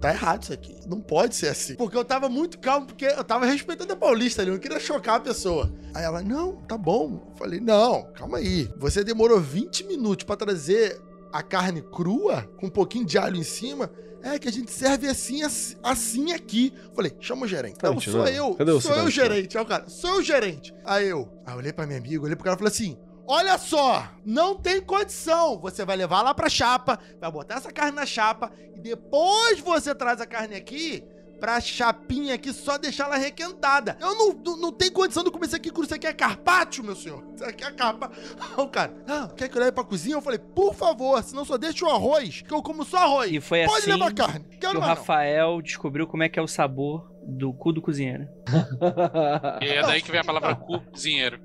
tá 0.01 0.09
errado 0.09 0.43
isso 0.43 0.53
aqui, 0.53 0.77
não 0.87 0.99
pode 0.99 1.35
ser 1.35 1.47
assim. 1.47 1.75
Porque 1.75 1.97
eu 1.97 2.03
tava 2.03 2.27
muito 2.29 2.59
calmo, 2.59 2.87
porque 2.87 3.05
eu 3.05 3.23
tava 3.23 3.45
respeitando 3.45 3.93
a 3.93 3.95
Paulista 3.95 4.41
ali, 4.41 4.51
eu 4.51 4.55
não 4.55 4.61
queria 4.61 4.79
chocar 4.79 5.15
a 5.15 5.19
pessoa. 5.19 5.71
Aí 5.93 6.03
ela, 6.03 6.21
não, 6.21 6.57
tá 6.63 6.77
bom. 6.77 7.25
Eu 7.31 7.35
falei, 7.37 7.59
não, 7.59 8.03
calma 8.13 8.37
aí, 8.37 8.69
você 8.77 9.03
demorou 9.03 9.39
20 9.39 9.85
minutos 9.85 10.25
pra 10.25 10.35
trazer 10.35 11.01
a 11.36 11.43
carne 11.43 11.81
crua, 11.81 12.43
com 12.57 12.67
um 12.67 12.69
pouquinho 12.69 13.05
de 13.05 13.17
alho 13.17 13.36
em 13.36 13.43
cima, 13.43 13.91
é 14.23 14.39
que 14.39 14.47
a 14.47 14.51
gente 14.51 14.71
serve 14.71 15.05
assim, 15.09 15.41
assim, 15.83 16.31
aqui. 16.31 16.73
Falei, 16.95 17.13
chama 17.19 17.43
o 17.43 17.47
gerente. 17.47 17.77
Não, 17.83 17.91
Gente, 17.93 18.09
sou 18.09 18.21
não. 18.21 18.27
eu. 18.27 18.55
Cadê 18.55 18.79
sou 18.79 18.95
eu 18.95 19.03
o 19.03 19.09
gerente. 19.09 19.57
Aí 19.57 19.63
o 19.63 19.67
cara, 19.67 19.89
sou 19.89 20.11
eu 20.11 20.19
o 20.19 20.23
gerente. 20.23 20.73
Aí 20.86 21.09
eu, 21.09 21.29
aí 21.45 21.53
eu 21.53 21.57
olhei 21.57 21.73
pra 21.73 21.86
minha 21.86 21.99
amiga, 21.99 22.23
olhei 22.23 22.38
pro 22.38 22.45
cara 22.45 22.55
e 22.55 22.57
falei 22.57 22.71
assim: 22.71 22.97
Olha 23.27 23.57
só, 23.57 24.09
não 24.25 24.55
tem 24.55 24.79
condição. 24.81 25.59
Você 25.59 25.83
vai 25.83 25.97
levar 25.97 26.21
lá 26.21 26.33
pra 26.33 26.47
chapa, 26.47 26.97
vai 27.19 27.29
botar 27.29 27.55
essa 27.55 27.71
carne 27.71 27.97
na 27.97 28.05
chapa 28.05 28.49
e 28.73 28.79
depois 28.79 29.59
você 29.59 29.93
traz 29.93 30.21
a 30.21 30.25
carne 30.25 30.55
aqui 30.55 31.03
pra 31.39 31.59
chapinha 31.59 32.36
aqui 32.36 32.51
só 32.53 32.77
deixar 32.77 33.05
ela 33.05 33.17
requentada. 33.17 33.97
Eu 33.99 34.15
não, 34.15 34.33
não, 34.33 34.57
não 34.57 34.71
tenho 34.71 34.91
condição 34.91 35.23
de 35.23 35.31
comer 35.31 35.47
isso 35.47 35.55
aqui 35.55 35.71
cru. 35.71 35.83
Isso 35.83 35.93
aqui 35.93 36.07
é 36.07 36.13
carpaccio, 36.13 36.83
meu 36.83 36.95
senhor. 36.95 37.23
Isso 37.36 37.43
aqui 37.43 37.63
é 37.63 37.71
capa. 37.71 38.11
O 38.57 38.67
cara, 38.67 38.93
ah, 39.07 39.29
quer 39.36 39.49
que 39.49 39.57
eu 39.57 39.59
leve 39.59 39.73
pra 39.73 39.83
cozinha? 39.83 40.15
Eu 40.15 40.21
falei, 40.21 40.39
por 40.39 40.73
favor, 40.73 41.21
senão 41.23 41.43
só 41.45 41.57
deixa 41.57 41.86
o 41.86 41.89
arroz, 41.89 42.41
que 42.41 42.53
eu 42.53 42.61
como 42.63 42.83
só 42.86 42.97
arroz. 42.97 43.31
E 43.31 43.39
foi 43.41 43.65
Pode 43.65 43.79
assim 43.79 43.91
levar 43.91 44.13
carne. 44.13 44.45
que 44.49 44.57
Quero 44.57 44.77
o 44.77 44.81
mais 44.81 44.89
não. 44.91 44.97
Rafael 44.97 45.61
descobriu 45.61 46.07
como 46.07 46.23
é 46.23 46.29
que 46.29 46.39
é 46.39 46.41
o 46.41 46.47
sabor 46.47 47.11
do 47.27 47.53
cu 47.53 47.71
do 47.73 47.81
cozinheiro. 47.81 48.27
E 49.61 49.67
é 49.67 49.81
daí 49.81 50.01
que 50.01 50.11
vem 50.11 50.19
a 50.21 50.23
palavra 50.23 50.55
cozinheiro. 50.55 51.39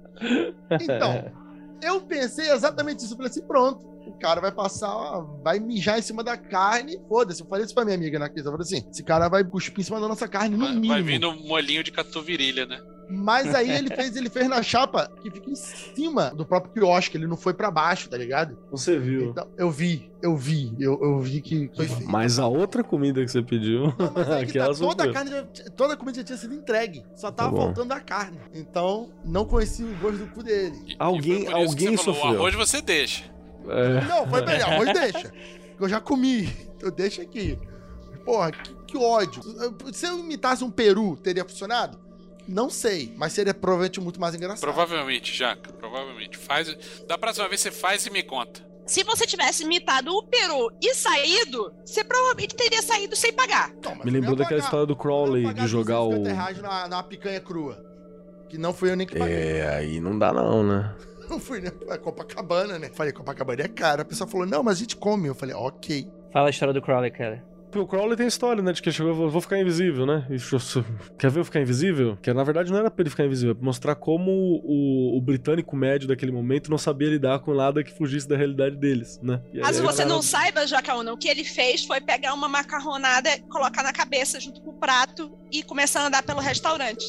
Então, 0.71 1.33
eu 1.83 2.01
pensei 2.03 2.51
exatamente 2.51 3.01
isso. 3.01 3.13
Eu 3.13 3.17
falei 3.17 3.31
assim, 3.31 3.43
pronto. 3.43 3.81
O 4.11 4.19
cara 4.19 4.41
vai 4.41 4.53
passar, 4.53 4.89
ó, 4.95 5.23
vai 5.43 5.59
mijar 5.59 5.99
em 5.99 6.03
cima 6.03 6.23
da 6.23 6.37
carne. 6.37 6.99
Foda-se, 7.09 7.43
eu 7.43 7.47
falei 7.47 7.65
isso 7.65 7.75
pra 7.75 7.85
minha 7.85 7.97
amiga 7.97 8.19
na 8.19 8.29
quinta. 8.29 8.49
Eu 8.49 8.53
falei 8.53 8.63
assim: 8.67 8.85
esse 8.91 9.03
cara 9.03 9.29
vai 9.29 9.45
cuspir 9.45 9.81
em 9.81 9.85
cima 9.85 10.01
da 10.01 10.09
nossa 10.09 10.29
carne, 10.29 10.57
no 10.57 10.69
mínimo. 10.69 10.89
Vai 10.89 11.03
vindo 11.03 11.29
um 11.31 11.47
molinho 11.47 11.83
de 11.85 11.91
catuvirilha, 11.93 12.67
né? 12.67 12.81
Mas 13.13 13.53
aí 13.55 13.69
ele 13.77 13.89
fez, 13.95 14.15
ele 14.15 14.31
fez 14.31 14.49
na 14.49 14.63
chapa 14.63 15.11
que 15.21 15.31
fica 15.31 15.51
em 15.51 15.55
cima 15.57 16.31
do 16.31 16.47
próprio 16.47 16.73
quiosque, 16.73 17.17
ele 17.17 17.27
não 17.27 17.37
foi 17.37 17.53
pra 17.53 17.69
baixo, 17.71 18.09
tá 18.09 18.17
ligado? 18.17 18.57
Você 18.71 18.99
viu. 18.99 19.31
Então, 19.31 19.49
eu 19.59 19.69
vi, 19.69 20.11
eu 20.23 20.37
vi, 20.37 20.73
eu, 20.79 20.99
eu 21.03 21.19
vi 21.21 21.41
que 21.41 21.69
foi 21.75 21.89
feito. 21.89 22.09
Mas 22.09 22.39
a 22.39 22.47
outra 22.47 22.85
comida 22.85 23.21
que 23.25 23.29
você 23.31 23.43
pediu, 23.43 23.87
aquela 24.41 24.73
Tá, 24.73 24.79
toda 24.81 25.05
a 25.05 25.13
carne, 25.13 25.31
toda 25.77 25.95
a 25.95 25.97
comida 25.97 26.19
já 26.19 26.25
tinha 26.25 26.39
sido 26.39 26.55
entregue. 26.55 27.05
Só 27.17 27.33
tava 27.33 27.51
Tá 27.51 27.63
faltando 27.63 27.93
a 27.95 28.01
carne. 28.01 28.39
Então, 28.55 29.11
não 29.25 29.45
conheci 29.45 29.83
o 29.83 29.93
gosto 29.97 30.19
do 30.19 30.27
cu 30.29 30.43
dele. 30.45 30.95
Alguém, 30.99 31.33
Por 31.33 31.41
isso 31.43 31.47
que 31.47 31.53
alguém 31.55 31.97
você 31.97 32.05
falou, 32.05 32.15
sofreu. 32.15 32.33
O 32.33 32.37
arroz 32.37 32.55
você 32.55 32.81
deixa. 32.81 33.25
É. 33.69 34.01
Não, 34.07 34.29
foi 34.29 34.45
melhor, 34.45 34.73
arroz 34.73 34.93
deixa. 34.93 35.33
Eu 35.79 35.89
já 35.89 36.01
comi, 36.01 36.49
eu 36.81 36.91
deixo 36.91 37.21
aqui. 37.23 37.59
Porra, 38.25 38.53
que, 38.53 38.75
que 38.87 38.99
ódio. 38.99 39.43
Se 39.93 40.07
eu 40.07 40.19
imitasse 40.19 40.63
um 40.63 40.71
peru, 40.71 41.17
teria 41.17 41.45
funcionado? 41.45 41.99
Não 42.47 42.69
sei, 42.69 43.15
mas 43.17 43.33
seria 43.33 43.55
provavelmente 43.55 44.01
muito 44.01 44.21
mais 44.21 44.35
engraçado. 44.35 44.61
Provavelmente, 44.61 45.37
Jaca. 45.37 45.73
Provavelmente. 45.73 46.37
Faz. 46.37 46.77
Da 47.07 47.17
próxima 47.17 47.49
vez 47.49 47.61
você 47.61 47.71
faz 47.71 48.05
e 48.07 48.11
me 48.11 48.23
conta. 48.23 48.69
Se 48.87 49.05
você 49.05 49.25
tivesse 49.25 49.63
imitado 49.63 50.11
o 50.13 50.25
peru 50.25 50.69
e 50.83 50.93
saído, 50.95 51.73
você 51.85 52.03
provavelmente 52.03 52.57
teria 52.57 52.83
saído 52.83 53.15
sem 53.15 53.33
pagar. 53.33 53.73
Me 54.03 54.11
lembrou 54.11 54.35
daquela 54.35 54.59
história 54.59 54.85
do 54.85 54.97
Crowley 54.97 55.55
de 55.55 55.67
jogar 55.69 56.01
o. 56.01 56.19
Na, 56.61 56.89
na 56.89 57.03
picanha 57.03 57.41
crua. 57.41 57.79
Que 58.49 58.59
não 58.59 58.75
fui 58.75 58.91
eu 58.91 58.97
nem 58.97 59.07
que 59.07 59.17
paguei. 59.17 59.37
É, 59.37 59.77
aí 59.77 60.01
não 60.01 60.19
dá 60.19 60.33
não, 60.33 60.65
né? 60.65 60.93
Não 61.31 61.39
fui, 61.39 61.61
né? 61.61 61.71
É 61.89 61.97
Copacabana, 61.97 62.79
né? 62.79 62.91
Falei, 62.93 63.13
Copacabana 63.13 63.63
é 63.63 63.69
caro. 63.69 64.03
A 64.03 64.05
pessoa 64.05 64.29
falou, 64.29 64.47
não, 64.47 64.63
mas 64.65 64.79
a 64.79 64.81
gente 64.81 64.97
come. 64.97 65.29
Eu 65.29 65.35
falei, 65.35 65.55
ok. 65.55 66.11
Fala 66.33 66.49
a 66.49 66.51
história 66.51 66.75
do 66.75 66.83
Crowley, 66.83 67.11
cara. 67.11 67.49
O 67.73 67.87
Crowley 67.87 68.17
tem 68.17 68.27
história, 68.27 68.61
né? 68.61 68.73
De 68.73 68.83
que 68.83 68.89
ele 68.89 68.97
chegou 68.97 69.13
e 69.13 69.15
falou, 69.15 69.31
vou 69.31 69.41
ficar 69.41 69.57
invisível, 69.57 70.05
né? 70.05 70.27
E 70.29 70.35
eu 70.53 70.85
Quer 71.17 71.31
ver 71.31 71.39
eu 71.39 71.45
ficar 71.45 71.61
invisível? 71.61 72.19
Que 72.21 72.33
na 72.35 72.43
verdade 72.43 72.73
não 72.73 72.79
era 72.79 72.91
pra 72.91 73.03
ele 73.03 73.11
ficar 73.11 73.25
invisível, 73.25 73.53
é 73.53 73.55
pra 73.55 73.65
mostrar 73.65 73.95
como 73.95 74.33
o, 74.65 75.17
o 75.17 75.21
britânico 75.21 75.77
médio 75.77 76.09
daquele 76.09 76.33
momento 76.33 76.69
não 76.69 76.79
sabia 76.79 77.09
lidar 77.09 77.39
com 77.39 77.55
nada 77.55 77.85
que 77.85 77.97
fugisse 77.97 78.27
da 78.27 78.37
realidade 78.37 78.77
deles, 78.77 79.21
né? 79.23 79.41
E 79.53 79.59
aí 79.59 79.63
Caso 79.63 79.83
você 79.85 79.99
cara- 79.99 80.09
não 80.09 80.21
saiba, 80.21 80.67
Jacaúna, 80.67 81.13
o 81.13 81.17
que 81.17 81.29
ele 81.29 81.45
fez 81.45 81.85
foi 81.85 82.01
pegar 82.01 82.35
uma 82.35 82.49
macarronada, 82.49 83.31
colocar 83.49 83.85
na 83.85 83.93
cabeça 83.93 84.41
junto 84.41 84.61
com 84.63 84.71
o 84.71 84.75
prato 84.75 85.31
e 85.53 85.63
começar 85.63 86.01
a 86.03 86.07
andar 86.09 86.25
pelo 86.25 86.41
restaurante. 86.41 87.05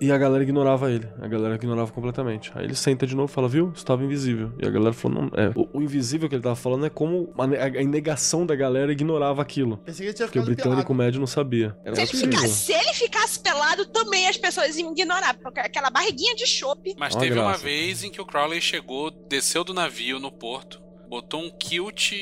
E 0.00 0.12
a 0.12 0.18
galera 0.18 0.42
ignorava 0.42 0.90
ele. 0.90 1.08
A 1.20 1.26
galera 1.26 1.54
ignorava 1.54 1.90
completamente. 1.90 2.50
Aí 2.54 2.64
ele 2.64 2.74
senta 2.74 3.06
de 3.06 3.14
novo 3.16 3.30
e 3.30 3.34
fala, 3.34 3.48
viu? 3.48 3.72
Estava 3.74 4.04
invisível. 4.04 4.52
E 4.62 4.66
a 4.66 4.70
galera 4.70 4.92
falou, 4.92 5.22
não. 5.22 5.30
É, 5.34 5.50
o, 5.54 5.78
o 5.78 5.82
invisível 5.82 6.28
que 6.28 6.34
ele 6.34 6.42
tava 6.42 6.56
falando 6.56 6.84
é 6.86 6.90
como 6.90 7.32
a, 7.38 7.46
ne- 7.46 7.56
a 7.58 7.70
negação 7.84 8.44
da 8.44 8.54
galera 8.54 8.92
ignorava 8.92 9.40
aquilo. 9.40 9.78
Pensei 9.78 10.04
que 10.04 10.10
ele 10.10 10.14
tinha 10.14 10.26
Porque 10.28 10.38
o 10.38 10.44
britânico 10.44 10.76
pelado. 10.82 10.94
médio 10.94 11.20
não 11.20 11.26
sabia. 11.26 11.76
Era 11.84 11.96
Se 11.96 12.02
ele, 12.02 12.08
ficasse, 12.32 12.48
se 12.48 12.72
ele 12.72 12.92
ficasse 12.94 13.40
pelado, 13.40 13.86
também 13.86 14.28
as 14.28 14.36
pessoas 14.36 14.76
iam 14.76 14.92
ignorar, 14.92 15.34
porque 15.42 15.60
aquela 15.60 15.88
barriguinha 15.90 16.34
de 16.34 16.46
chope. 16.46 16.94
Mas 16.98 17.14
Uma 17.14 17.20
teve 17.20 17.38
uma 17.38 17.44
graça. 17.48 17.64
vez 17.64 18.04
em 18.04 18.10
que 18.10 18.20
o 18.20 18.26
Crowley 18.26 18.60
chegou, 18.60 19.10
desceu 19.10 19.64
do 19.64 19.72
navio 19.72 20.18
no 20.20 20.30
porto, 20.30 20.80
botou 21.08 21.40
um 21.40 21.50
kilt, 21.50 22.12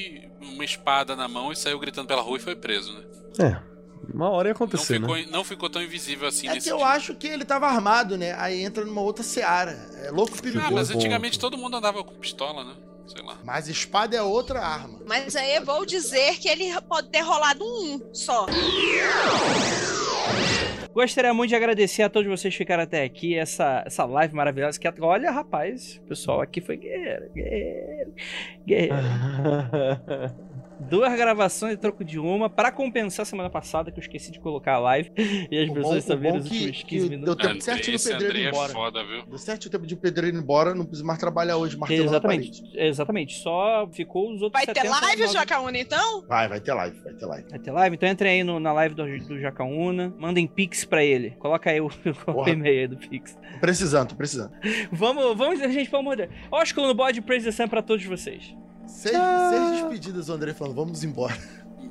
uma 0.41 0.65
espada 0.65 1.17
na 1.17 1.27
mão 1.27 1.51
e 1.51 1.57
saiu 1.57 1.79
gritando 1.79 2.07
pela 2.07 2.23
rua 2.23 2.37
e 2.37 2.41
foi 2.41 2.55
preso, 2.55 2.93
né? 2.93 3.01
É. 3.41 3.74
Uma 4.13 4.31
hora 4.31 4.49
ia 4.49 4.53
Não 4.53 4.57
acontecer, 4.57 5.01
ficou, 5.01 5.17
né? 5.17 5.27
não 5.31 5.45
ficou 5.45 5.71
tão 5.71 5.83
invisível 5.83 6.29
assim 6.29 6.49
É 6.49 6.55
nesse 6.55 6.67
que 6.69 6.73
eu 6.73 6.79
dia. 6.79 6.87
acho 6.87 7.15
que 7.15 7.27
ele 7.27 7.45
tava 7.45 7.67
armado, 7.67 8.17
né? 8.17 8.35
Aí 8.39 8.63
entra 8.63 8.85
numa 8.85 9.01
outra 9.01 9.23
seara. 9.25 9.73
É 10.03 10.11
louco 10.11 10.35
Ah, 10.39 10.43
perigoso. 10.43 10.73
mas 10.73 10.91
antigamente 10.91 11.39
todo 11.39 11.57
mundo 11.57 11.77
andava 11.77 12.03
com 12.05 12.15
pistola, 12.15 12.65
né? 12.65 12.75
Sei 13.07 13.23
lá. 13.23 13.37
Mas 13.45 13.69
espada 13.69 14.17
é 14.17 14.23
outra 14.23 14.61
arma. 14.61 14.99
Mas 15.07 15.37
aí 15.37 15.57
eu 15.57 15.65
vou 15.65 15.85
dizer 15.85 16.39
que 16.39 16.49
ele 16.49 16.73
pode 16.89 17.09
ter 17.11 17.21
rolado 17.21 17.63
um 17.65 18.01
só. 18.15 18.47
Gostaria 20.95 21.35
muito 21.35 21.51
de 21.51 21.57
agradecer 21.57 22.03
a 22.05 22.09
todos 22.09 22.31
vocês 22.31 22.55
que 22.55 22.59
ficaram 22.59 22.85
até 22.85 23.03
aqui, 23.03 23.35
essa, 23.37 23.83
essa 23.85 24.05
live 24.05 24.35
maravilhosa. 24.35 24.79
Que, 24.79 24.89
olha, 25.01 25.31
rapaz, 25.31 26.01
o 26.05 26.09
pessoal 26.09 26.41
aqui 26.41 26.61
foi 26.61 26.77
guerreiro, 26.77 27.31
guerreiro, 27.35 28.15
guerreiro. 28.67 28.95
Duas 30.81 31.15
gravações 31.17 31.75
e 31.75 31.77
troco 31.77 32.05
de 32.05 32.19
uma 32.19 32.51
pra 32.51 32.71
compensar 32.73 33.23
a 33.23 33.27
semana 33.27 33.49
passada 33.49 33.91
que 33.93 33.99
eu 33.99 34.03
esqueci 34.03 34.31
de 34.33 34.41
colocar 34.41 34.75
a 34.75 34.79
live 34.79 35.11
e 35.51 35.59
as 35.59 35.71
O 35.71 35.75
pessoas 35.75 36.05
saberem 36.05 36.39
os 36.41 36.49
que- 36.49 36.55
últimos 36.55 36.77
que 36.79 36.85
15 36.87 37.09
deu 37.09 37.19
minutos. 37.21 37.47
tempo 37.47 37.61
certinho 37.63 37.97
do 37.97 38.03
pedreiro 38.03 38.27
André 38.33 38.41
ir 38.41 38.47
é 38.47 38.49
embora. 38.49 38.73
foda, 38.73 39.05
viu? 39.05 39.27
Deu 39.27 39.39
certo 39.39 39.67
o 39.67 39.71
tempo 39.71 39.87
de 39.87 39.97
pedreiro 39.97 40.37
ir 40.37 40.41
embora, 40.41 40.75
não 40.75 40.85
preciso 40.85 41.07
mais 41.07 41.19
trabalhar 41.19 41.57
hoje 41.57 41.77
martelando 41.77 42.11
Exatamente, 42.11 42.63
exatamente. 42.75 43.39
Só 43.39 43.89
ficou 43.93 44.33
os 44.35 44.43
outros 44.43 44.53
Vai 44.65 44.67
ter 44.67 44.81
70, 44.81 45.01
live, 45.01 45.23
9. 45.23 45.33
Jacaúna, 45.33 45.79
então? 45.79 46.23
Vai, 46.27 46.49
vai 46.49 46.61
ter 46.61 46.73
live, 46.75 46.99
vai 47.01 47.13
ter 47.15 47.27
live. 47.27 47.49
Vai 47.51 47.59
ter 47.59 47.71
live? 47.71 47.97
Então 47.97 48.09
entrem 48.09 48.33
aí 48.33 48.45
no- 48.45 48.59
na 48.61 48.73
live 48.73 48.95
do, 48.95 49.05
do 49.27 49.39
Jacaúna. 49.41 50.13
Mandem 50.19 50.47
pix 50.47 50.85
pra 50.85 51.05
ele. 51.05 51.31
Coloca 51.39 51.71
aí 51.71 51.81
o, 51.81 51.89
o 52.27 52.49
e-mail 52.49 52.81
aí 52.81 52.87
do 52.89 52.97
pix. 52.97 53.35
Tô 53.55 53.59
precisando, 53.61 54.09
tô 54.11 54.17
precisando. 54.17 54.53
Vamos, 54.91 55.37
vamos, 55.37 55.59
gente, 55.61 55.89
pelo 55.89 56.01
amor 56.03 56.17
de 56.17 56.27
Deus. 56.27 56.73
No 56.77 56.95
bode, 56.95 57.21
praise 57.23 57.45
the 57.47 57.53
sun 57.53 57.69
pra 57.69 57.81
todos 57.83 58.05
vocês. 58.05 58.55
Seis, 58.87 59.17
seis 59.17 59.71
despedidas, 59.73 60.29
o 60.29 60.33
André 60.33 60.55
falando, 60.55 60.75
vamos 60.75 61.05
embora. 61.05 61.37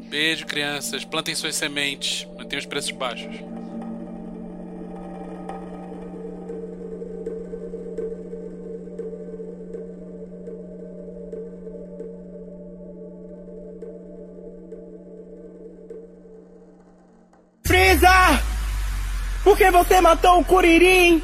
Beijo, 0.10 0.46
crianças. 0.46 1.04
Plantem 1.04 1.34
suas 1.34 1.56
sementes. 1.56 2.28
Mantenham 2.38 2.60
os 2.60 2.66
preços 2.66 2.92
baixos. 2.92 3.36
Freeza! 17.66 18.10
Por 19.44 19.58
que 19.58 19.72
você 19.72 20.00
matou 20.00 20.42
o 20.42 20.46
Curirim? 20.46 21.24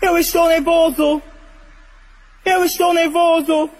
Eu 0.00 0.16
estou 0.16 0.48
nervoso! 0.48 1.22
Eu 2.44 2.64
estou 2.64 2.94
nervoso! 2.94 3.70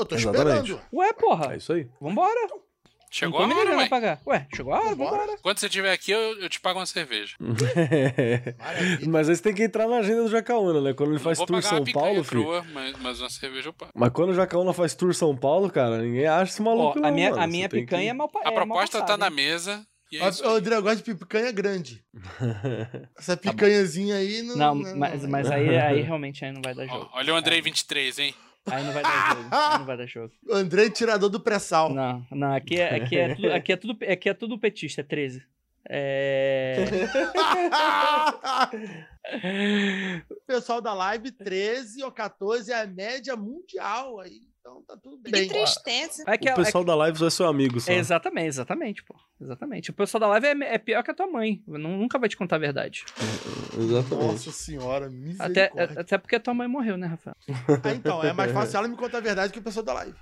Eu 0.00 0.06
tô 0.06 0.14
Exatamente. 0.16 0.70
esperando. 0.72 0.82
Ué, 0.92 1.12
porra. 1.12 1.54
É 1.54 1.56
isso 1.56 1.72
aí. 1.72 1.86
Vambora. 2.00 2.48
Chegou 3.12 3.44
não 3.44 3.56
a 3.56 3.60
hora, 3.60 3.84
a 3.84 3.88
pagar. 3.88 4.20
Ué, 4.24 4.46
chegou 4.54 4.72
a 4.72 4.78
hora, 4.78 4.94
vambora. 4.94 5.36
Quando 5.42 5.58
você 5.58 5.66
estiver 5.66 5.92
aqui, 5.92 6.12
eu, 6.12 6.38
eu 6.40 6.48
te 6.48 6.60
pago 6.60 6.78
uma 6.78 6.86
cerveja. 6.86 7.34
Mas 9.08 9.28
aí 9.28 9.34
você 9.36 9.42
tem 9.42 9.52
que 9.54 9.64
entrar 9.64 9.88
na 9.88 9.96
agenda 9.98 10.22
do 10.22 10.28
Jacaúna, 10.30 10.80
né? 10.80 10.94
Quando 10.94 11.10
ele 11.10 11.18
faz 11.18 11.38
tour 11.38 11.60
São 11.62 11.84
Paulo, 11.84 12.22
filho. 12.24 12.42
crua, 12.44 12.64
mas, 12.72 12.96
mas 13.00 13.20
uma 13.20 13.28
cerveja 13.28 13.68
eu 13.68 13.72
pago. 13.72 13.90
Mas 13.94 14.12
quando 14.12 14.30
o 14.30 14.34
Jacaúna 14.34 14.72
faz 14.72 14.94
tour 14.94 15.12
São 15.14 15.36
Paulo, 15.36 15.68
cara, 15.70 15.98
ninguém 15.98 16.26
acha 16.26 16.52
esse 16.52 16.62
maluco. 16.62 16.98
Ó, 16.98 17.02
a 17.04 17.08
não, 17.08 17.12
minha, 17.14 17.30
mano. 17.30 17.42
a 17.42 17.46
minha 17.46 17.68
picanha 17.68 18.02
que- 18.04 18.08
é 18.10 18.12
mal 18.12 18.28
pa- 18.28 18.40
A 18.44 18.48
é 18.48 18.54
mal 18.54 18.54
proposta 18.66 18.98
tá 18.98 19.04
passada, 19.04 19.18
na 19.18 19.26
hein? 19.28 19.34
mesa. 19.34 19.84
É 20.12 20.28
O. 20.46 20.50
André 20.50 20.74
eu 20.76 20.82
gosto 20.82 21.04
de 21.04 21.14
picanha 21.14 21.52
grande. 21.52 22.04
Essa 23.18 23.36
picanhazinha 23.36 24.16
aí 24.16 24.42
não. 24.42 24.56
Não, 24.56 24.74
mas, 24.96 25.24
mas 25.26 25.50
aí, 25.50 25.76
aí 25.78 26.00
realmente 26.02 26.44
aí 26.44 26.52
não 26.52 26.60
vai 26.62 26.74
dar 26.74 26.86
jogo. 26.86 27.08
Ó, 27.12 27.18
olha 27.18 27.32
o 27.34 27.36
Andrei 27.36 27.60
23, 27.60 28.18
hein? 28.18 28.34
Aí 28.70 28.84
não 28.84 28.92
vai 28.92 29.02
dar 29.02 29.28
jogo. 29.34 29.48
Aí 29.52 29.78
não 29.78 29.86
vai 29.86 29.96
dar 29.96 30.06
jogo. 30.06 30.34
O 30.48 30.54
André 30.54 30.90
tirador 30.90 31.28
do 31.28 31.40
pré-sal. 31.40 31.92
Não, 31.92 32.26
não, 32.30 32.52
aqui 32.54 32.80
é, 32.80 32.96
aqui 32.96 33.16
é, 33.16 33.34
tudo, 33.34 33.52
aqui 33.52 33.72
é, 33.72 33.76
tudo, 33.76 33.98
aqui 34.04 34.28
é 34.28 34.34
tudo 34.34 34.58
petista, 34.58 35.00
é 35.00 35.04
13. 35.04 35.42
É. 35.88 36.76
O 40.30 40.36
pessoal 40.46 40.80
da 40.80 40.92
live, 40.92 41.32
13 41.32 42.02
ou 42.04 42.12
14 42.12 42.70
é 42.70 42.82
a 42.82 42.86
média 42.86 43.34
mundial 43.34 44.20
aí. 44.20 44.49
Então 44.70 44.82
tá 44.86 44.96
tudo 45.02 45.16
bem. 45.18 45.32
Que 45.48 45.48
tristeza. 45.54 46.22
É 46.26 46.38
que 46.38 46.48
O 46.50 46.54
pessoal 46.54 46.84
da 46.84 46.94
live 46.94 47.18
só 47.18 47.26
é 47.26 47.30
seu 47.30 47.46
amigo, 47.46 47.80
só. 47.80 47.90
É, 47.92 47.96
exatamente, 47.96 48.48
exatamente, 48.48 49.02
pô. 49.04 49.14
Exatamente. 49.40 49.90
O 49.90 49.92
pessoal 49.92 50.20
da 50.20 50.26
live 50.28 50.46
é, 50.46 50.74
é 50.74 50.78
pior 50.78 51.02
que 51.02 51.10
a 51.10 51.14
tua 51.14 51.26
mãe. 51.26 51.62
Nu- 51.66 51.78
Nunca 51.78 52.18
vai 52.18 52.28
te 52.28 52.36
contar 52.36 52.56
a 52.56 52.58
verdade. 52.60 53.04
Exatamente. 53.76 54.32
Nossa 54.32 54.52
senhora, 54.52 55.06
Até, 55.06 55.10
misericórdia. 55.70 56.00
até 56.00 56.18
porque 56.18 56.36
a 56.36 56.40
tua 56.40 56.54
mãe 56.54 56.68
morreu, 56.68 56.96
né, 56.96 57.06
Rafael? 57.06 57.36
Ah, 57.82 57.92
então, 57.94 58.22
é 58.22 58.32
mais 58.32 58.52
fácil 58.52 58.78
ela 58.78 58.88
me 58.88 58.96
contar 58.96 59.18
a 59.18 59.22
verdade 59.22 59.52
que 59.52 59.58
o 59.58 59.62
pessoal 59.62 59.84
da 59.84 59.94
live. 59.94 60.14